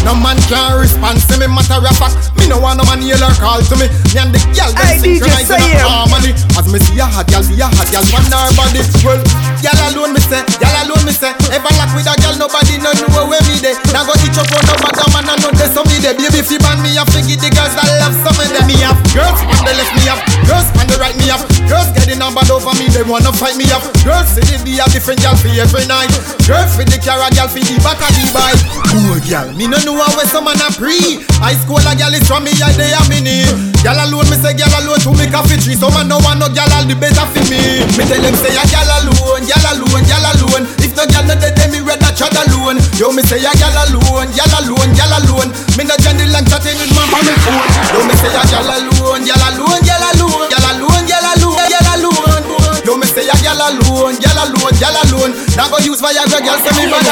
no 0.00 0.12
man 0.16 0.40
can 0.48 0.80
respond 0.80 1.20
to 1.28 1.36
me 1.36 1.44
matter 1.44 1.76
of 1.76 1.92
fact. 2.00 2.32
Me 2.40 2.48
no 2.48 2.56
want 2.56 2.80
no 2.80 2.88
man 2.88 3.04
yell 3.04 3.20
or 3.20 3.36
call 3.36 3.60
to 3.60 3.76
me. 3.76 3.84
Me 4.16 4.16
and 4.16 4.32
the 4.32 4.40
gal 4.56 4.72
them 4.72 4.96
synchronize 4.96 5.52
in 5.52 5.76
harmony. 5.84 6.32
As 6.56 6.64
me 6.72 6.80
see 6.80 6.96
a 6.96 7.04
hot 7.04 7.28
gal, 7.28 7.44
see 7.44 7.60
a 7.60 7.68
hot 7.68 7.84
gal 7.92 8.00
on 8.16 8.24
her 8.32 8.48
body 8.56 8.80
Well, 9.04 9.20
gal 9.60 9.76
alone 9.92 10.16
me 10.16 10.24
say, 10.24 10.40
gal 10.56 10.72
alone 10.88 11.04
me 11.04 11.12
say. 11.12 11.36
Ever 11.52 11.68
lock 11.76 11.92
with 11.92 12.08
a 12.08 12.16
gal, 12.16 12.32
nobody 12.40 12.80
no 12.80 12.96
know 13.12 13.28
where 13.28 13.44
me 13.44 13.60
dey. 13.60 13.76
Now 13.92 14.08
go 14.08 14.16
teach 14.16 14.40
up 14.40 14.48
on 14.48 14.64
no 14.64 14.74
matter 14.80 15.04
man, 15.12 15.28
I 15.28 15.36
know 15.36 15.52
there's 15.52 15.76
some 15.76 15.84
me 15.84 16.00
dey. 16.00 16.16
Baby, 16.16 16.40
if 16.40 16.48
you 16.48 16.56
ban 16.64 16.80
me, 16.80 16.96
I 16.96 17.04
forget 17.12 17.44
the 17.44 17.52
girls 17.52 17.76
that 17.76 17.92
love 18.00 18.16
some 18.24 18.40
of 18.40 18.48
them. 18.48 18.64
Me 18.64 18.80
have 18.80 18.96
girls 19.12 19.36
on 19.36 19.68
the 19.68 19.76
left 19.76 19.92
me 20.00 20.08
have 20.08 20.22
Girls 20.48 20.64
on 20.80 20.88
the 20.88 20.96
right 20.96 21.14
me 21.20 21.28
have 21.28 21.44
Girls. 21.68 21.92
Getting 21.92 22.24
bad 22.24 22.48
over 22.48 22.72
me, 22.80 22.88
they 22.88 23.04
wanna 23.04 23.36
fight 23.36 23.60
me 23.60 23.68
up 23.68 23.84
Girls. 24.00 24.32
Say 24.32 24.40
they 24.48 24.56
be 24.64 24.80
a 24.80 24.88
different 24.88 25.20
gal 25.20 25.36
for 25.36 25.52
every 25.52 25.84
night. 25.84 26.08
Girls 26.48 26.69
for 26.72 26.84
the 26.86 26.98
car, 27.02 27.20
a 27.20 27.28
gal 27.34 27.48
for 27.48 27.62
the 27.62 27.76
back 27.82 28.00
of 28.00 28.12
the 28.14 28.24
bike. 28.32 28.60
Cool 28.92 29.18
gal, 29.26 29.48
me 29.54 29.66
no 29.66 29.78
know 29.82 29.96
how 29.98 30.12
some 30.28 30.44
man 30.44 30.60
a 30.60 30.68
pre. 30.72 31.24
High 31.40 31.56
school 31.56 31.80
a 31.82 31.92
gal 31.96 32.12
is 32.14 32.26
from 32.28 32.44
me, 32.44 32.52
I 32.60 32.72
they 32.76 32.92
a 32.92 33.00
mini 33.08 33.48
Gal 33.80 33.96
alone, 33.96 34.28
me 34.28 34.36
say 34.36 34.52
gal 34.52 34.68
alone 34.76 35.00
to 35.00 35.10
make 35.16 35.32
a 35.32 35.40
fit 35.48 35.64
tree. 35.64 35.72
Some 35.72 35.96
man 35.96 36.04
no 36.04 36.20
want 36.20 36.36
no 36.36 36.52
gal, 36.52 36.68
all 36.76 36.84
the 36.84 36.92
better 36.92 37.24
for 37.32 37.40
me. 37.48 37.80
Me 37.96 38.04
tell 38.04 38.20
them 38.20 38.36
say 38.36 38.52
a 38.52 38.64
gal 38.68 38.84
alone, 39.00 39.40
gal 39.48 39.64
alone, 39.72 40.04
gal 40.04 40.26
alone. 40.36 40.68
If 40.84 40.92
no 40.92 41.08
gal 41.08 41.24
no 41.24 41.32
dead, 41.40 41.56
then 41.56 41.72
me 41.72 41.80
rather 41.80 42.12
chat 42.12 42.36
alone. 42.36 42.76
Yo 43.00 43.08
me 43.08 43.24
say 43.24 43.40
a 43.40 43.52
gal 43.56 43.72
alone, 43.88 44.28
gal 44.36 44.52
alone, 44.60 44.92
gal 44.92 45.12
alone. 45.16 45.48
Me 45.80 45.88
no 45.88 45.96
journey 45.96 46.28
long 46.28 46.44
chatting 46.44 46.76
with 46.76 46.92
my 46.92 47.08
family 47.08 47.32
phone. 47.40 47.68
Yo 47.96 48.04
me 48.04 48.14
say 48.20 48.28
a 48.36 48.42
gal 48.52 48.68
alone, 48.68 49.24
gal 49.24 49.40
alone, 49.48 49.80
Gal 49.80 50.04
alone, 50.12 50.19
me 53.60 53.76
gal 53.76 53.76
alone, 53.76 54.16
gal 54.20 54.38
alone, 54.38 54.74
gal 54.78 54.96
alone 55.04 55.32
Now 55.56 55.68
go 55.68 55.78
use 55.78 56.00
Viagra, 56.00 56.40
gal 56.40 56.58
say 56.64 56.72
me 56.76 56.84
alone 56.88 57.02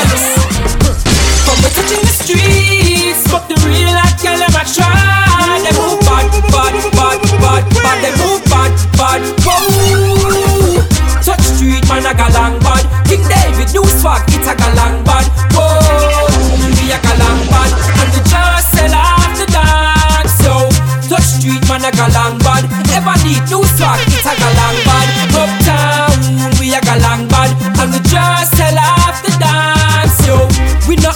From 1.44 1.58
the 1.60 1.68
touching 1.74 2.00
the 2.00 2.12
streets, 2.12 3.24
but 3.30 3.48
the 3.48 3.56
real 3.66 3.92
hot 3.92 4.16
girl 4.20 4.40
a 4.40 4.62
try. 4.68 5.60
They 5.64 5.72
move 5.76 6.00
bad, 6.04 6.28
bad, 6.52 6.74
bad, 6.92 7.20
bad, 7.40 7.64
bad. 7.72 7.98
They 8.04 8.12
move 8.20 8.44
bad, 8.52 8.72
bad, 9.00 9.22
whoa. 9.44 10.84
Touch 11.24 11.40
street 11.40 11.88
man 11.88 12.04
a 12.04 12.12
galang 12.12 12.60
bad. 12.60 12.84
King 13.08 13.24
David 13.24 13.72
new 13.72 13.84
swag, 14.00 14.24
it's 14.28 14.44
a 14.44 14.54
galang 14.54 15.04
bad. 15.08 15.24
Whoa, 15.56 16.28
we 16.76 16.92
a 16.92 16.98
galang 17.00 17.40
bad, 17.48 17.72
and 17.72 18.10
the 18.12 18.20
just 18.28 18.68
sell 18.76 18.92
off 18.92 19.32
the 19.40 19.48
dance. 19.48 20.36
So 20.44 20.68
touch 21.08 21.40
street 21.40 21.64
man 21.68 21.84
a 21.84 21.90
galang 21.96 22.36
bad. 22.44 22.68
Ever 22.92 23.16
need 23.24 23.40
new 23.48 23.64
swag, 23.76 24.00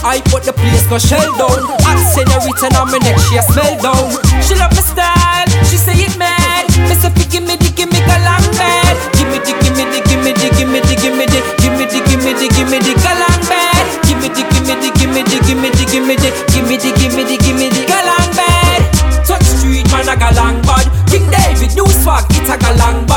hype, 0.03 0.27
but 0.35 0.43
the 0.43 0.53
place 0.53 0.85
go 0.91 0.99
shell 0.99 1.31
down. 1.39 1.63
I 1.87 1.95
send 2.13 2.29
her 2.35 2.43
written 2.43 2.75
on 2.77 2.91
my 2.91 2.99
neck, 2.99 3.17
she 3.31 3.39
a 3.39 3.43
smell 3.47 3.79
down. 3.79 4.11
She 4.43 4.59
love 4.59 4.75
my 4.75 4.83
style, 4.83 5.49
she 5.71 5.79
say 5.79 5.95
it 5.95 6.15
mad. 6.19 6.67
Me 6.91 6.95
say, 6.99 7.09
give 7.31 7.47
me 7.47 7.55
the, 7.55 7.71
give 7.73 7.89
me 7.89 8.03
galang 8.03 8.45
bad. 8.59 8.99
Give 9.15 9.31
me 9.31 9.39
the, 9.39 9.55
give 9.63 9.75
me 9.79 9.87
the, 9.87 9.99
give 10.05 10.21
me 10.21 10.35
the, 10.35 10.49
give 10.59 10.69
me 10.69 10.81
the, 10.83 10.95
give 10.99 11.15
me 11.15 11.25
the, 11.31 11.41
give 11.63 11.75
me 11.79 11.87
the, 11.87 11.99
give 12.03 12.21
me 12.21 12.33
the, 12.35 12.47
give 12.51 12.69
me 12.69 12.79
the 12.83 12.93
galang 13.01 13.43
bad. 13.47 13.85
Give 14.05 14.19
me 14.19 14.29
the, 14.29 14.43
give 14.51 14.67
me 14.67 14.75
the, 14.83 14.91
give 14.99 15.11
me 15.15 15.23
the, 15.23 15.39
give 15.47 15.59
me 15.59 15.71
the, 15.71 15.85
give 15.87 16.05
me 16.05 16.15
the, 16.19 16.31
give 16.51 16.67
me 16.67 16.77
the, 16.77 16.91
give 16.99 17.15
me 17.15 17.23
the, 17.23 17.37
give 17.39 17.57
me 17.57 17.67
the 17.71 17.83
galang 17.87 18.31
bad. 18.35 18.83
Touch 19.25 19.47
street 19.47 19.87
man 19.95 20.11
a 20.11 20.15
galang 20.19 20.59
bad. 20.67 20.91
King 21.07 21.31
David, 21.31 21.79
New 21.79 21.87
fuck, 22.03 22.27
it 22.35 22.51
a 22.51 22.59
galang 22.59 23.07
bad. 23.07 23.12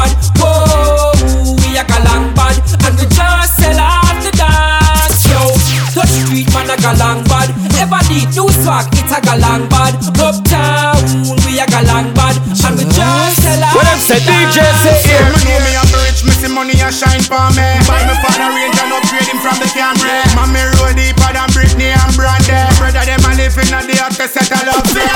Ever 8.16 8.28
need 8.28 8.36
new 8.36 8.48
swag, 8.64 8.88
it's 8.96 9.12
a 9.12 9.20
galang 9.20 9.68
bad. 9.70 9.96
Uptown 10.16 10.96
we 11.44 11.60
a 11.60 11.66
galang 11.68 12.16
bad, 12.16 12.40
and 12.64 12.76
we 12.80 12.86
just 12.88 13.44
sell 13.44 13.64
off 13.64 13.76
What 13.76 13.84
them 13.84 14.00
say, 14.00 14.20
the 14.24 14.32
DJ 14.32 14.56
dance. 14.56 14.84
say 14.84 15.04
here. 15.04 15.28
Me 15.36 15.44
know 15.44 15.60
me 15.60 15.72
a 15.76 15.84
rich, 16.00 16.24
me 16.24 16.32
see 16.32 16.48
money 16.48 16.80
a 16.80 16.92
shine 16.92 17.24
for 17.24 17.44
me. 17.52 17.68
Buy 17.84 18.08
me 18.08 18.16
father 18.24 18.56
range 18.56 18.80
and 18.80 18.94
upgrade 18.96 19.28
him 19.28 19.40
from 19.44 19.60
the 19.60 19.68
Camry. 19.76 20.16
Mommy 20.36 20.64
roll 20.80 20.96
deeper 20.96 21.32
than 21.36 21.50
Britney 21.52 21.92
and 21.92 22.16
Brandy. 22.16 22.56
Brother 22.80 23.04
them 23.04 23.20
a 23.20 23.32
live 23.36 23.58
in 23.60 23.74
a 23.76 23.80
the 23.84 23.96
hottest 24.00 24.34
set 24.34 24.52
of 24.52 24.64
love. 24.64 25.15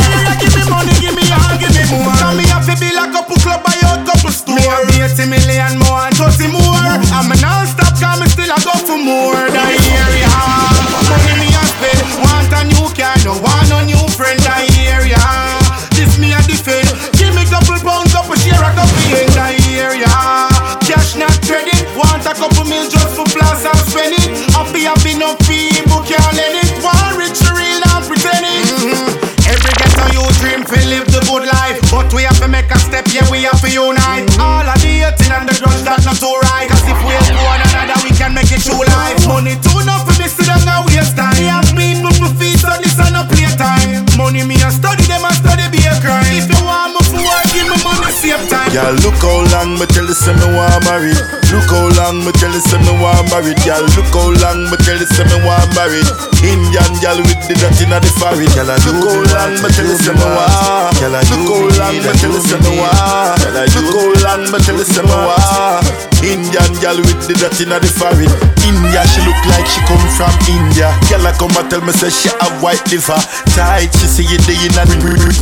Long 49.70 49.80
me 49.80 49.86
tell 49.86 50.06
you 50.06 50.14
say 50.14 50.34
me 50.34 50.46
want 50.56 50.84
married. 50.86 51.18
Look 51.50 51.66
how 51.74 51.90
long 51.98 52.22
me 52.24 52.32
tell 52.38 52.54
you 52.54 52.62
say 52.62 52.78
me 52.86 52.94
want 53.02 53.26
married. 53.34 53.58
Girl, 53.66 53.82
look 53.98 54.14
how 54.14 54.30
long 54.38 54.70
me 54.70 54.78
tell 54.86 54.98
you 55.02 55.10
say 55.10 55.26
me 55.26 55.38
want 55.42 55.66
married. 55.74 56.06
Indian 56.46 56.92
girl 57.02 57.20
with 57.26 57.42
the 57.50 57.58
dot 57.58 57.74
inna 57.82 57.98
the 58.00 58.10
forehead. 58.22 58.54
Girl, 58.54 58.70
look 58.70 59.02
how 59.02 59.18
long 59.34 59.58
me 59.58 59.68
tell 59.74 59.90
you 59.90 59.98
say 59.98 60.14
me 60.14 60.28
want. 60.30 60.94
Girl, 61.02 61.16
look 61.18 61.50
how 61.50 61.66
long 61.82 61.98
me 61.98 62.12
tell 62.22 62.34
you 62.34 62.42
say 62.46 62.60
me 62.62 62.72
want. 62.78 63.42
Look 63.66 63.98
how 63.98 64.14
long 64.22 64.44
me 64.54 64.58
tell 64.62 64.78
you 64.78 64.86
say 64.86 65.02
me 65.02 65.18
want. 65.18 65.86
Indian 66.20 66.68
girl 66.84 67.00
with 67.00 67.32
the 67.32 67.34
dot 67.40 67.56
inna 67.64 67.80
the 67.82 67.88
forehead. 67.90 68.30
India, 68.68 69.02
she 69.10 69.24
look 69.26 69.40
like 69.50 69.66
she 69.66 69.80
come 69.90 70.04
from 70.14 70.30
India. 70.52 70.92
Girl, 71.10 71.26
I 71.26 71.34
come 71.34 71.56
and 71.58 71.66
tell 71.72 71.82
me 71.82 71.96
say 71.98 72.12
she 72.14 72.30
have 72.30 72.62
white 72.62 72.84
liver. 72.94 73.18
Tight, 73.58 73.90
she 73.98 74.06
say 74.06 74.28
it 74.30 74.44
day 74.46 74.60
in 74.62 74.76
a 74.78 74.84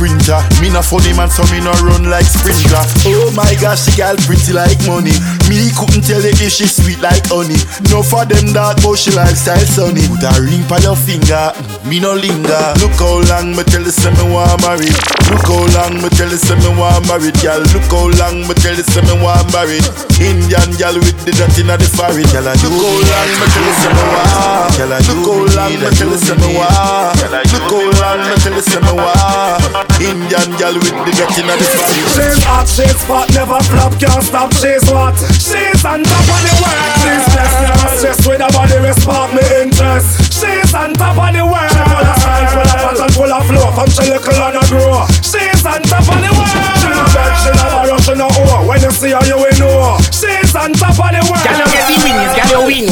winter. 0.00 0.40
Me 0.64 0.72
no 0.72 0.80
funny 0.80 1.12
man, 1.18 1.28
so 1.28 1.44
me 1.52 1.60
no 1.60 1.74
run 1.84 2.08
like 2.08 2.24
sprinkler. 2.24 2.80
Oh 3.12 3.28
my 3.36 3.52
gosh, 3.60 3.84
she 3.84 3.92
girl 3.98 4.16
pretty 4.24 4.54
like 4.56 4.78
money. 4.88 5.12
Me 5.50 5.68
couldn't 5.98 6.14
tell 6.14 6.22
you 6.22 6.46
if 6.46 6.52
she 6.52 6.66
sweet 6.66 7.00
like 7.00 7.26
honey. 7.26 7.58
No 7.90 8.02
for 8.02 8.24
them 8.24 8.52
dark, 8.52 8.78
but 8.82 8.96
she 8.98 9.10
lifestyle 9.10 9.58
sunny. 9.66 10.06
Put 10.06 10.22
a 10.22 10.32
ring 10.42 10.62
by 10.68 10.78
your 10.78 10.94
finger, 10.94 11.50
me 11.86 11.98
no 11.98 12.14
linger. 12.14 12.62
Look 12.78 12.94
how 12.98 13.18
long 13.26 13.56
me 13.56 13.62
tell 13.66 13.82
you 13.82 13.90
say 13.90 14.10
me 14.14 14.30
want 14.30 14.62
married. 14.62 14.94
Look 15.30 15.46
how 15.46 15.66
long 15.74 15.98
me 15.98 16.08
tell 16.14 16.30
you 16.30 16.38
say 16.38 16.54
me 16.62 16.70
want 16.78 17.06
married, 17.08 17.34
girl. 17.42 17.60
Look 17.74 17.90
how 17.90 18.06
long 18.14 18.46
me 18.46 18.54
tell 18.54 18.76
you 18.76 18.86
say 18.86 19.02
me 19.02 19.14
want 19.18 19.50
married. 19.50 19.86
Indian 20.22 20.70
girl 20.78 20.98
with 20.98 21.18
the 21.26 21.32
dot 21.34 21.54
inna 21.58 21.74
the 21.78 21.88
forehead, 21.90 22.26
girl. 22.30 22.46
Look 22.46 22.62
how 22.62 22.94
long 22.94 23.30
me 23.34 23.46
tell 23.50 23.66
you 23.66 23.74
say 23.82 23.90
me 23.90 24.04
want. 24.06 24.70
Girl, 24.78 24.92
look 24.94 25.26
how 25.26 25.42
long 25.50 25.74
me 25.74 25.88
tell 25.98 26.10
you 26.10 26.20
say 26.22 26.36
me 26.38 26.48
want. 26.54 27.18
Look 27.18 27.70
how 27.70 27.82
long 27.98 28.20
me 28.22 28.34
tell 28.38 28.54
you 28.54 28.62
say 28.62 28.80
me 28.82 28.92
want. 28.94 29.62
Indian 29.98 30.48
girl 30.58 30.74
with 30.78 30.94
the 30.94 31.12
dot 31.18 31.34
inna 31.38 31.54
the 31.58 31.66
forehead. 31.66 32.06
She's 32.14 32.38
hot, 32.46 32.66
she's 32.70 33.00
fat, 33.02 33.26
never 33.34 33.58
flop, 33.66 33.92
can't 33.98 34.22
stop. 34.22 34.50
She's 34.54 34.86
what? 34.90 35.18
She's 35.38 35.82
on 35.88 36.04
top 36.04 36.20
of 36.20 36.40
the 36.44 36.54
world. 36.60 36.88
She's 37.00 37.26
never 37.34 37.88
stressed 37.96 38.28
with 38.28 38.40
a 38.40 38.48
body, 38.52 38.78
respect 38.78 39.32
me 39.34 39.44
interest. 39.62 40.32
She's 40.32 40.74
on 40.74 40.92
top 40.94 41.16
of 41.16 41.34
the 41.34 41.44
world. 41.44 41.67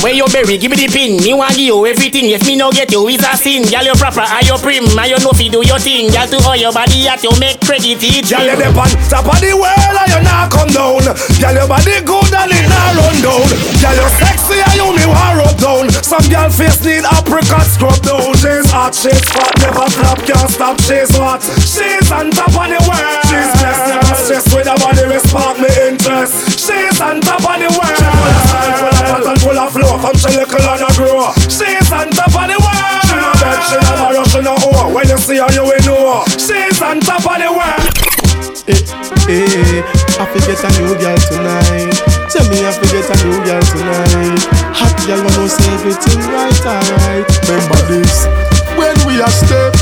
Where 0.07 0.15
you 0.15 0.23
bury, 0.31 0.55
give 0.55 0.71
me 0.71 0.79
the 0.79 0.87
pin. 0.87 1.19
Me 1.19 1.35
want 1.35 1.59
give 1.59 1.67
you 1.67 1.83
everything. 1.83 2.31
If 2.31 2.47
me 2.47 2.55
no 2.55 2.71
get 2.71 2.95
you, 2.95 3.03
it's 3.11 3.27
a 3.27 3.35
sin. 3.35 3.67
Girl, 3.67 3.91
you 3.91 3.99
proper, 3.99 4.23
are 4.23 4.39
you 4.47 4.55
prim? 4.63 4.87
Are 4.95 5.03
you 5.03 5.19
know 5.19 5.35
fi 5.35 5.51
do 5.51 5.67
your 5.67 5.83
thing? 5.83 6.15
Girl, 6.15 6.31
to 6.31 6.39
all 6.47 6.55
your 6.55 6.71
body, 6.71 7.11
at 7.11 7.27
you 7.27 7.35
make 7.43 7.59
credit 7.67 7.99
it. 7.99 8.23
Girl, 8.31 8.47
you 8.47 8.55
dip 8.55 8.79
on 8.79 8.87
top 9.11 9.27
of 9.27 9.43
the 9.43 9.51
world 9.59 9.99
and 9.99 10.11
you 10.15 10.23
not 10.23 10.47
come 10.55 10.71
down. 10.71 11.03
Girl, 11.43 11.59
your 11.59 11.67
body 11.67 11.99
good 12.07 12.31
and 12.39 12.55
it 12.55 12.71
not 12.71 12.95
run 12.95 13.19
down. 13.19 13.51
Girl, 13.83 13.99
you 13.99 14.11
sexy 14.15 14.63
and 14.63 14.79
you 14.79 14.89
me 14.95 15.11
want 15.11 15.43
rub 15.43 15.59
down. 15.59 15.91
Some 16.07 16.23
girl 16.31 16.55
face 16.55 16.79
need 16.87 17.03
apricot 17.03 17.67
scrub 17.67 17.99
down. 18.07 18.31
She's 18.39 18.71
hot, 18.71 18.95
she's 18.95 19.27
fat, 19.27 19.59
never 19.59 19.91
flop, 19.91 20.23
can't 20.23 20.47
stop. 20.47 20.79
She's 20.87 21.11
what? 21.19 21.43
She's 21.67 22.07
on 22.15 22.31
top 22.31 22.55
of 22.55 22.71
the 22.71 22.79
world. 22.87 23.27
She's 23.27 23.51
blessed, 23.59 23.91
never 23.91 24.15
stressed 24.23 24.55
with 24.55 24.71
her 24.71 24.79
body, 24.79 25.03
respect 25.11 25.59
me 25.59 25.71
interest. 25.83 26.63
She's 26.63 26.95
on 27.03 27.19
top 27.27 27.43
of 27.43 27.59
the 27.59 27.75
world. 27.75 28.26
Full 30.07 30.15
of 30.15 30.23
flow. 30.23 30.31
From 30.31 30.31
she 30.31 30.39
little 30.39 30.71
and 30.71 30.83
a 30.83 30.91
grow. 30.95 31.33
She's 31.51 31.91
on 31.91 32.11
top 32.11 32.35
of 32.35 32.47
the 32.47 32.59
world. 32.63 33.03
She 33.07 33.17
no 33.17 33.33
beg, 33.43 33.59
she 33.67 33.77
never 33.83 34.15
rush, 34.15 34.33
she 34.33 34.41
no 34.41 34.55
owe. 34.55 34.95
When 34.95 35.09
you 35.09 35.19
see 35.19 35.39
her, 35.39 35.51
you 35.53 35.65
will 35.67 35.83
know. 35.83 36.25
She's 36.39 36.81
on 36.83 37.01
top 37.01 37.27
of 37.27 37.39
the 37.43 37.51
world. 37.51 37.91
Eh, 38.67 38.83
eh, 39.31 39.83
I 40.19 40.25
forget 40.31 40.63
a 40.63 40.71
new 40.79 40.95
girl 40.99 41.19
tonight. 41.19 41.95
Tell 42.31 42.47
me 42.51 42.67
I 42.67 42.71
forget 42.75 43.07
a 43.07 43.17
new 43.27 43.39
girl 43.47 43.63
tonight. 43.63 44.43
Hot 44.75 44.95
girl 45.07 45.23
wanna 45.23 45.49
say 45.49 45.75
everything 45.75 46.23
right, 46.31 46.67
alright. 46.67 47.27
Remember 47.47 47.81
this, 47.87 48.27
when 48.79 48.95
we 49.07 49.23
are 49.23 49.31
step, 49.31 49.75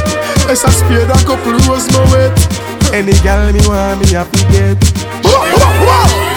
it's 0.48 0.64
a 0.64 0.70
spade 0.72 1.08
a 1.08 1.18
couple 1.24 1.56
rows 1.68 1.88
my 1.92 2.04
wet. 2.12 2.32
Any 2.92 3.16
girl 3.24 3.52
me 3.52 3.60
want 3.66 4.00
me 4.00 4.16
I 4.16 4.24
forget. 4.24 4.76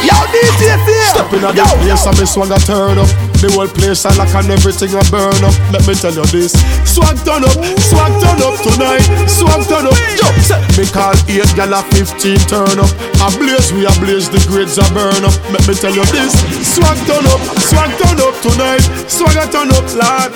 Yo, 0.07 0.15
DJ 0.31 0.77
here. 0.85 0.96
Step 1.17 1.33
in 1.33 1.41
a 1.41 1.49
this 1.49 1.73
place 1.81 2.05
and 2.05 2.17
me 2.21 2.25
swagger 2.29 2.61
turn 2.61 3.01
up. 3.01 3.09
The 3.41 3.49
whole 3.57 3.65
place 3.65 4.05
I 4.05 4.13
like 4.21 4.29
and 4.37 4.53
everything 4.53 4.93
I 4.93 5.01
burn 5.09 5.41
up. 5.41 5.55
Let 5.73 5.81
me 5.89 5.97
tell 5.97 6.13
you 6.13 6.21
this. 6.29 6.53
Swag 6.85 7.17
turn 7.25 7.41
up, 7.41 7.57
swag 7.81 8.13
turn 8.21 8.37
up 8.37 8.53
tonight. 8.61 9.01
Swag 9.25 9.65
turn 9.65 9.89
up. 9.89 9.97
Yo, 10.13 10.29
say 10.45 10.61
me 10.77 10.85
call 10.85 11.17
eight 11.25 11.49
gal 11.57 11.73
a 11.73 11.81
fifteen 11.89 12.37
turn 12.45 12.77
up. 12.77 12.93
I 13.17 13.33
blaze 13.33 13.73
we 13.73 13.89
a 13.89 13.93
blaze 13.97 14.29
the 14.29 14.37
grades 14.45 14.77
a 14.77 14.85
burn 14.93 15.25
up. 15.25 15.33
Let 15.49 15.65
me 15.65 15.73
tell 15.73 15.89
you 15.89 16.05
this. 16.13 16.37
Swag 16.61 16.97
turn 17.09 17.25
up, 17.25 17.41
swag 17.65 17.89
turn 17.97 18.21
up 18.21 18.37
tonight. 18.45 18.85
Swagger 19.09 19.49
turn 19.49 19.73
up, 19.73 19.89
lad. 19.97 20.29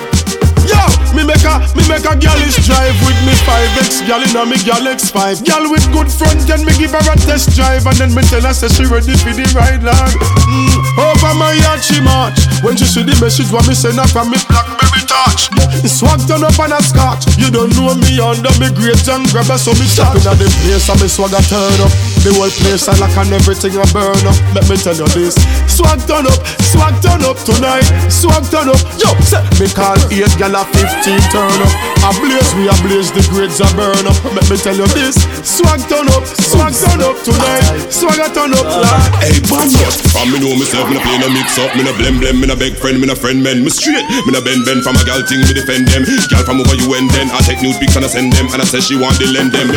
Yo, 0.71 0.79
me 1.11 1.27
make 1.27 1.43
a 1.43 1.59
me 1.75 1.83
make 1.91 2.07
a 2.07 2.15
girlish 2.15 2.55
drive 2.63 2.95
with 3.03 3.19
me 3.27 3.35
5X 3.43 4.07
gal 4.07 4.23
inna 4.23 4.47
me 4.47 4.55
gal 4.63 4.79
X5 4.87 5.43
Gal 5.43 5.67
with 5.69 5.83
good 5.91 6.07
front 6.07 6.39
can 6.47 6.63
me 6.63 6.71
give 6.79 6.95
her 6.95 7.03
a 7.03 7.15
test 7.19 7.51
drive 7.55 7.83
And 7.85 7.97
then 7.99 8.11
me 8.15 8.23
tell 8.31 8.41
her 8.41 8.55
say 8.55 8.71
she 8.71 8.87
ready 8.87 9.13
for 9.19 9.35
the 9.35 9.43
ride 9.51 9.83
lad. 9.83 10.11
Mm, 10.47 10.71
Over 10.95 11.33
my 11.35 11.51
yard 11.59 11.83
she 11.83 11.99
march. 11.99 12.39
When 12.63 12.77
she 12.79 12.85
see 12.87 13.03
the 13.03 13.15
message 13.19 13.51
what 13.51 13.67
me 13.67 13.75
send 13.75 13.99
her 13.99 14.07
from 14.07 14.31
me 14.31 14.39
Blackberry 14.47 15.03
touch 15.05 15.51
Swag 15.83 16.21
turn 16.29 16.43
up 16.45 16.55
on 16.61 16.71
a 16.71 16.79
scotch. 16.81 17.25
You 17.37 17.51
don't 17.51 17.73
know 17.75 17.91
me 18.07 18.21
under 18.21 18.53
me 18.61 18.71
grades 18.71 19.09
and 19.11 19.27
grabber 19.29 19.57
So 19.59 19.75
me 19.75 19.85
step 19.89 20.15
inna 20.15 20.33
the 20.39 20.47
place 20.63 20.87
and 20.87 20.99
me 21.03 21.07
swagger 21.11 21.43
turn 21.51 21.79
up. 21.83 21.91
The 22.23 22.29
whole 22.37 22.53
place 22.61 22.85
I 22.87 22.93
like 23.01 23.17
and 23.17 23.33
everything 23.33 23.73
I 23.75 23.85
burn 23.91 24.23
up. 24.29 24.37
Let 24.53 24.69
me 24.69 24.77
tell 24.77 24.93
you 24.95 25.09
this. 25.17 25.33
Swag 25.65 25.97
turn 26.05 26.29
up, 26.29 26.37
swag 26.69 26.93
turn 27.01 27.25
up 27.25 27.37
tonight. 27.41 27.81
Swag 28.13 28.45
turn 28.53 28.69
up, 28.69 28.77
yo, 29.01 29.09
Me 29.57 29.65
call 29.73 29.97
eight 30.13 30.29
gal 30.37 30.53
a 30.61 30.65
15 30.77 31.17
turn 31.33 31.57
up. 31.65 31.73
A 32.05 32.09
blaze 32.21 32.53
we 32.53 32.69
a 32.69 32.75
blaze 32.85 33.09
the 33.09 33.25
grades 33.33 33.57
a 33.57 33.67
burn 33.73 34.05
up. 34.05 34.17
Let 34.29 34.45
me 34.45 34.57
tell 34.57 34.77
you 34.77 34.85
this 34.93 35.17
Swag 35.41 35.81
turn 35.89 36.05
up, 36.13 36.25
swag 36.25 36.73
turn 36.77 37.01
up 37.01 37.17
tonight. 37.25 37.89
Swag 37.89 38.21
a 38.21 38.29
turn 38.29 38.53
up, 38.53 38.65
lad 38.65 39.09
Hey, 39.21 39.41
bam, 39.49 39.69
but 39.69 39.95
From 40.13 40.29
me 40.29 40.37
know 40.37 40.53
myself, 40.53 40.85
me 40.89 40.97
no 40.97 41.01
play 41.01 41.17
no 41.17 41.29
mix 41.33 41.57
up. 41.57 41.73
Me 41.73 41.81
no 41.81 41.93
blem 41.97 42.21
blem, 42.21 42.37
me 42.37 42.45
no 42.45 42.55
beg 42.55 42.77
friend, 42.77 43.01
me 43.01 43.09
no 43.09 43.17
friend 43.17 43.41
men 43.41 43.65
Me 43.65 43.69
straight, 43.73 44.05
me 44.05 44.31
no 44.33 44.41
bend 44.41 44.61
bend. 44.65 44.85
From 44.85 44.97
a 44.97 45.03
gal 45.05 45.25
thing, 45.25 45.41
me 45.41 45.53
defend 45.53 45.89
them. 45.89 46.05
Gal 46.29 46.45
from 46.45 46.61
over 46.61 46.77
you 46.77 46.93
and 46.93 47.09
then. 47.09 47.33
I 47.33 47.41
take 47.41 47.61
nude 47.61 47.81
pics 47.81 47.97
and 47.97 48.05
I 48.05 48.09
send 48.09 48.33
them. 48.33 48.45
And 48.53 48.61
I 48.61 48.65
say 48.65 48.81
she 48.81 48.93
want 48.97 49.17
to 49.17 49.25
lend 49.29 49.51
them. 49.53 49.73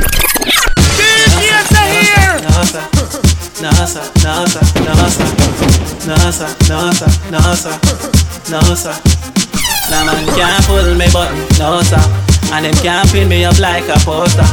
Nasa, 2.45 2.83
nasa, 3.65 4.03
nasa, 4.21 4.61
nasa, 4.85 5.25
nasa, 6.05 6.47
nasa, 6.69 7.09
nasa, 7.33 7.73
nasa. 8.53 9.24
Nah 9.91 10.05
man 10.05 10.25
can't 10.33 10.65
pull 10.65 10.95
me 10.95 11.07
button, 11.13 11.37
no 11.59 11.83
sir. 11.83 12.01
And 12.53 12.65
them 12.65 12.75
can't 12.81 13.09
pin 13.13 13.29
me 13.29 13.45
up 13.45 13.59
like 13.59 13.89
a 13.89 13.99
poster. 14.01 14.47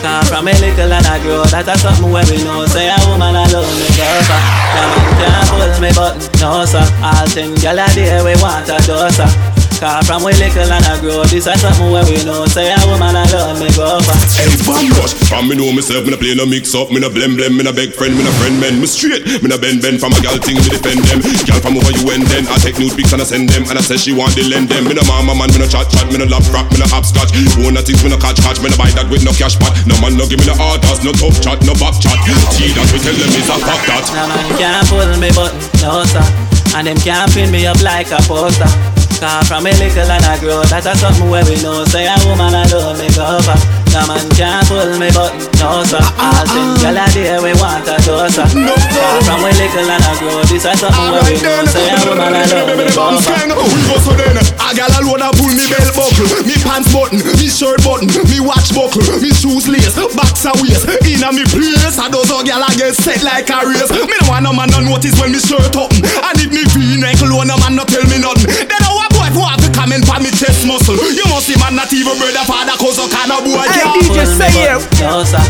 Come 0.00 0.24
from 0.26 0.48
a 0.48 0.54
little 0.60 0.92
and 0.92 1.06
I 1.06 1.18
grow 1.20 1.44
that 1.44 1.66
is 1.68 1.82
something 1.82 2.12
where 2.12 2.24
we 2.30 2.38
know. 2.44 2.64
Say 2.66 2.88
a 2.88 2.96
woman 3.08 3.34
alone 3.34 3.68
me 3.80 3.88
for 3.92 4.40
Nah 4.74 4.86
man 4.88 5.10
can't 5.20 5.48
pull 5.50 5.72
me 5.82 5.90
button, 5.92 6.22
no 6.40 6.64
sir. 6.64 6.86
All 7.02 7.26
things 7.28 7.60
gyal 7.60 7.78
a 7.78 7.86
day 7.94 8.22
we 8.24 8.34
want 8.40 8.68
a 8.68 8.78
doser 8.86 9.58
Cause 9.78 10.10
from 10.10 10.26
we 10.26 10.34
little 10.34 10.66
and 10.66 10.82
I 10.82 10.98
grow. 10.98 11.22
This 11.30 11.46
a 11.46 11.54
something 11.54 11.94
where 11.94 12.02
we 12.10 12.18
know. 12.26 12.50
Say 12.50 12.74
a 12.74 12.78
woman 12.90 13.14
alone 13.14 13.62
me 13.62 13.70
go 13.78 14.02
for 14.02 14.18
Hey, 14.34 14.50
rush. 14.98 15.14
From 15.30 15.46
me 15.46 15.54
know 15.54 15.70
myself, 15.70 16.02
me 16.02 16.10
no 16.10 16.18
play 16.18 16.34
no 16.34 16.50
mix 16.50 16.74
up. 16.74 16.90
Me 16.90 16.98
no 16.98 17.06
blem 17.06 17.38
blem, 17.38 17.54
me 17.54 17.62
no 17.62 17.70
beg 17.70 17.94
friend, 17.94 18.18
me 18.18 18.26
no 18.26 18.32
friend 18.42 18.58
men 18.58 18.82
Me 18.82 18.90
straight, 18.90 19.22
me 19.38 19.46
no 19.46 19.54
bend 19.54 19.78
bend. 19.78 20.02
From 20.02 20.10
a 20.14 20.18
gal 20.18 20.34
thing, 20.42 20.58
me 20.58 20.66
defend 20.66 21.06
them. 21.06 21.22
Gal 21.46 21.62
from 21.62 21.78
over 21.78 21.94
you 21.94 22.10
and 22.10 22.26
then 22.26 22.50
I 22.50 22.58
take 22.58 22.74
nude 22.82 22.98
pics 22.98 23.14
and 23.14 23.22
I 23.22 23.26
send 23.30 23.54
them. 23.54 23.70
And 23.70 23.78
I 23.78 23.82
say 23.86 23.94
she 23.94 24.10
want 24.10 24.34
to 24.34 24.42
lend 24.50 24.66
them. 24.66 24.90
Me 24.90 24.98
no 24.98 25.06
mama 25.06 25.30
man, 25.38 25.46
me 25.54 25.62
no 25.62 25.70
chat 25.70 25.86
chat. 25.94 26.10
Me 26.10 26.18
no 26.18 26.26
lap 26.26 26.42
rap, 26.50 26.66
me 26.74 26.82
no 26.82 26.86
hopscotch 26.90 27.30
One 27.62 27.78
of 27.78 27.86
things 27.86 28.02
me 28.02 28.10
no 28.10 28.18
catch 28.18 28.42
catch. 28.42 28.58
Me 28.58 28.74
no 28.74 28.76
buy 28.76 28.90
that 28.98 29.06
with 29.06 29.22
no 29.22 29.30
cash 29.30 29.54
pot. 29.62 29.78
No 29.86 29.94
man 30.02 30.18
no 30.18 30.26
give 30.26 30.42
me 30.42 30.50
no 30.50 30.58
orders 30.58 31.06
No 31.06 31.14
tough 31.14 31.38
chat, 31.38 31.62
no 31.62 31.70
back 31.78 31.94
chat. 32.02 32.18
See 32.50 32.74
that 32.74 32.90
we 32.90 32.98
tell 32.98 33.14
them 33.14 33.30
is 33.30 33.46
a 33.46 33.54
fact 33.62 33.86
that. 33.86 34.04
Nah 34.10 34.26
man 34.26 34.42
can't 34.58 34.82
pull 34.90 35.06
me 35.22 35.30
button, 35.30 35.54
no 35.86 36.02
sir 36.02 36.26
And 36.74 36.90
them 36.90 36.98
can't 36.98 37.30
pin 37.30 37.54
me 37.54 37.62
up 37.70 37.78
like 37.78 38.10
a 38.10 38.18
poster 38.26 38.97
Cause 39.18 39.48
from 39.50 39.66
a 39.66 39.74
little 39.74 40.06
and 40.06 40.24
I 40.30 40.38
grow. 40.38 40.62
That's 40.70 40.86
a 40.86 40.94
something 40.94 41.26
where 41.26 41.42
we 41.42 41.58
know. 41.58 41.82
Say 41.90 42.06
a 42.06 42.14
woman 42.22 42.54
alone 42.54 43.02
go 43.18 43.42
for 43.42 43.58
No 43.90 44.06
man 44.06 44.22
can't 44.38 44.62
pull 44.70 44.94
me 44.94 45.10
button, 45.10 45.42
no 45.58 45.82
sir. 45.82 45.98
Ah, 45.98 46.22
ah, 46.22 46.38
All 46.38 46.46
them 46.46 46.70
gyal 46.78 46.94
ah. 46.94 47.02
a 47.02 47.06
there 47.10 47.42
we 47.42 47.50
want 47.58 47.82
a 47.90 47.98
dose. 48.06 48.38
Far 48.38 49.18
from 49.26 49.42
we 49.42 49.50
little 49.58 49.90
and 49.90 50.06
a 50.06 50.12
grow, 50.22 50.38
this 50.46 50.62
a 50.62 50.72
something 50.78 51.10
where 51.10 51.26
we 51.26 51.34
know. 51.42 51.66
Say 51.66 51.90
a 51.90 51.98
woman 52.06 52.30
a 52.30 52.46
love 52.46 52.70
me 52.78 52.86
Bam 52.94 53.50
oh, 53.58 53.66
we 53.66 53.80
go 53.90 53.98
so 53.98 54.14
then. 54.14 54.38
A 54.38 54.70
gal 54.78 54.94
alone 55.02 55.26
a 55.26 55.34
pull 55.34 55.50
me 55.50 55.66
belt 55.66 55.90
buckle. 55.98 56.30
Me 56.46 56.54
pants 56.62 56.94
button, 56.94 57.18
me 57.18 57.50
shirt 57.50 57.82
button 57.82 58.06
Me 58.30 58.38
watch 58.38 58.70
buckle, 58.70 59.02
me 59.18 59.34
shoes 59.34 59.66
lace 59.66 59.98
Boxer 60.14 60.54
waist, 60.62 60.86
inna 61.02 61.34
me 61.34 61.42
place 61.42 61.98
A 61.98 62.06
those 62.06 62.30
a 62.30 62.38
gal 62.46 62.62
a 62.62 62.70
get 62.78 62.94
set 62.94 63.26
like 63.26 63.50
a 63.50 63.66
race. 63.66 63.90
Me 63.90 64.14
no 64.22 64.30
want 64.30 64.46
no 64.46 64.54
man 64.54 64.70
no 64.70 64.78
notice 64.78 65.18
when 65.18 65.34
me 65.34 65.42
shirt 65.42 65.74
open 65.74 66.06
And 66.06 66.38
if 66.38 66.54
me 66.54 66.62
v-neck 66.70 67.18
low, 67.26 67.42
no 67.42 67.58
man 67.58 67.74
no 67.74 67.82
tell 67.82 68.06
me 68.06 68.22
nothing. 68.22 68.46
Then 68.46 68.78
a 68.86 68.90
boy 68.94 69.07
who 69.34 69.42
have 69.44 69.60
to 69.60 69.70
comment 69.76 70.04
for 70.04 70.18
me 70.20 70.30
chest 70.30 70.64
muscle 70.66 70.96
You 70.96 71.24
must 71.28 71.46
see 71.48 71.56
man 71.60 71.76
not 71.76 71.92
even 71.92 72.16
brother 72.18 72.44
father 72.48 72.76
cause 72.80 72.98
a 73.00 73.06
kind 73.08 73.32
of 73.32 73.44
boy 73.44 73.64
Hey, 73.68 73.84
DJ, 74.00 74.24
C-Air. 74.26 74.78
No, 75.02 75.24
sir. 75.24 75.42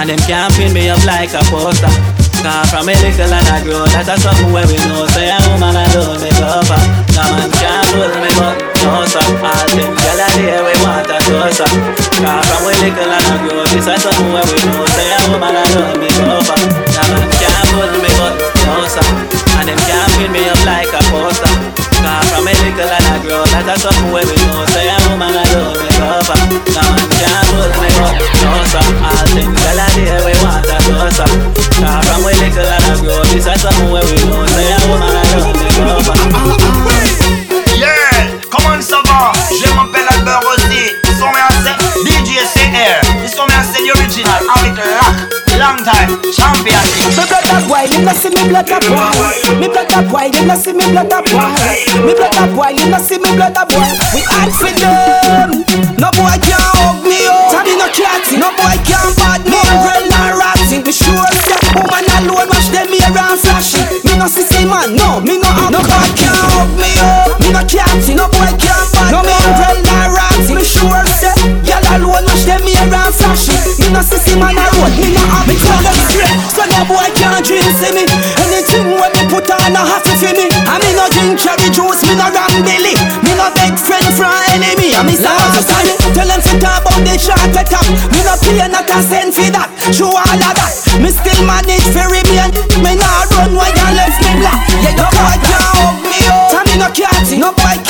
And 0.00 0.08
them 0.08 0.20
can't 0.24 0.52
pin 0.56 0.72
me 0.72 0.88
up 0.88 1.02
like 1.04 1.32
a 1.36 1.42
poster. 1.52 1.92
Come 2.42 2.66
from 2.72 2.88
a 2.90 2.94
little 2.96 3.30
and 3.30 3.48
I 3.54 3.62
grow, 3.62 3.86
that's 3.86 4.08
a 4.08 4.16
something 4.18 4.50
where 4.50 4.66
we 4.66 4.74
know. 4.88 5.06
Say 5.14 5.30
a 5.30 5.38
woman 5.52 5.76
I 5.76 5.86
don't 5.94 6.18
make 6.18 6.34
up. 6.42 6.66
No 7.14 7.22
man 7.38 7.50
can't 7.54 7.86
pull 7.92 8.10
me 8.18 8.30
but 8.34 8.56
no 8.82 9.04
sir. 9.06 9.22
All 9.22 9.68
them 9.68 9.92
gyal 10.00 10.20
a 10.20 10.26
there 10.34 10.62
we 10.64 10.74
want 10.82 11.06
a 11.06 11.18
closer. 11.22 11.68
Come 12.18 12.42
from 12.42 12.66
a 12.66 12.72
little 12.72 13.12
and 13.14 13.14
I 13.14 13.34
grow, 13.46 13.62
this 13.70 13.86
a 13.86 13.94
something 14.00 14.32
where 14.32 14.42
we 14.48 14.58
know. 14.64 14.82
Say 14.96 15.06
a 15.12 15.18
woman 15.30 15.54
I 15.54 15.64
don't 15.76 16.00
make 16.00 16.18
up. 16.18 16.50
No 16.50 17.02
man 17.12 17.28
can't 17.38 17.66
pull 17.70 17.92
me 18.02 18.10
but 18.18 18.34
no 18.66 18.74
sir. 18.90 19.06
And 19.60 19.68
them 19.70 19.78
can't 19.86 20.10
pin 20.18 20.30
me 20.32 20.42
up 20.48 20.60
like 20.66 20.90
a 20.90 21.00
poster. 21.14 21.51
A 22.52 22.54
little 22.54 22.84
and 22.84 23.06
I 23.08 23.16
grow, 23.24 23.40
that's 23.48 23.80
something 23.80 24.12
where 24.12 24.26
we 24.28 24.36
know. 24.36 24.60
Say 24.76 24.84
a 24.84 24.96
woman 25.08 25.32
I 25.32 25.44
don't 25.56 25.72
make 25.72 25.96
up. 26.04 26.28
No 26.68 26.84
man 26.84 27.08
can't 27.08 27.48
pull 27.48 27.72
me 27.80 27.88
but 27.96 28.12
no. 28.44 28.52
All 29.08 29.24
gyal 29.32 29.72
a 29.72 29.88
there 29.96 30.20
we 30.20 30.36
want 30.44 30.68
a 30.68 30.76
closer. 30.84 31.32
Come 31.80 32.04
from 32.04 32.20
a 32.20 32.28
little 32.28 32.68
and 32.68 32.84
I 32.84 33.00
grow, 33.00 33.24
this 33.32 33.48
a 33.48 33.56
something 33.56 33.88
where 33.88 34.04
we 34.04 34.20
know. 34.28 34.44
Say 34.52 34.68
a 34.68 34.78
woman 34.84 35.16
I 35.16 35.24
don't 35.32 35.56
make 35.56 35.80
up. 37.40 37.41
Sont 43.92 44.00
assez 44.00 44.00
original 44.00 44.42
avec 44.56 44.76
Rock. 44.76 45.16
Long 45.58 45.76
time 45.84 46.18
championship. 46.32 47.06
Me 47.06 47.24
blood 47.28 47.44
up 47.52 47.68
wild, 47.68 47.92
you 47.92 48.02
no 48.02 48.12
see 48.12 48.30
me 48.30 48.48
blood 48.48 48.70
up 48.70 48.82
wild. 48.88 49.60
Me 49.60 49.68
blood 49.68 49.92
up 49.92 50.10
wild, 50.10 50.34
you 50.34 50.46
no 50.46 50.56
see 50.56 50.72
me 50.72 50.84
blood 50.90 51.12
up 51.12 51.28
wild. 51.32 52.06
Me 52.06 52.14
blood 52.14 52.36
up 52.36 52.50
wild, 52.56 52.80
you 52.80 52.88
no 52.88 52.98
see 52.98 53.18
me 53.18 53.30
blood 53.36 53.56
up 53.56 53.70
wild. 53.70 53.98
We 54.14 54.22
hard 54.26 54.50
for 54.50 54.72
them. 54.72 55.62
No 56.00 56.10
boy 56.16 56.34
can 56.40 56.58
hug 56.58 57.04
me 57.04 57.20
up. 57.28 57.52
Tabby 57.52 57.76
no 57.76 57.86
cat, 57.92 58.24
no 58.32 58.48
boy 58.56 58.76
can 58.82 59.12
bad 59.20 59.44
me. 59.44 59.60
Umbrella 59.70 60.40
rotting, 60.40 60.82
me 60.82 60.92
sure 60.92 61.30
say 61.44 61.60
woman 61.76 62.06
alone 62.16 62.48
watch 62.48 62.72
them 62.72 62.88
here 62.88 63.12
and 63.12 63.38
flashing. 63.38 63.86
Me 64.08 64.16
no 64.16 64.26
see 64.26 64.42
see 64.42 64.64
man, 64.64 64.96
no, 64.96 65.20
me 65.20 65.36
no 65.38 65.46
have 65.52 65.70
no 65.70 65.84
boy 65.84 66.08
can 66.16 66.32
hug 66.32 66.72
me 66.80 66.90
up. 66.96 67.38
Me 67.38 67.52
no 67.52 67.62
cat, 67.68 67.92
no 68.16 68.26
boy 68.32 68.50
can 68.56 68.82
bad 68.96 69.12
no 69.12 69.20
me. 69.22 69.36
Umbrella 69.46 69.81
here 72.88 72.98
and 72.98 73.14
flashing. 73.14 73.62
Me 73.78 73.86
no 73.92 74.00
see 74.02 74.18
see 74.18 74.36
man 74.38 74.58
a 74.58 74.64
road, 74.78 74.94
me 74.98 75.14
no 75.14 75.22
have 75.30 75.46
me 75.46 75.54
tell 75.58 75.82
them 75.82 75.98
straight 76.08 76.36
So 76.54 76.62
no 76.66 76.80
boy 76.88 77.08
can't 77.14 77.44
drink 77.44 77.66
see 77.78 77.92
me. 77.94 78.04
Anything 78.42 78.98
when 78.98 79.10
me 79.14 79.22
put 79.30 79.50
on 79.50 79.76
a 79.76 79.82
have 79.82 80.02
to 80.06 80.14
feel 80.18 80.34
me. 80.34 80.48
And 80.50 80.80
me 80.82 80.90
no 80.96 81.06
drink 81.12 81.38
cherry 81.38 81.68
juice, 81.70 82.02
me 82.06 82.14
no 82.16 82.26
ram 82.32 82.62
billy 82.64 82.94
Me 83.22 83.32
no 83.38 83.46
beg 83.54 83.76
friend 83.78 84.06
from 84.14 84.34
enemy. 84.50 84.94
And 84.96 85.06
me 85.06 85.14
say 85.14 85.30
sorry 85.62 85.94
Tell 86.14 86.26
them 86.26 86.40
to 86.40 86.54
talk 86.58 86.82
about 86.82 87.00
the 87.04 87.14
short 87.18 87.52
top 87.54 87.86
Me 88.10 88.20
no 88.24 88.34
pay 88.40 88.64
not 88.68 88.88
a 88.88 88.98
cent 89.02 89.34
for 89.34 89.48
that. 89.52 89.68
Show 89.92 90.10
all 90.12 90.20
of 90.22 90.54
that. 90.56 90.72
Me 91.02 91.10
still 91.10 91.40
manage 91.44 91.84
for 91.92 92.06
remain. 92.08 92.52
Me 92.80 92.92
nah 92.96 93.26
run 93.34 93.52
while 93.56 93.68
you 93.68 93.88
left 93.96 94.18
me 94.22 94.30
black. 94.40 94.60
Yeah, 94.80 94.94
no 94.96 95.06
boy 95.10 95.36
can't 95.40 95.72
hug 95.76 95.96
me 96.04 96.18
up. 96.30 96.50
Tell 96.52 96.64
me 96.68 96.74
no 96.78 96.88
catty 96.92 97.36
No 97.38 97.50
boy 97.52 97.81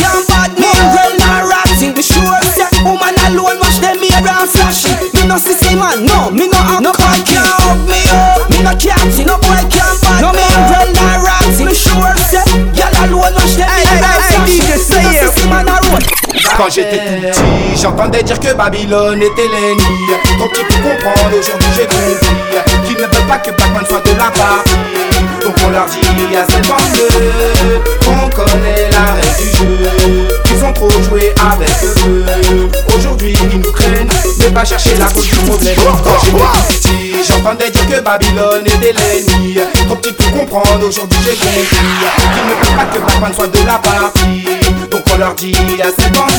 no 5.33 5.39
see 5.39 5.55
see 5.55 5.75
man 5.75 6.05
No, 6.05 6.31
me 6.31 6.47
no 6.47 6.59
have 6.61 6.83
no 6.83 6.93
boy 6.93 7.17
can't 7.25 7.49
hug 7.65 7.81
me 7.89 8.05
up 8.13 8.51
Me 8.53 8.61
no 8.61 8.73
catty 8.77 9.25
No 9.25 9.39
boy 9.41 9.65
can't 9.73 9.97
bad 10.05 10.21
No 10.21 10.29
me. 10.37 10.45
umbrella 10.53 11.25
ratting 11.25 11.67
Me 11.67 11.75
sure 11.75 12.13
Quand 16.57 16.69
j'étais 16.71 16.99
tout 16.99 17.21
petit, 17.21 17.81
j'entendais 17.81 18.23
dire 18.23 18.39
que 18.39 18.53
Babylone 18.53 19.23
était 19.23 19.49
l'ennemi. 19.49 19.83
Trop 20.39 20.49
petit 20.49 20.65
pour 20.65 20.91
comprendre, 20.91 21.39
aujourd'hui 21.39 21.69
j'ai 21.75 21.87
compris 21.87 22.87
qu'ils 22.87 22.97
ne 22.97 23.03
veulent 23.03 23.27
pas 23.29 23.39
que 23.39 23.51
Batman 23.51 23.85
soit 23.89 24.01
de 24.01 24.11
la 24.19 24.31
partie. 24.31 24.75
Donc 25.43 25.55
on 25.67 25.71
leur 25.71 25.87
dit 25.87 26.37
à 26.37 26.45
cette 26.53 26.69
bande 26.69 26.79
qu'on 28.05 28.31
connaît 28.31 28.91
la 28.93 29.13
règle 29.15 29.37
du 29.39 29.49
jeu, 29.57 30.29
qu'ils 30.45 30.65
ont 30.65 30.73
trop 30.73 30.91
joué 30.91 31.35
avec 31.53 31.71
eux. 32.07 32.25
Aujourd'hui 32.97 33.37
ils 33.51 33.59
nous 33.59 33.73
craignent, 33.73 34.09
mais 34.39 34.51
pas 34.51 34.65
chercher 34.65 34.95
la 34.99 35.07
cause 35.07 35.27
du 35.27 35.35
problème. 35.35 35.75
Quand 36.05 36.19
j'étais 36.23 36.37
tout 36.37 36.67
petit, 36.69 37.15
j'entendais 37.27 37.71
dire 37.71 37.87
que 37.89 38.01
Babylone 38.01 38.67
était 38.67 38.93
l'ennemi. 38.93 39.59
Trop 39.87 39.97
petit 39.97 40.13
pour 40.13 40.33
comprendre, 40.33 40.87
aujourd'hui 40.87 41.19
j'ai 41.25 41.37
compris 41.37 41.67
qu'ils 41.71 42.45
ne 42.45 42.55
veulent 42.55 42.77
pas 42.77 42.85
que 42.85 42.99
Batman 42.99 43.33
soit 43.35 43.49
de 43.49 43.67
la 43.67 43.79
partie. 43.79 44.42
Donc 45.13 45.15
on 45.15 45.19
leur 45.19 45.35
dit 45.35 45.55
à 45.83 45.91
cette 45.91 46.13
bande 46.13 46.31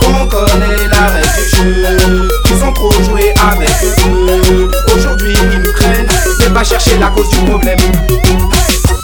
qu'on 0.00 0.26
connaît 0.26 0.88
la 0.90 1.06
règle 1.06 1.28
du 1.36 1.56
jeu, 1.56 2.28
qu'ils 2.44 2.64
ont 2.64 2.72
trop 2.72 2.92
joué 3.04 3.32
avec 3.52 3.70
eux. 3.84 4.70
Aujourd'hui 4.96 5.34
ils 5.52 5.58
nous 5.60 5.72
craignent, 5.72 6.06
mais 6.40 6.50
pas 6.50 6.64
chercher 6.64 6.98
la 6.98 7.08
cause 7.08 7.28
du 7.30 7.38
problème. 7.38 7.78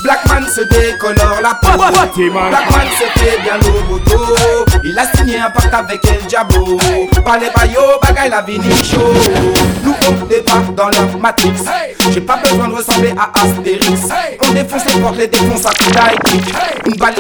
Blackman 0.03 0.46
se 0.49 0.61
décolore 0.62 1.40
la 1.42 1.55
peau. 1.55 1.76
Blackman 1.76 2.88
se 2.99 3.18
fait 3.18 3.38
bien 3.42 3.59
l'oboto 3.59 4.34
Il 4.84 4.99
a 4.99 5.05
signé 5.16 5.38
un 5.38 5.51
pacte 5.51 5.74
avec 5.74 6.01
El 6.07 6.26
Diablo. 6.26 6.78
Pas 7.24 7.38
les 7.38 7.51
baillots, 7.51 7.99
bagaille 8.03 8.30
la 8.30 8.42
vini 8.42 8.70
chaud. 8.84 9.12
Nouveau 9.82 10.26
départ 10.26 10.62
dans 10.76 10.88
leur 10.88 11.18
matrix 11.18 11.53
J'ai 12.12 12.20
pas 12.20 12.36
besoin 12.36 12.68
de 12.68 12.74
ressembler 12.74 13.14
à 13.16 13.30
Astérix. 13.40 14.03
On 14.46 14.53
défonce 14.53 14.82
les 14.86 15.01
portes, 15.01 15.16
les 15.16 15.28
défonce 15.28 15.66
à 15.66 15.70
coup 15.70 16.36
kick 16.36 16.55
Une 16.86 16.96
balle 16.96 17.14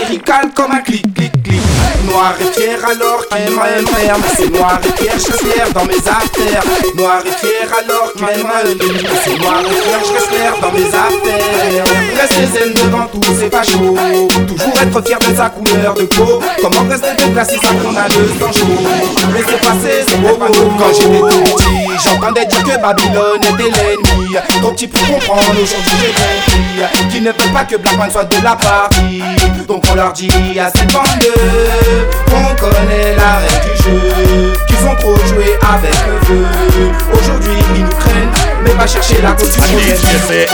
comme 0.54 0.72
un 0.72 0.80
clic 0.80 1.14
clic 1.14 1.42
clic 1.42 1.62
Noir 2.08 2.34
et 2.40 2.52
fier 2.58 2.78
alors 2.84 3.26
qu'il 3.28 3.54
m'a 3.54 3.62
un 3.62 3.86
ferme 3.86 4.22
C'est 4.36 4.50
noir 4.50 4.80
et 4.82 5.02
fier, 5.02 5.12
je 5.18 5.72
dans 5.72 5.84
mes 5.84 5.96
artères 5.96 6.62
Noir 6.94 7.22
et 7.26 7.46
fier 7.46 7.68
alors 7.78 8.12
qu'il 8.12 8.44
m'a 8.44 8.60
un 8.60 9.22
C'est 9.24 9.38
noir 9.38 9.60
et 9.60 9.74
fier, 9.82 10.00
je 10.04 10.60
dans 10.60 10.72
mes 10.72 10.88
affaires. 10.88 11.84
Restez 12.20 12.46
zen 12.46 12.72
devant 12.74 13.06
tous 13.06 13.34
ces 13.38 13.50
fachos 13.50 13.96
Toujours 14.46 14.82
être 14.82 15.06
fier 15.06 15.18
de 15.18 15.36
sa 15.36 15.50
couleur 15.50 15.94
de 15.94 16.04
peau. 16.04 16.40
Comment 16.62 16.88
rester 16.88 17.14
déplacé 17.16 17.56
sans 17.56 17.74
qu'on 17.74 17.96
a 17.96 18.08
le 18.08 18.28
sang 18.38 18.52
chaud? 18.52 18.66
Laissez 19.34 19.58
passer, 19.58 20.04
c'est 20.08 20.20
beau 20.20 20.36
Quand 20.38 20.92
j'étais 20.94 21.18
tout 21.18 21.56
petit, 21.56 21.88
j'entendais 22.04 22.46
dire 22.46 22.62
que 22.62 22.80
Babylone 22.80 23.42
était 23.42 23.70
l'ennemi. 23.70 24.36
Trop 24.62 24.72
petit 24.72 24.86
pour 24.88 25.06
comprendre, 25.06 25.50
aujourd'hui 25.50 25.92
j'ai 26.00 26.12
compris 26.12 27.08
Qu'ils 27.10 27.22
ne 27.22 27.32
veulent 27.32 27.52
pas 27.52 27.64
que 27.64 27.76
Blackman 27.76 28.10
soit 28.10 28.24
de 28.24 28.42
la 28.42 28.56
partie. 28.56 29.22
Donc 29.66 29.84
on 29.90 29.94
leur 29.94 30.12
dit 30.12 30.30
à 30.58 30.70
cette 30.70 30.92
bande 30.92 31.04
qu'on 32.26 32.54
connaît 32.56 33.16
la 33.16 33.38
règle 33.38 33.70
du 33.70 33.82
jeu 33.82 34.52
Qu'ils 34.66 34.86
ont 34.86 34.96
trop 34.96 35.16
joué 35.26 35.58
avec 35.74 35.94
eux 36.30 36.46
Aujourd'hui 37.12 37.58
ils 37.74 37.82
nous 37.82 37.90
craignent 37.90 38.47
Pas 38.78 38.86
chercher 38.86 39.20
la 39.22 39.32
problème 39.34 39.58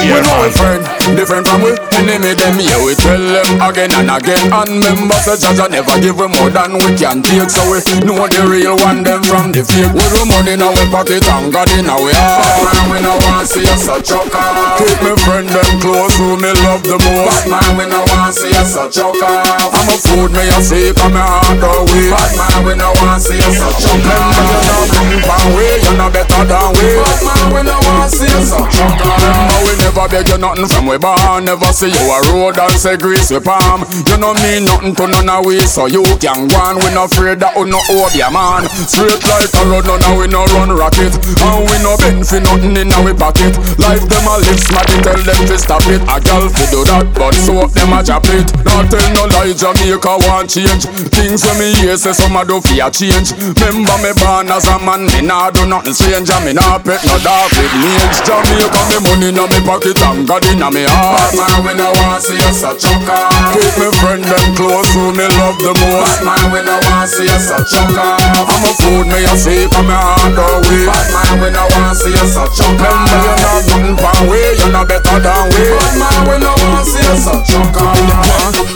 We 0.01 0.21
know 0.25 0.41
we 0.41 0.51
friend, 0.57 0.83
different 1.15 1.47
from 1.47 1.61
we. 1.63 1.73
Enemy 1.93 2.33
them 2.35 2.57
here 2.59 2.81
We 2.81 2.95
tell 2.97 3.21
them 3.21 3.61
again 3.61 3.93
and 3.93 4.09
again. 4.11 4.41
And 4.49 4.81
members 4.81 5.25
say 5.29 5.37
Jah 5.37 5.53
Jah 5.53 5.69
never 5.69 6.01
give 6.01 6.17
we 6.17 6.27
more 6.29 6.49
than 6.49 6.73
we 6.81 6.89
can 6.97 7.21
take. 7.21 7.51
So 7.51 7.61
we 7.69 7.85
know 8.09 8.25
the 8.27 8.49
real 8.49 8.77
one 8.81 9.05
them 9.05 9.23
from 9.25 9.53
the 9.53 9.61
fake. 9.61 9.93
We 9.93 10.05
do 10.09 10.25
money 10.25 10.57
in 10.57 10.63
our 10.65 10.73
pocket 10.89 11.21
and 11.29 11.53
God 11.53 11.69
in 11.77 11.85
our 11.85 12.01
heart. 12.01 12.65
Man 12.65 12.85
we 12.89 12.99
no 13.05 13.13
want 13.29 13.45
see 13.45 13.69
us 13.69 13.85
a 13.93 14.01
choker 14.01 14.49
Keep 14.81 14.99
me 15.05 15.13
friend 15.29 15.49
them 15.53 15.71
close 15.85 16.17
who 16.17 16.41
me 16.41 16.49
love 16.65 16.81
the 16.81 16.97
most. 17.05 17.45
Bad 17.45 17.61
Man 17.61 17.77
we 17.77 17.85
no 17.93 18.01
want 18.09 18.33
see 18.33 18.49
us 18.57 18.73
a 18.81 18.89
choker 18.89 19.29
I'm 19.29 19.89
a 19.93 19.97
food 20.01 20.33
me 20.33 20.49
a 20.49 20.59
seek 20.65 20.97
and 20.97 21.13
me 21.13 21.21
heart 21.21 21.61
away 21.61 22.09
Bad 22.09 22.33
man 22.41 22.57
we 22.65 22.73
no 22.73 22.89
want 23.05 23.21
see 23.21 23.37
us 23.45 23.61
a 23.61 23.69
choker 23.77 24.17
You 24.33 24.65
no 24.65 24.77
come 24.89 25.13
from 25.21 25.45
we, 25.53 25.69
you 25.77 25.93
no 26.01 26.09
better 26.09 26.45
than 26.49 26.73
we. 26.73 26.89
Bad 27.05 27.21
man 27.21 27.45
we 27.53 27.61
no 27.69 27.77
want 27.85 27.94
Remember 27.95 29.59
we 29.65 29.73
never 29.79 30.07
beg 30.11 30.29
you 30.29 30.39
nothing 30.39 30.67
from 30.67 30.87
we 30.87 30.99
born. 30.99 31.45
Never 31.45 31.71
see 31.73 31.89
you 31.89 32.05
a 32.11 32.19
road 32.33 32.59
and 32.59 32.73
say 32.75 32.97
grease 32.97 33.31
we 33.31 33.41
palm. 33.41 33.87
You 34.07 34.19
no 34.19 34.35
mean 34.43 34.65
nothing 34.67 34.95
to 34.95 35.07
none 35.07 35.29
of 35.31 35.47
we 35.47 35.61
So 35.61 35.87
you 35.87 36.03
can 36.19 36.49
go 36.49 36.57
on. 36.59 36.77
We 36.83 36.91
no 36.93 37.05
afraid 37.05 37.41
that 37.41 37.55
we 37.57 37.71
no 37.71 37.81
owe 37.91 38.11
ya 38.13 38.29
man. 38.31 38.67
Straight 38.91 39.23
like 39.25 39.49
a 39.55 39.63
road 39.71 39.87
none 39.87 40.03
of 40.05 40.19
we 40.19 40.27
no 40.27 40.45
run 40.59 40.75
rocket. 40.75 41.15
And 41.41 41.65
we 41.71 41.77
no 41.81 41.97
bend 41.97 42.27
for 42.27 42.41
nothing 42.43 42.77
in 42.77 42.93
our 42.93 43.15
pocket. 43.15 43.55
Life 43.79 44.05
them 44.11 44.27
a 44.27 44.35
live 44.43 44.61
smart 44.61 44.91
tell 45.01 45.21
them 45.23 45.41
to 45.49 45.57
stop 45.57 45.87
it. 45.89 46.03
A 46.05 46.17
girl 46.21 46.51
fi 46.51 46.65
do 46.75 46.83
that 46.91 47.07
but 47.15 47.35
so 47.41 47.67
them 47.73 47.95
a 47.95 48.03
chop 48.03 48.27
it. 48.35 48.51
Not 48.67 48.91
tell 48.91 49.07
no 49.15 49.25
lie 49.33 49.55
Jamaica 49.55 50.15
want 50.27 50.51
change. 50.51 50.85
Things 51.15 51.47
when 51.47 51.57
me 51.63 51.73
hear 51.81 51.97
say 51.97 52.13
some 52.13 52.37
a 52.37 52.45
do 52.45 52.61
for 52.61 52.75
a 52.75 52.91
change. 52.91 53.33
Remember 53.63 53.97
me 54.03 54.13
born 54.19 54.51
as 54.51 54.67
a 54.69 54.77
man, 54.83 55.07
me 55.09 55.23
nah 55.25 55.51
do 55.51 55.65
nothing 55.65 55.95
strange, 55.95 56.29
and 56.29 56.45
me 56.45 56.53
nah 56.53 56.77
pet 56.83 57.01
no 57.07 57.17
dog 57.23 57.49
with 57.55 57.73
me 57.85 57.93
age. 58.01 58.19
Jamaica 58.25 58.81
me 58.89 58.99
money 59.05 59.29
in 59.29 59.37
me 59.37 59.59
pocket 59.69 60.01
and 60.01 60.25
God 60.25 60.45
in 60.49 60.65
me 60.73 60.83
heart. 60.89 61.37
Man, 61.37 61.57
when 61.65 61.81
I 61.81 61.93
want 61.93 62.25
see 62.25 62.41
us 62.49 62.65
a 62.65 62.73
chucker, 62.73 63.21
keep 63.53 63.75
me 63.77 63.89
friend 64.01 64.25
them 64.25 64.47
close 64.57 64.89
who 64.97 65.13
me 65.13 65.29
love 65.37 65.61
the 65.61 65.73
most. 65.85 66.25
Man, 66.25 66.41
when 66.49 66.65
I 66.65 66.81
want 66.89 67.09
see 67.13 67.29
us 67.29 67.53
a 67.53 67.61
chucker, 67.69 68.01
I'm 68.01 68.65
a 68.65 68.73
food 68.81 69.07
me 69.13 69.21
a 69.29 69.35
sleep 69.37 69.73
and 69.77 69.85
me 69.85 69.97
heart 69.97 70.33
away. 70.33 70.89
Man, 71.13 71.35
when 71.41 71.55
I 71.57 71.65
want 71.77 71.97
see 72.01 72.17
us 72.17 72.37
a 72.41 72.49
chucker, 72.49 72.89
remember 72.89 73.21
you're 73.21 73.41
not 73.45 73.61
nothing 73.69 73.97
far 74.01 74.17
away, 74.25 74.57
you're 74.57 74.73
not 74.73 74.89
better 74.89 75.19
than 75.21 75.45
we. 75.53 75.65
Man, 76.01 76.19
when 76.25 76.43
I 76.43 76.53
want 76.65 76.87
see 76.89 77.05
us 77.13 77.29
a 77.29 77.37
chucker. 77.45 77.93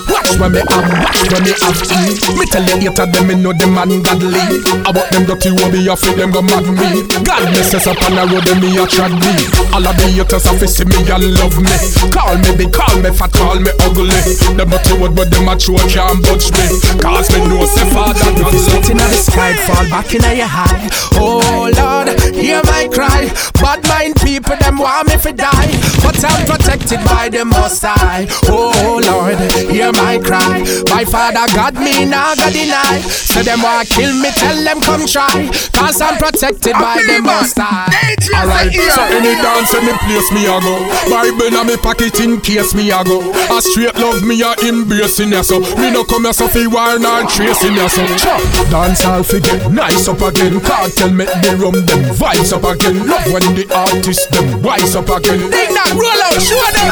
Watch 0.08 0.36
when 0.40 0.52
me 0.52 0.60
have, 0.68 0.88
watch 1.00 1.20
when 1.32 1.42
me 1.44 1.52
have 1.56 1.80
tea. 1.80 2.16
Me 2.36 2.44
tell 2.48 2.64
you 2.64 2.76
hater 2.84 3.06
them, 3.08 3.26
me 3.28 3.34
know 3.34 3.52
them 3.56 3.76
ungodly. 3.76 4.40
About 4.84 5.08
them 5.12 5.24
dirty 5.24 5.50
will 5.56 5.70
be 5.72 5.88
afraid 5.88 6.16
them 6.20 6.30
go 6.30 6.42
mad 6.42 6.64
me. 6.68 7.04
God 7.24 7.48
bless 7.52 7.72
us 7.74 7.86
up 7.86 8.00
on 8.04 8.16
the 8.16 8.24
road, 8.28 8.44
them 8.44 8.60
me 8.60 8.76
a 8.76 8.84
trad 8.98 9.14
me. 9.14 9.30
All 9.70 9.86
of 9.86 9.94
the 9.94 10.10
haters 10.10 10.46
a 10.50 10.66
see 10.66 10.84
me 10.84 10.98
and 11.06 11.24
love 11.38 11.54
me. 11.62 11.76
Call 12.10 12.34
me 12.42 12.50
big, 12.58 12.74
call 12.74 12.98
me 12.98 13.10
fat, 13.14 13.30
call 13.32 13.58
me 13.62 13.70
ugly. 13.86 14.18
Them 14.58 14.66
dirty 14.66 14.94
word, 14.98 15.14
but 15.14 15.30
them 15.30 15.46
a 15.46 15.54
true 15.54 15.78
can't 15.86 16.18
budge 16.26 16.50
me. 16.58 16.66
Cause 16.98 17.30
me 17.30 17.46
know 17.46 17.62
say 17.66 17.86
father 17.94 18.18
God 18.34 18.50
Sitting 18.58 18.98
on 18.98 19.08
the 19.10 19.20
sky, 19.22 19.54
fall 19.62 19.86
back 19.86 20.10
in 20.14 20.26
your 20.34 20.50
high. 20.50 20.90
Oh 21.14 21.70
Lord, 21.70 22.10
hear 22.34 22.60
my 22.66 22.90
cry. 22.90 23.30
Bad 23.62 23.86
mind 23.86 24.16
people, 24.18 24.56
them 24.58 24.78
want 24.78 25.06
me 25.06 25.16
to 25.16 25.32
die. 25.32 25.70
But 26.02 26.18
I'm 26.24 26.46
protected 26.46 26.98
by 27.06 27.28
the 27.28 27.44
Most 27.44 27.82
High. 27.84 28.26
Oh 28.50 28.98
Lord, 28.98 29.38
hear 29.70 29.92
my 29.92 30.18
cry. 30.18 30.66
My 30.90 31.04
father 31.04 31.46
got 31.54 31.74
me, 31.74 32.04
now 32.04 32.34
got 32.34 32.52
deny. 32.52 32.98
So 33.06 33.42
them 33.42 33.62
want 33.62 33.88
kill 33.88 34.10
me, 34.18 34.30
tell 34.34 34.58
them 34.64 34.80
come 34.80 35.06
try. 35.06 35.46
Cause 35.74 36.00
I'm 36.00 36.18
protected 36.18 36.74
by 36.74 36.98
the 37.06 37.20
Most 37.22 37.58
High. 37.58 38.16
Alright, 38.34 38.72
so 38.92 39.02
any 39.12 39.34
dance 39.40 39.72
in 39.74 39.84
me 39.84 39.92
place 40.04 40.28
me 40.32 40.46
a 40.48 40.56
go 40.60 40.74
Bible 41.10 41.52
in 41.52 41.66
me 41.66 41.76
pocket 41.76 42.18
in 42.20 42.40
case 42.40 42.74
me 42.74 42.90
a 42.90 43.02
go 43.04 43.20
A 43.52 43.60
straight 43.60 43.94
love 43.96 44.22
me 44.22 44.40
a 44.42 44.54
embrace 44.66 45.20
in 45.20 45.32
ya 45.32 45.42
so 45.42 45.60
Me 45.76 45.90
no 45.90 46.04
come 46.04 46.24
here 46.24 46.32
so 46.32 46.48
fi 46.48 46.66
war 46.66 46.98
nor 46.98 47.24
trace 47.28 47.64
in 47.64 47.74
ya 47.74 47.88
so 47.88 48.04
Chop, 48.16 48.40
dance 48.70 49.04
all 49.04 49.22
fi 49.22 49.40
get 49.40 49.70
nice 49.70 50.08
up 50.08 50.20
again 50.22 50.60
Cartel 50.60 51.10
make 51.12 51.32
the 51.44 51.56
rum 51.60 51.76
them 51.86 52.02
vibes 52.16 52.52
up 52.52 52.64
again 52.64 53.06
Love 53.06 53.26
when 53.32 53.44
the 53.54 53.66
artists 53.74 54.26
them 54.32 54.62
wise 54.62 54.96
up 54.96 55.08
again 55.08 55.38
Ding 55.50 55.74
that, 55.74 55.92
roll 55.94 56.22
out, 56.24 56.38
show 56.40 56.58
them. 56.74 56.88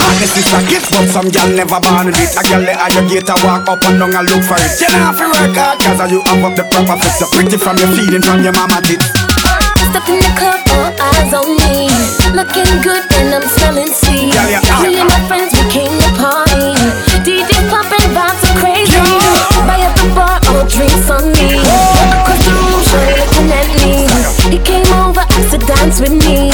Honest 0.00 0.36
is 0.36 0.52
a 0.52 0.60
gift, 0.68 0.90
but 0.90 1.06
some 1.08 1.28
gal 1.30 1.48
never 1.54 1.80
born 1.80 2.06
with 2.10 2.18
it. 2.18 2.34
A 2.36 2.42
gal 2.42 2.60
let 2.60 2.92
your 2.94 3.04
gate 3.08 3.28
a 3.28 3.34
walk 3.46 3.68
up 3.68 3.82
and 3.84 3.98
down 3.98 4.14
and 4.14 4.26
look 4.28 4.42
for 4.44 4.58
it. 4.58 4.72
You 4.80 4.88
know 4.90 5.12
fi 5.14 5.26
work 5.28 5.56
hard, 5.56 5.78
cause 5.78 6.10
you 6.10 6.20
have 6.24 6.44
up 6.44 6.54
the 6.56 6.64
proper 6.68 6.96
fit. 6.98 7.14
So 7.20 7.26
pretty 7.30 7.56
from 7.56 7.76
your 7.78 7.90
feeding 7.94 8.22
from 8.22 8.42
your 8.42 8.52
mama 8.52 8.80
tits. 8.82 9.29
In 9.90 10.18
the 10.18 10.32
club, 10.38 10.60
all 10.70 10.90
eyes 10.98 11.34
on 11.34 11.50
me. 11.58 11.90
Looking 12.34 12.70
good 12.82 13.04
and 13.18 13.34
I'm 13.34 13.42
smelling 13.42 13.92
sweet. 13.92 14.32
Yeah, 14.32 14.48
yeah. 14.48 14.60
Ah. 14.70 14.82
Me 14.82 14.98
and 14.98 15.08
my 15.08 15.20
friends, 15.26 15.52
we 15.52 15.66
came 15.70 15.90
to 15.90 16.10
party. 16.14 16.74
DJ 17.26 17.50
popping 17.70 18.10
vibes 18.14 18.38
so 18.38 18.50
crazy. 18.58 19.02
Buy 19.66 19.82
at 19.82 19.94
the 19.98 20.06
bar, 20.14 20.38
all 20.50 20.64
drinks 20.66 21.10
on 21.10 21.30
me. 21.34 21.58
Oh. 21.62 22.22
Across 22.22 22.42
the 22.46 22.52
room, 22.54 22.80
shorty 22.86 23.14
looking 23.18 23.50
at 23.50 23.68
me. 23.82 24.06
He 24.50 24.58
came 24.62 24.86
over, 24.94 25.20
asked 25.20 25.50
to 25.52 25.58
dance 25.58 26.00
with 26.00 26.12
me. 26.12 26.49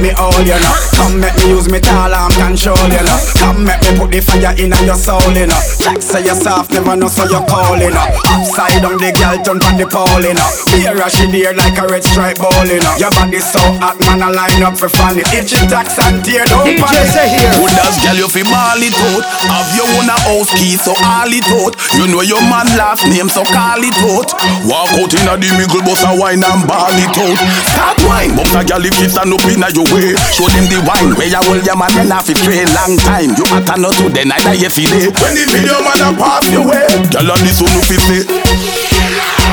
Me 0.00 0.10
all 0.12 0.32
you 0.42 0.58
know. 0.60 0.97
Come 0.98 1.22
make 1.22 1.36
me 1.38 1.54
use 1.54 1.70
me 1.70 1.78
tall 1.78 2.10
arm 2.10 2.34
control 2.34 2.76
you 2.90 3.02
know. 3.06 3.18
Come 3.38 3.62
make 3.62 3.78
me 3.86 3.94
put 3.94 4.10
the 4.10 4.20
fire 4.20 4.52
in 4.58 4.74
your 4.82 4.98
soul 4.98 5.22
you 5.30 5.46
know. 5.46 5.60
Like 5.86 6.02
say 6.02 6.26
you 6.26 6.34
soft, 6.34 6.74
never 6.74 6.98
know 6.98 7.06
so 7.06 7.24
you 7.30 7.38
call 7.46 7.78
you 7.78 7.94
know. 7.94 8.02
Upside 8.26 8.82
down 8.82 8.98
the 8.98 9.14
girl 9.14 9.38
turn 9.46 9.62
from 9.62 9.78
the 9.78 9.86
pole 9.86 10.20
you 10.20 10.34
know. 10.34 10.50
Here 10.74 10.98
she 11.08 11.30
there 11.30 11.54
like 11.54 11.78
a 11.78 11.86
red 11.86 12.02
stripe 12.02 12.42
ball 12.42 12.66
you 12.66 12.82
know. 12.82 12.94
Your 12.98 13.14
body 13.14 13.38
so 13.38 13.62
hot 13.78 13.94
man 14.10 14.26
I 14.26 14.34
line 14.34 14.62
up 14.66 14.74
for 14.74 14.90
fun. 14.90 15.22
Itchy 15.30 15.62
tax 15.70 15.96
and 16.02 16.18
tear 16.26 16.44
down 16.50 16.66
pan 16.82 16.98
it. 16.98 17.54
Good 17.54 17.78
as 17.78 17.96
girl, 18.02 18.18
you 18.18 18.28
fi 18.28 18.42
ball 18.42 18.82
it 18.82 18.98
out. 19.14 19.22
Have 19.54 19.70
your 19.78 19.86
own 20.02 20.10
a 20.10 20.16
house 20.26 20.50
key, 20.58 20.74
so 20.74 20.92
all 20.98 21.30
it 21.30 21.46
out. 21.62 21.78
You 21.94 22.10
know 22.10 22.26
your 22.26 22.42
man 22.42 22.66
last 22.74 23.06
name, 23.06 23.30
so 23.30 23.46
call 23.46 23.80
it 23.80 23.94
out. 24.02 24.34
Walk 24.66 24.90
out 24.98 25.14
in 25.14 25.30
a 25.30 25.34
the 25.38 25.48
middle 25.54 25.82
bus 25.86 26.02
a 26.02 26.10
wine 26.18 26.42
and 26.42 26.62
ball 26.66 26.90
it 26.90 27.14
out. 27.14 27.38
Start 27.70 27.98
wine, 28.02 28.34
bump 28.34 28.50
a 28.58 28.66
girl 28.66 28.82
if 28.82 28.98
it 28.98 29.14
stand 29.14 29.30
up 29.30 29.46
in 29.46 29.62
a 29.62 29.70
your 29.70 29.86
way. 29.94 30.18
Show 30.34 30.50
them 30.50 30.66
the 30.66 30.82
wine 30.88 31.12
where 31.20 31.28
you 31.28 31.40
hold 31.44 31.60
your 31.68 31.76
man 31.76 31.92
then 31.92 32.08
have 32.08 32.24
it 32.32 32.40
pray 32.40 32.64
long 32.72 32.96
time. 33.04 33.36
You 33.36 33.44
matter 33.52 33.76
not 33.76 33.92
to 34.00 34.08
then 34.08 34.32
either 34.32 34.56
you 34.56 34.72
feel 34.72 34.88
it. 34.96 35.12
When 35.20 35.36
the 35.36 35.44
video 35.52 35.76
man 35.84 36.00
a 36.00 36.08
pass 36.16 36.48
your 36.48 36.64
way, 36.64 36.88
girl 37.12 37.28
on 37.28 37.40
this 37.44 37.60
one 37.60 37.68
no 37.76 37.80
fit 37.84 38.00
say. 38.08 38.24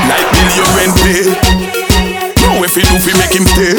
Like 0.08 0.26
bill 0.32 0.50
your 0.56 0.70
rent 0.72 0.94
pay. 1.04 1.28
No 2.40 2.64
if 2.64 2.72
you 2.72 2.88
do 2.88 2.96
fi 2.96 3.12
make 3.20 3.36
him 3.36 3.44
stay. 3.52 3.76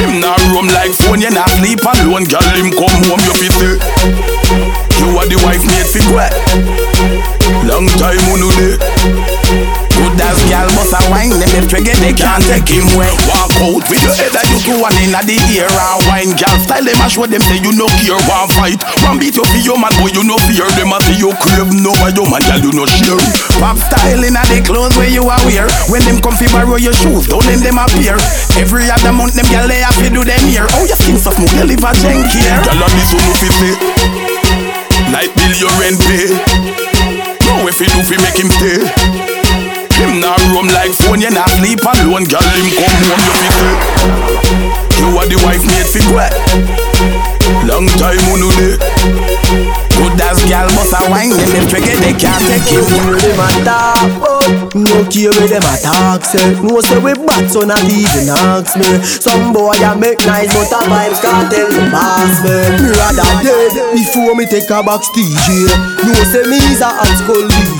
Him 0.00 0.16
not 0.18 0.40
roam 0.48 0.64
like 0.72 0.96
phone, 0.96 1.20
you 1.20 1.28
not 1.28 1.50
sleep 1.60 1.84
alone 1.84 2.24
Girl, 2.24 2.40
him 2.56 2.72
come 2.72 3.04
home, 3.04 3.20
you 3.20 3.34
fit 3.36 3.52
say 3.52 3.76
You 4.96 5.12
are 5.20 5.28
the 5.28 5.36
wife 5.44 5.60
made 5.68 5.84
fi 5.84 6.00
wet 6.16 6.32
Long 7.68 7.84
time 8.00 8.24
on 8.32 8.40
day 8.56 8.80
As 10.20 10.36
girl 10.52 10.68
must 10.76 10.92
a 10.92 11.00
wine 11.08 11.32
Them 11.32 11.48
if 11.56 11.66
trigger 11.72 11.96
they 12.04 12.12
can't 12.12 12.44
take 12.44 12.68
him 12.68 12.84
away 12.92 13.08
Walk 13.32 13.52
out 13.60 13.84
with 13.88 14.00
your 14.04 14.12
head 14.12 14.36
and 14.36 14.48
you 14.52 14.58
two 14.60 14.76
one 14.76 14.92
in 15.00 15.16
the 15.16 15.36
ear 15.56 15.68
And 15.68 16.00
wine 16.06 16.32
girl 16.36 16.56
style 16.60 16.84
them 16.84 17.00
and 17.00 17.10
show 17.10 17.24
them 17.24 17.40
say 17.40 17.56
you 17.60 17.72
no 17.72 17.88
care. 18.04 18.20
One 18.28 18.48
fight, 18.52 18.80
one 19.02 19.16
beat 19.16 19.40
you 19.40 19.44
for 19.48 19.60
your 19.64 19.80
man 19.80 19.92
Boy 19.96 20.12
you 20.12 20.22
no 20.24 20.36
fear. 20.44 20.68
Them 20.76 20.92
and 20.92 21.02
say 21.08 21.16
you 21.16 21.32
crave 21.40 21.72
No 21.72 21.90
why 22.04 22.12
your 22.12 22.28
man 22.28 22.44
girl 22.44 22.60
you 22.60 22.72
no 22.76 22.84
share. 22.84 23.16
Pop 23.58 23.80
style 23.80 24.20
in 24.20 24.36
the 24.36 24.58
clothes 24.64 24.92
where 25.00 25.08
you 25.08 25.24
are 25.24 25.40
wear. 25.48 25.64
When 25.88 26.04
them 26.04 26.20
come 26.20 26.36
fi 26.36 26.46
borrow 26.52 26.76
your 26.76 26.94
shoes 26.94 27.24
Don't 27.26 27.44
let 27.48 27.64
them 27.64 27.80
appear. 27.80 28.20
Every 28.60 28.92
other 28.92 29.12
month 29.16 29.34
them 29.34 29.48
girl 29.48 29.66
they 29.66 29.80
have 29.80 29.96
to 29.98 30.08
do 30.12 30.22
them 30.22 30.44
here. 30.46 30.68
Oh 30.76 30.84
you 30.84 30.96
skin 31.00 31.16
so 31.16 31.32
smooth 31.32 31.52
you 31.56 31.64
live 31.64 31.84
a 31.84 31.92
jank 31.96 32.28
here 32.28 32.60
Girl 32.68 32.84
on 32.84 32.92
this 32.92 33.10
one 33.16 33.24
no 33.24 33.32
say 33.40 33.72
Like 35.10 35.32
bill 35.32 35.54
your 35.56 35.72
rent 35.80 35.98
pay 36.04 36.28
No 37.48 37.64
if 37.66 37.80
you 37.80 37.88
do 37.88 38.04
fi 38.04 38.16
make 38.20 38.36
him 38.36 38.50
stay 38.52 39.39
him 40.10 40.20
not 40.20 40.38
roam 40.50 40.66
like 40.74 40.92
phone, 40.92 41.20
you 41.22 41.30
not 41.30 41.48
sleep 41.62 41.78
alone 41.86 42.26
Girl, 42.26 42.42
him 42.42 42.68
come 42.74 42.98
home, 43.06 43.22
you 43.22 43.34
say 43.38 43.50
You 44.98 45.08
are 45.14 45.28
the 45.30 45.38
wife 45.46 45.62
made 45.70 45.86
fi 45.86 46.02
wet 46.10 46.34
eh? 46.34 46.90
Long 47.66 47.86
time 47.98 48.18
on 48.34 48.42
day 48.58 48.74
Good 50.00 50.16
as 50.22 50.40
girl 50.48 50.66
must 50.74 50.94
a 50.96 51.00
wine 51.10 51.30
Them 51.30 51.50
if 51.54 51.70
trigger 51.70 51.96
they 52.02 52.14
can't 52.14 52.42
take 52.48 52.66
you 52.72 52.82
Hear 52.82 53.16
them 53.18 53.38
a 53.38 53.48
talk, 53.62 54.10
but 54.18 54.74
no 54.74 55.02
care 55.10 55.30
where 55.34 55.48
them 55.50 55.62
a 55.66 55.74
say 56.24 56.38
eh? 56.38 56.60
No 56.62 56.80
say 56.80 56.98
we 56.98 57.14
bad 57.14 57.50
so 57.50 57.60
not 57.66 57.82
even 57.84 58.30
ask 58.30 58.76
me. 58.78 58.86
Some 59.02 59.52
boy 59.52 59.74
a 59.78 59.94
make 59.98 60.22
nice 60.26 60.52
but 60.54 60.70
a 60.72 60.80
vibes 60.88 61.20
can't 61.22 61.50
tell 61.50 61.68
the 61.68 61.82
boss 61.90 62.34
me. 62.42 62.54
Rather 62.96 63.30
dead 63.44 63.72
before 63.94 64.34
me 64.34 64.46
take 64.46 64.70
a 64.70 64.82
box 64.82 65.08
DJ 65.14 65.68
eh? 65.68 65.76
No 66.06 66.14
say 66.24 66.44
me 66.48 66.56
is 66.70 66.80
a 66.80 66.88
hot 66.88 67.10
school 67.18 67.44
DJ 67.46 67.79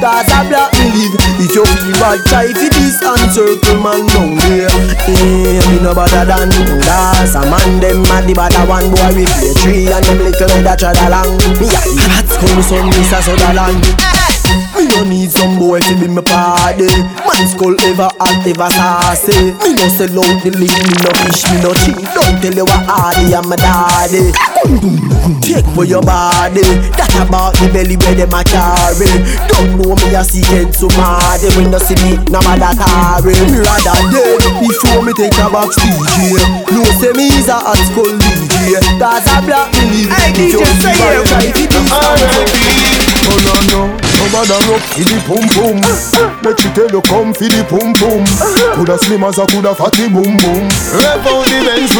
That's 0.00 0.32
a 0.32 0.40
black 0.48 0.72
me 0.80 0.88
live 0.94 1.14
If 1.36 1.52
you 1.54 1.64
feel 1.64 1.92
bad 2.00 2.24
try 2.26 2.48
fi 2.48 2.68
this 2.72 3.00
and 3.04 3.28
circle 3.28 3.76
man 3.80 4.06
down 4.08 4.36
there. 4.48 4.72
Eh, 5.04 5.60
me 5.68 5.76
no 5.84 5.92
better 5.94 6.24
than 6.24 6.48
that's 6.80 7.34
a 7.34 7.42
man 7.44 7.80
them 7.80 8.02
mad 8.08 8.24
the 8.24 8.34
better 8.34 8.64
one 8.64 8.88
boy 8.90 9.12
we 9.12 9.24
play 9.28 9.52
three 9.60 9.92
and 9.92 10.04
them 10.04 10.18
little 10.18 10.48
head 10.48 10.66
a 10.66 10.74
tread 10.76 10.96
along 11.04 11.36
Me 11.60 11.68
a 11.68 11.80
the 11.92 12.04
hot 12.08 12.26
school 12.28 12.62
son 12.64 12.88
a 12.88 13.18
Sutherland 13.20 14.29
me 14.76 14.86
no 14.88 15.04
need 15.04 15.30
some 15.30 15.58
boy 15.58 15.80
to 15.80 15.94
be 15.98 16.08
my 16.08 16.22
party. 16.22 16.88
Man 17.24 17.44
skull 17.48 17.76
ever 17.80 18.10
hot, 18.18 18.46
ever 18.46 18.70
saucy 18.70 19.54
Me 19.62 19.74
no 19.76 19.86
sell 19.88 20.18
out 20.20 20.42
the 20.42 20.50
lean, 20.54 20.70
me 20.70 20.96
no 21.04 21.10
fish, 21.24 21.44
me 21.50 21.56
no 21.62 21.70
cheat. 21.82 21.98
Don't 22.14 22.36
tell 22.42 22.54
you 22.54 22.64
what 22.64 22.82
hardy 22.86 23.34
I'm 23.34 23.48
my 23.48 23.56
daddy. 23.56 24.32
Take 25.42 25.66
for 25.74 25.84
your 25.84 26.02
body. 26.02 26.62
That 26.96 27.12
about 27.20 27.54
the 27.58 27.70
belly 27.72 27.96
where 28.00 28.14
them 28.14 28.34
a 28.34 28.42
carry. 28.44 29.10
Don't 29.50 29.78
know 29.78 29.94
me 29.94 30.14
a 30.14 30.22
secret 30.24 30.74
so 30.74 30.88
mad. 30.96 31.42
When 31.56 31.72
you 31.72 31.80
see 31.80 31.98
me, 32.04 32.18
no 32.30 32.40
matter 32.44 32.72
carry. 32.76 33.34
Me 33.50 33.58
rather 33.60 33.98
dead 34.12 34.42
before 34.60 35.02
me 35.02 35.12
take 35.14 35.36
a 35.38 35.48
box 35.50 35.76
DJ 35.76 36.42
No 36.72 36.84
say 37.00 37.12
me 37.12 37.28
is 37.28 37.48
a 37.48 37.54
hot 37.54 37.78
skull 37.78 38.12
DJ 38.18 38.98
That's 38.98 39.26
a 39.30 39.40
black 39.44 39.72
me 39.74 40.06
live 40.06 40.12
Hey, 40.12 40.32
DJ, 40.32 40.64
say 40.80 40.94
it. 42.96 42.99
Try 43.30 43.62
to 43.62 43.70
do 43.70 43.80
Alright. 43.80 44.02
bad 44.32 44.50
and 44.50 44.66
the 45.06 45.18
pum 45.26 45.44
pum. 45.54 45.78
She 46.58 46.68
tell 46.74 46.90
you 46.90 47.02
come 47.02 47.32
pum 47.34 47.94
pum. 47.94 48.22
Coulda 48.74 48.98
slim 48.98 49.24
as 49.24 49.38
coulda 49.38 49.74
fatty 49.74 50.08
boom 50.08 50.36
boom. 50.38 50.64
Rev 50.94 51.26
out 51.26 51.46
the 51.46 51.58
Benz. 51.62 51.92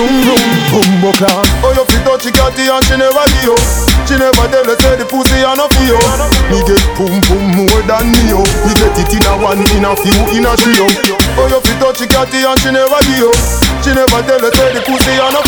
Oh 1.62 1.72
you 1.74 1.84
touch 2.02 2.26
catty 2.34 2.66
and 2.70 2.84
she 2.86 2.96
never. 2.96 3.24
She 4.06 4.18
never 4.18 4.46
tell 4.50 4.66
you 4.66 4.76
say 4.78 4.96
the 4.98 5.06
pussy 5.06 5.42
a 5.42 5.54
no. 5.54 5.66
Me 6.50 6.58
get 6.66 6.82
pum 6.98 7.14
pum 7.26 7.44
more 7.54 7.82
than 7.86 8.10
me. 8.10 8.34
Me 8.34 8.72
get 8.74 8.98
it 8.98 9.12
in 9.14 9.26
a 9.26 9.32
one, 9.38 9.62
in 9.74 9.86
a 9.86 9.94
few, 9.94 10.18
in 10.34 10.46
a 10.46 10.52
trio. 10.58 10.86
Oh 11.38 11.46
you 11.46 11.74
touch 11.78 12.02
catty 12.10 12.42
and 12.42 12.58
she 12.58 12.70
never. 12.70 12.98
She 13.80 13.94
never 13.96 14.20
tell 14.26 14.42
you 14.42 14.50
say 14.54 14.70
the 14.74 14.82
pussy 14.82 15.14
a 15.18 15.30
no. 15.30 15.40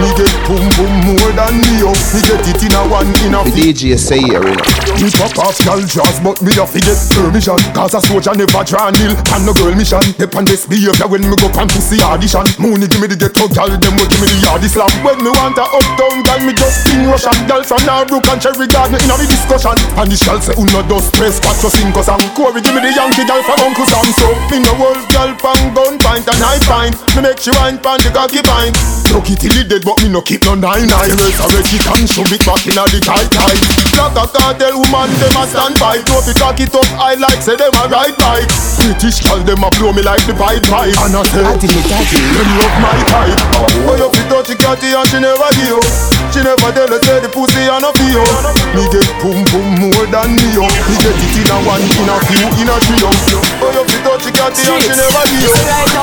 Me 0.00 0.08
get 0.16 0.32
pum 0.48 0.64
pum 0.74 0.92
more 1.06 1.32
than 1.36 1.60
me. 1.60 1.84
Me 1.84 2.20
get 2.24 2.44
it 2.48 2.62
in 2.64 2.74
a 2.74 2.82
one, 2.88 3.08
in 3.22 3.34
a 3.34 3.44
The 3.44 3.72
DJ 3.72 3.98
C-Air, 3.98 4.42
you 4.42 4.54
know. 4.56 4.93
Me 5.02 5.10
pop 5.10 5.34
off 5.42 5.58
girl 5.66 5.82
jaws 5.82 6.16
but 6.22 6.38
me 6.40 6.54
a 6.54 6.64
fi 6.64 6.80
get 6.80 6.96
permission. 7.12 7.58
Cause 7.74 7.94
a 7.94 8.00
soldier 8.00 8.34
never 8.34 8.62
draw 8.62 8.88
nil 8.94 9.12
and 9.12 9.42
no 9.44 9.52
girl 9.52 9.74
mission. 9.74 10.00
Dep 10.16 10.34
on 10.38 10.46
this 10.46 10.64
behavior 10.64 11.06
when 11.10 11.26
me 11.26 11.36
go 11.36 11.50
pan 11.50 11.68
pussy 11.68 12.00
audition. 12.00 12.46
Mooney 12.62 12.86
give 12.86 13.02
me 13.02 13.10
the 13.10 13.18
ghetto 13.18 13.50
girl 13.50 13.68
them 13.74 13.94
will 13.98 14.08
give 14.08 14.22
me 14.22 14.30
the 14.30 14.38
yardie 14.46 14.70
slam 14.70 14.88
When 15.02 15.18
me 15.20 15.30
want 15.34 15.58
a 15.58 15.66
uptown 15.66 16.22
girl 16.22 16.40
me 16.46 16.52
just 16.54 16.86
sing 16.86 17.04
Russian. 17.10 17.36
Girl 17.50 17.62
from 17.66 17.82
Norbrook 17.84 18.24
and 18.30 18.40
Cherry 18.40 18.66
Garden 18.70 19.02
in 19.02 19.10
a 19.10 19.14
the 19.18 19.26
discussion. 19.28 19.76
And 19.98 20.08
the 20.08 20.16
shell 20.16 20.40
say 20.40 20.54
uno 20.56 20.80
dos 20.86 21.10
tres 21.12 21.36
cuatro 21.42 21.68
cinco 21.68 22.00
song 22.00 22.22
Corey. 22.38 22.62
Give 22.62 22.72
me 22.72 22.80
the 22.80 22.94
Yankee 22.94 23.26
girl 23.26 23.42
from 23.44 23.60
Uncle 23.60 23.86
Sam. 23.90 24.06
So 24.16 24.30
me 24.48 24.62
no 24.62 24.72
wolf 24.78 25.02
girl 25.10 25.34
pan 25.36 25.74
gun 25.74 25.98
pint 26.00 26.24
and 26.30 26.40
I 26.40 26.56
find 26.64 26.94
Me 27.18 27.28
make 27.28 27.42
she 27.42 27.50
wine 27.58 27.76
pan 27.82 27.98
the 28.00 28.10
cocky 28.14 28.40
pint 28.40 28.78
Look 29.12 29.30
it 29.30 29.38
till 29.42 29.54
it 29.54 29.68
dead 29.70 29.84
but 29.84 30.00
me 30.02 30.08
no 30.08 30.22
keep 30.22 30.42
no 30.46 30.54
nine 30.54 30.86
nine. 30.88 31.12
Resurrect 31.12 31.70
it 31.70 31.86
and 31.86 32.06
shove 32.08 32.32
it 32.32 32.42
back 32.46 32.62
in 32.66 32.78
a 32.78 32.84
the 32.88 32.98
tight 33.02 33.30
tight. 33.30 33.60
Black 33.94 34.16
a 34.18 34.24
cartel 34.26 34.73
woman 34.74 35.10
them 35.22 35.34
a 35.38 35.44
stand 35.46 35.78
by. 35.78 35.98
No 36.10 36.20
fi 36.20 36.32
cock 36.34 36.58
it 36.60 36.74
up 36.74 36.86
I 36.98 37.14
like 37.14 37.40
say 37.42 37.56
them 37.56 37.72
a 37.80 37.88
ride 37.88 38.16
bike. 38.18 38.50
British 38.82 39.22
girl 39.24 39.40
them 39.46 39.62
a 39.64 39.68
blow 39.78 39.92
me 39.94 40.02
like 40.02 40.22
the 40.26 40.34
pipe 40.34 40.62
pipe. 40.68 40.94
And 41.06 41.16
I 41.16 41.22
say 41.30 41.42
them 41.42 42.48
love 42.58 42.76
my 42.82 42.98
type. 43.08 43.38
Oh. 43.58 43.94
You 43.94 44.08
fi 44.10 44.22
touch 44.28 44.48
the 44.50 44.56
catty 44.58 44.90
and 44.92 45.06
she 45.08 45.18
never 45.22 45.48
give 45.54 45.70
you 45.70 45.80
She 46.34 46.42
never 46.42 46.68
tell 46.74 46.90
you 46.90 46.98
say 47.06 47.22
the 47.22 47.30
pussy 47.30 47.62
a 47.70 47.78
no 47.78 47.94
for 47.94 48.04
you 48.10 48.20
Me 48.74 48.82
get 48.90 49.06
pum 49.22 49.38
pum 49.48 49.66
more 49.80 50.04
than 50.10 50.34
me 50.34 50.44
yo. 50.52 50.66
Me 50.66 50.94
get 50.98 51.14
it 51.14 51.36
in 51.38 51.46
a 51.48 51.56
one, 51.62 51.78
in 51.80 52.10
a 52.10 52.14
few, 52.26 52.42
in 52.58 52.68
a 52.68 52.76
trio 52.82 53.08
Oh 53.62 53.70
you 53.70 53.82
fi 53.86 53.96
touch 54.02 54.26
the 54.26 54.32
catty 54.34 54.66
and 54.66 54.82
she 54.82 54.92
never 54.98 55.22
give 55.30 55.46
you 55.46 55.54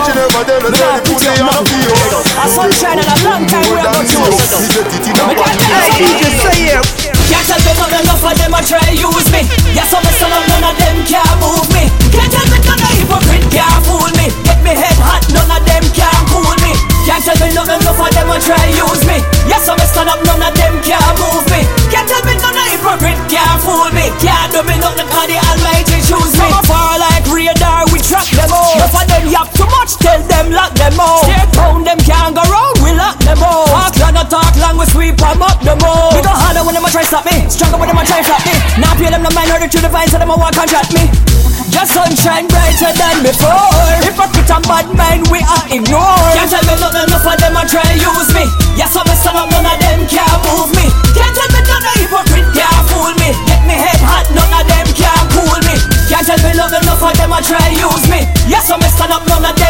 She 0.08 0.12
never 0.16 0.42
tell 0.48 0.62
you 0.64 0.72
say 0.72 0.90
the 0.96 1.02
pussy 1.04 1.30
a 1.36 1.44
no 1.44 1.60
for 1.62 1.78
you 1.84 1.94
A 2.40 2.46
sunshine 2.48 2.98
and 3.04 3.12
a 3.12 3.18
long 3.28 3.44
time 3.46 3.68
we 3.70 3.76
have 3.84 3.92
got 3.92 4.08
you. 4.08 4.24
Me 4.24 4.68
get 4.72 4.88
it 4.88 5.06
in 5.12 5.20
a 5.20 5.24
one, 5.36 5.52
in 5.52 5.68
a 5.68 5.78
Hey, 5.84 5.90
few. 6.00 6.08
DJ, 6.08 6.24
say 6.40 6.80
it. 6.80 7.01
Can't 7.32 7.48
tell 7.48 7.62
me 7.64 7.72
none 7.80 7.96
enough 8.04 8.24
of 8.24 8.36
them 8.38 8.54
a 8.54 8.60
try 8.62 8.92
use 8.92 9.30
me. 9.32 9.42
Yes, 9.72 9.94
I'm 9.96 10.04
a 10.04 10.12
son 10.20 10.32
of 10.36 10.44
none 10.52 10.68
of 10.68 10.76
them 10.78 10.98
can't 11.08 11.36
move 11.40 11.68
me. 11.72 11.88
Can't 12.12 12.32
tell 12.32 12.48
me 12.52 12.60
none 12.68 12.84
of 12.84 12.92
hypocrite 13.00 13.48
can't 13.50 13.80
fool 13.88 14.12
me. 14.20 14.28
Get 14.44 14.60
me 14.62 14.74
head 14.76 15.00
hot, 15.00 15.24
none 15.32 15.50
of 15.50 15.64
them 15.64 15.84
can't 15.96 16.24
cool 16.28 16.56
me. 16.62 16.76
Can't 17.08 17.24
tell 17.24 17.40
me 17.40 17.48
none 17.56 17.72
enough 17.72 18.00
of 18.00 18.12
them 18.12 18.30
a 18.30 18.38
try 18.38 18.68
use 18.76 19.04
me. 19.08 19.18
Yes, 19.48 19.68
I'm 19.68 19.80
a 19.80 19.86
son 19.88 20.12
of 20.12 20.20
none 20.28 20.44
of 20.44 20.54
them 20.60 20.76
can't 20.84 21.16
move 21.18 21.48
me. 21.50 21.64
Can't 21.90 22.08
tell 22.08 22.24
me 22.28 22.36
none 22.36 22.56
of 22.56 22.68
hypocrite 22.68 23.22
can't 23.32 23.58
fool 23.64 23.90
me. 23.96 24.12
Can't 24.20 24.52
do 24.52 24.60
me 24.68 24.76
nothing 24.78 25.08
'cause 25.08 25.28
the 25.32 25.38
Almighty 25.40 25.98
choose 26.04 26.36
me. 26.36 26.48
Some 26.52 26.68
far 26.68 27.00
like 27.00 27.26
radar, 27.32 27.88
we 27.92 28.00
track 28.00 28.28
them 28.38 28.52
all. 28.52 28.76
Enough 28.76 28.96
of 29.02 29.06
them 29.08 29.26
yap 29.32 29.48
too 29.56 29.68
much, 29.72 29.98
tell 30.04 30.22
them 30.28 30.52
lock 30.52 30.76
them 30.76 31.00
all. 31.00 31.24
Stay 31.24 31.46
down, 31.56 31.84
them 31.84 32.00
can't 32.04 32.36
go 32.36 32.44
round, 32.54 32.78
we 32.84 32.92
lock 32.92 33.18
them 33.24 33.42
all. 33.42 33.66
Talk 33.66 34.14
not 34.14 34.30
talk 34.30 34.54
long, 34.62 34.78
we 34.78 34.86
sweep 34.86 35.18
them 35.18 35.42
up 35.42 35.60
them 35.64 35.80
all. 35.84 36.12
A 37.02 37.04
try 37.04 37.18
stop 37.18 37.26
me, 37.34 37.50
stronger 37.50 37.82
when 37.82 37.90
them 37.90 37.98
a 37.98 38.06
try 38.06 38.22
flop 38.22 38.46
me. 38.46 38.54
Now 38.78 38.94
pay 38.94 39.10
them 39.10 39.26
no 39.26 39.34
mind, 39.34 39.50
order 39.50 39.66
to 39.66 39.80
the 39.82 39.90
vine, 39.90 40.06
so 40.06 40.22
them 40.22 40.30
a 40.30 40.38
want 40.38 40.54
contract 40.54 40.94
me. 40.94 41.10
Your 41.74 41.82
sunshine 41.90 42.46
brighter 42.46 42.94
than 42.94 43.26
before. 43.26 43.74
Hypocrite 44.06 44.54
and 44.54 44.62
bad 44.70 44.86
mind, 44.94 45.26
we 45.34 45.42
are 45.42 45.66
ignored. 45.66 46.38
Can't 46.38 46.46
tell 46.46 46.62
me 46.62 46.78
nothing, 46.78 47.10
enough 47.10 47.26
of 47.26 47.38
them 47.42 47.58
a 47.58 47.66
try 47.66 47.90
use 47.98 48.30
me. 48.38 48.46
Yes, 48.78 48.94
I'm 48.94 49.10
a 49.10 49.18
son 49.18 49.34
of 49.34 49.50
none 49.50 49.66
of 49.66 49.82
them 49.82 50.06
can't 50.06 50.46
move 50.46 50.70
me. 50.78 50.86
Can't 51.18 51.34
tell 51.34 51.50
me 51.50 51.62
of 51.66 51.96
hypocrite 51.98 52.50
can't 52.54 52.86
fool 52.94 53.14
me. 53.18 53.34
Get 53.50 53.66
me 53.66 53.82
head 53.82 53.98
hot, 54.06 54.30
none 54.38 54.54
of 54.54 54.64
them 54.70 54.86
can't 54.94 55.26
cool 55.34 55.58
me. 55.66 55.82
Can't 56.06 56.22
tell 56.22 56.38
me 56.38 56.54
nothing, 56.54 56.86
enough 56.86 57.02
of 57.02 57.18
them 57.18 57.34
a 57.34 57.42
try 57.42 57.66
use 57.74 58.06
me. 58.14 58.30
Yes, 58.46 58.70
I'm 58.70 58.78
a 58.78 58.90
son 58.94 59.10
of 59.10 59.26
none 59.26 59.42
of 59.42 59.58
them 59.58 59.61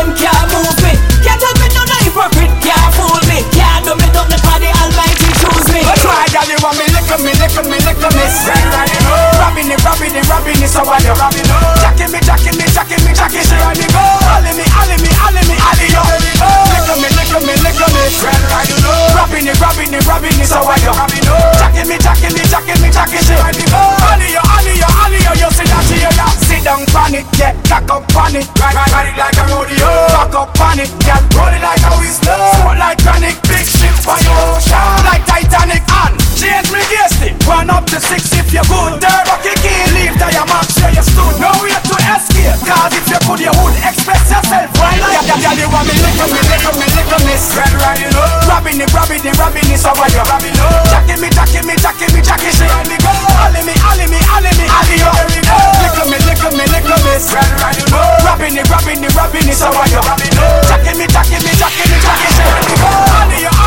it, 10.62 10.70
so 10.70 10.86
why 10.86 11.02
you 11.02 11.14
robbing 11.18 11.42
it? 11.42 11.82
Jacking 11.82 12.12
me, 12.14 12.20
jacking 12.22 12.58
me, 12.58 12.66
jacking 12.70 13.02
me, 13.02 13.12
jacking 13.18 13.46
she 13.46 13.58
on 13.58 13.74
me 13.74 13.88
go. 13.90 14.04
Ollie 14.32 14.54
me, 14.54 14.66
ollie 14.78 15.00
me, 15.02 15.12
ollie 15.26 15.44
me, 15.50 15.56
ollie 15.58 15.90
yo. 15.90 16.02
Lick 16.06 16.90
me, 17.02 17.10
lick 17.18 17.34
me, 17.42 17.54
lick 17.66 17.82
me, 17.82 18.04
Right, 18.22 18.44
right, 18.54 18.70
you 18.70 18.78
know. 18.86 19.18
Robbing 19.18 19.48
it, 19.50 19.58
robbing 19.58 19.94
it, 19.94 20.06
robbing 20.06 20.38
it, 20.38 20.48
so 20.48 20.62
why 20.62 20.78
you 20.82 20.94
robbing 20.94 21.26
it? 21.26 21.58
Jacking 21.58 21.88
me, 21.90 21.98
jacking 21.98 22.34
me, 22.38 22.44
jacking 22.46 22.80
me, 22.82 22.90
jacking 22.94 23.24
she 23.26 23.34
on 23.42 23.54
me 23.58 23.66
go. 23.66 23.82
Ollie 23.82 24.30
yo, 24.30 24.42
ollie 24.46 24.78
yo, 24.78 24.90
ollie 25.02 25.22
yo, 25.26 25.32
you 25.42 25.50
see 25.50 25.66
that 25.66 25.84
she 25.90 25.98
yo. 25.98 26.10
Sit 26.46 26.62
down 26.64 26.86
on 26.94 27.16
it, 27.16 27.26
yeah, 27.40 27.58
cock 27.66 27.90
up 27.90 28.16
on 28.16 28.36
it, 28.38 28.46
ride, 28.62 28.76
ride, 28.78 28.92
ride 28.94 29.10
it 29.10 29.18
like 29.18 29.38
a 29.40 29.44
rodeo. 29.50 29.90
Cock 30.14 30.36
up 30.36 30.60
on 30.62 30.78
it, 30.78 30.92
yeah, 31.08 31.22
roll 31.34 31.50
it 31.50 31.62
like 31.64 31.82
a 31.82 31.92
whistle. 31.98 32.38
Sport 32.60 32.78
like 32.78 33.00
chronic, 33.02 33.38
big 33.50 33.66
ship 33.66 33.96
for 34.04 34.18
your 34.22 34.36
ocean. 34.54 34.94
Like 35.08 35.26
Titanic 35.26 35.82
and 35.82 36.21
change 36.42 36.70
me 36.74 36.82
gasty. 36.90 37.30
One 37.46 37.70
up 37.70 37.86
to 37.94 38.02
six 38.02 38.34
if 38.34 38.50
you're 38.50 38.66
good. 38.66 38.98
Turbo 38.98 39.36
kick 39.46 39.62
in, 39.62 39.88
leave 39.94 40.18
tire 40.18 40.46
mark, 40.50 40.66
share 40.74 40.90
your 40.90 41.06
stood. 41.06 41.38
No 41.38 41.54
way 41.62 41.70
to 41.70 41.96
escape. 42.18 42.58
Cause 42.66 42.94
if 42.98 43.06
you 43.06 43.20
could, 43.22 43.40
you 43.46 43.54
would 43.62 43.78
express 43.78 44.26
yourself. 44.26 44.74
Why 44.82 44.98
not? 44.98 45.22
Yeah, 45.22 45.38
yeah, 45.38 45.54
you 45.62 45.70
want 45.70 45.86
me, 45.86 45.94
lick 46.02 46.18
me, 46.18 46.42
lick 46.50 46.66
me, 46.74 46.88
lick 46.98 47.10
me. 47.22 47.36
Red 47.54 47.74
riding 47.78 48.16
up. 48.18 48.50
Robbing 48.50 48.82
it, 48.82 48.90
robbing 48.90 49.22
it, 49.22 49.38
robbing 49.38 49.70
it. 49.70 49.78
So 49.78 49.94
why 49.94 50.10
you 50.10 50.24
robbing 50.26 50.58
up? 50.58 50.90
Jacking 50.90 51.22
me, 51.22 51.30
jacking 51.30 51.66
me, 51.70 51.76
jacking 51.78 52.12
me, 52.16 52.22
jacking 52.26 52.54
she 52.58 52.66
on 52.74 52.86
me 52.90 52.98
go. 52.98 53.14
Ollie 53.46 53.62
me, 53.62 53.74
ollie 53.86 54.10
me, 54.10 54.20
ollie 54.34 54.54
me, 54.58 54.66
ollie 54.66 54.98
yo. 54.98 55.10
There 55.14 55.30
we 55.30 55.42
go. 55.46 55.58
Lick 55.86 55.98
me, 56.10 56.18
lick 56.26 56.42
me, 56.58 56.66
lick 56.74 56.86
me. 56.90 57.14
Red 57.22 57.52
riding 57.62 57.94
up. 57.94 58.26
Robbing 58.26 58.58
it, 58.58 58.66
robbing 58.72 59.04
it, 59.04 59.14
robbing 59.14 59.46
it. 59.46 59.58
So 59.58 59.70
why 59.70 59.86
you 59.94 60.02
robbing 60.02 60.34
up? 60.42 60.66
Jacking 60.66 60.98
me, 60.98 61.06
jacking 61.06 61.44
me, 61.46 61.54
jacking 61.54 61.90
me, 61.92 61.98
jacking 62.02 62.34
she 62.34 62.44
on 62.50 62.64
me 62.66 62.76
go. 62.82 62.90
Ollie 62.90 63.46
yo, 63.46 63.46
ollie 63.46 63.46
yo, 63.46 63.52
ollie 63.52 63.61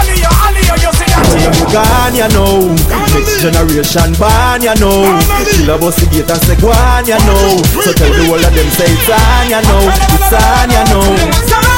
yo. 1.25 1.51
You 1.51 1.67
gone, 1.73 2.15
you 2.15 2.29
know. 2.37 2.75
Next 3.15 3.41
generation 3.41 4.13
born, 4.19 4.63
you 4.63 4.75
know. 4.81 5.09
Kill 5.51 5.71
a 5.71 5.79
bossy 5.79 6.07
gate 6.13 6.31
and 6.31 6.43
say 6.43 6.57
go 6.57 6.71
you 7.07 7.19
know. 7.27 7.63
So 7.83 7.93
tell 7.93 8.13
the 8.13 8.25
whole 8.27 8.45
of 8.45 8.53
them 8.55 8.69
say 8.75 8.89
it's 8.89 9.09
on, 9.09 9.47
you 9.51 9.61
know. 9.65 9.83
It's 10.17 10.33
on, 10.33 10.71
you 10.71 10.85
know. 10.93 11.74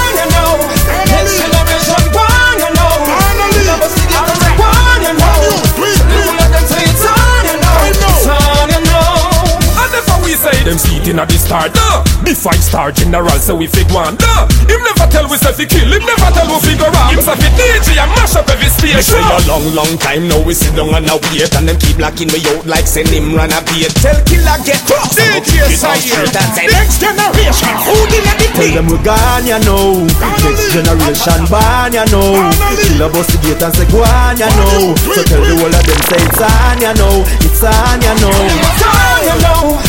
The 12.27 12.35
five 12.35 12.59
star 12.59 12.91
general, 12.91 13.39
so 13.39 13.55
we 13.55 13.71
fig 13.71 13.87
one, 13.95 14.19
duh. 14.19 14.51
Him 14.67 14.83
never 14.83 15.07
tell 15.07 15.31
we 15.31 15.39
say 15.39 15.55
fi 15.55 15.63
kill, 15.63 15.87
him 15.87 16.03
never 16.03 16.27
tell 16.35 16.51
we 16.51 16.59
figure 16.59 16.91
out. 16.91 17.15
Him 17.15 17.23
say 17.23 17.39
fi 17.39 17.49
DJ 17.55 18.03
and 18.03 18.11
mash 18.19 18.35
up 18.35 18.51
every 18.51 18.67
station. 18.67 18.99
Me 18.99 19.03
say 19.07 19.23
a 19.23 19.39
long, 19.47 19.63
long 19.79 19.95
time 20.03 20.27
now 20.27 20.43
we 20.43 20.51
sit 20.51 20.75
down 20.75 20.91
and 20.91 21.07
a 21.07 21.15
wait 21.31 21.55
And 21.55 21.71
them 21.71 21.79
keep 21.79 22.03
locking 22.03 22.27
me 22.35 22.43
out 22.51 22.67
like 22.67 22.91
send 22.91 23.15
him 23.15 23.31
run 23.31 23.55
a 23.55 23.63
beat 23.71 23.95
Tell 24.03 24.19
killer 24.27 24.59
get 24.67 24.83
cross 24.91 25.15
DJ 25.15 25.71
C-Air 25.71 26.27
Next 26.67 26.99
generation, 26.99 27.75
who 27.87 27.95
did 28.11 28.27
let 28.27 28.43
Tell 28.59 28.75
them 28.75 28.87
we 28.91 28.99
gone, 29.07 29.47
you 29.47 29.63
know. 29.63 30.03
Next 30.43 30.75
generation 30.75 31.47
born, 31.47 31.95
you 31.95 32.07
know. 32.11 32.51
Kill 32.75 33.03
a 33.05 33.07
bossy 33.07 33.39
gate 33.39 33.63
and 33.63 33.71
say 33.71 33.87
go 33.87 34.03
on, 34.03 34.35
you 34.35 34.51
know. 34.51 34.99
So 34.99 35.23
tell 35.31 35.47
the 35.47 35.55
whole 35.63 35.71
of 35.71 35.79
them 35.79 36.01
say 36.11 36.19
it's 36.19 36.43
on, 36.43 36.83
you 36.83 36.91
know. 36.91 37.23
It's 37.47 37.63
on, 37.63 38.03
you 38.03 38.15
know. 38.19 38.35
It's 38.35 38.83
on, 38.83 39.23
you 39.31 39.37
know. 39.47 39.86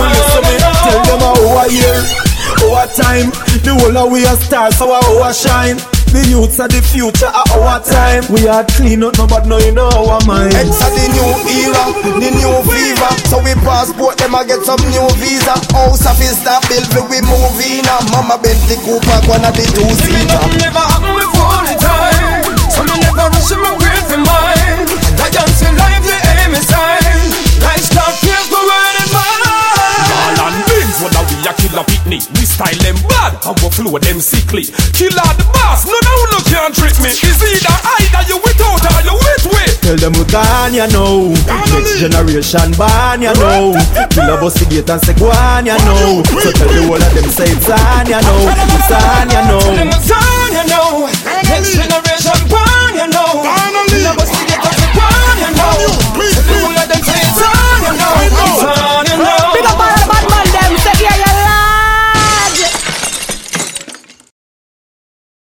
Know. 0.00 0.08
No, 0.08 0.16
listen 0.16 0.42
me. 0.48 0.56
Tell 0.88 1.00
them 1.04 1.22
our 1.28 1.68
year, 1.68 1.98
our 2.72 2.86
time. 2.88 3.28
The 3.60 3.76
whole 3.76 3.96
of 3.96 4.12
we 4.12 4.24
are 4.24 4.36
stars, 4.36 4.78
so 4.78 4.88
our 4.92 5.32
shine. 5.34 5.76
The 6.10 6.26
youths 6.26 6.58
are 6.58 6.66
the 6.66 6.82
future 6.82 7.30
of 7.30 7.46
our 7.54 7.78
time. 7.78 8.26
We 8.34 8.50
are 8.50 8.66
clean 8.74 9.06
up, 9.06 9.14
no 9.14 9.30
but 9.30 9.46
no 9.46 9.62
you 9.62 9.70
in 9.70 9.78
our 9.78 10.18
mind. 10.26 10.50
A 10.58 10.66
the 10.66 11.06
new 11.14 11.30
era, 11.46 11.84
the 12.18 12.34
new 12.34 12.50
fever. 12.66 13.10
So 13.30 13.38
we 13.38 13.54
passport 13.62 14.18
them 14.18 14.34
and 14.34 14.42
get 14.42 14.58
some 14.66 14.82
new 14.90 15.06
visa. 15.22 15.54
House 15.70 16.02
of 16.10 16.18
his 16.18 16.34
start 16.42 16.66
build 16.66 16.90
we 17.06 17.22
in. 17.62 17.86
a 17.86 17.94
Mama 18.10 18.42
Bentley 18.42 18.74
Cooper, 18.82 19.18
one 19.30 19.46
of 19.46 19.54
the 19.54 19.62
two 19.70 19.86
seater. 20.02 20.42
never 20.58 20.82
happen 20.82 21.14
before 21.14 21.62
the 21.62 21.78
time. 21.78 22.42
So 22.74 22.82
me 22.82 22.94
never 23.06 23.30
rush 23.30 23.54
in 23.54 23.62
my 23.62 23.70
grave 23.78 24.06
for 24.10 24.18
mine. 24.18 24.90
I 25.14 25.30
can 25.30 25.46
see 25.54 25.70
life, 25.78 26.02
the 26.02 26.18
aim 26.42 26.58
is 26.58 26.66
high. 26.74 27.06
Life 27.62 27.86
technique. 32.10 32.26
We 32.34 32.44
style 32.44 32.78
them 32.82 32.98
bad 33.06 33.38
and 33.46 33.56
we 33.62 33.68
flow 33.70 33.98
them 33.98 34.20
sickly. 34.20 34.64
Killer 34.94 35.30
the 35.38 35.46
boss, 35.54 35.86
no 35.86 35.94
no 35.94 36.14
no 36.34 36.38
can't 36.50 36.74
trick 36.74 36.98
me. 36.98 37.10
It's 37.14 37.22
either 37.22 37.76
either 38.02 38.22
you 38.26 38.36
without 38.42 38.82
or 38.82 39.00
you 39.06 39.14
with 39.14 39.44
me. 39.54 39.64
Tell 39.80 39.96
them 39.96 40.12
we 40.18 40.24
gone, 40.26 40.74
you 40.74 40.86
know. 40.90 41.30
Next 41.70 42.02
generation 42.02 42.74
born, 42.74 43.22
you 43.22 43.34
know. 43.38 43.78
Killer 44.10 44.38
bust 44.40 44.58
the 44.58 44.66
gate 44.66 44.90
and 44.90 45.00
say 45.02 45.14
gone, 45.14 45.66
you 45.66 45.78
know. 45.86 46.22
So 46.42 46.50
tell 46.50 46.68
the 46.68 46.82
whole 46.86 46.98
of 46.98 47.12
them 47.14 47.30
say 47.30 47.48
it's 47.48 47.70
on, 47.70 48.06
you 48.10 48.18
know. 48.18 48.40
It's 48.50 48.90
on, 48.90 49.30
you 49.30 49.42
know. 49.46 49.60
Tell 49.62 49.76
them 49.78 49.90
it's 49.94 50.10
on, 50.10 50.50
you 50.50 50.64
know. 50.66 51.06
Next 51.46 51.78
generation 51.78 52.40
born, 52.50 52.92
you 52.98 53.06
know. 53.06 53.46
Killer 53.88 54.14
bust 54.18 54.34
the 54.34 54.42
gate 54.50 54.58
and 54.58 54.74
say 54.74 54.90
gone, 54.98 55.38
you 55.38 55.50
know. 55.54 56.09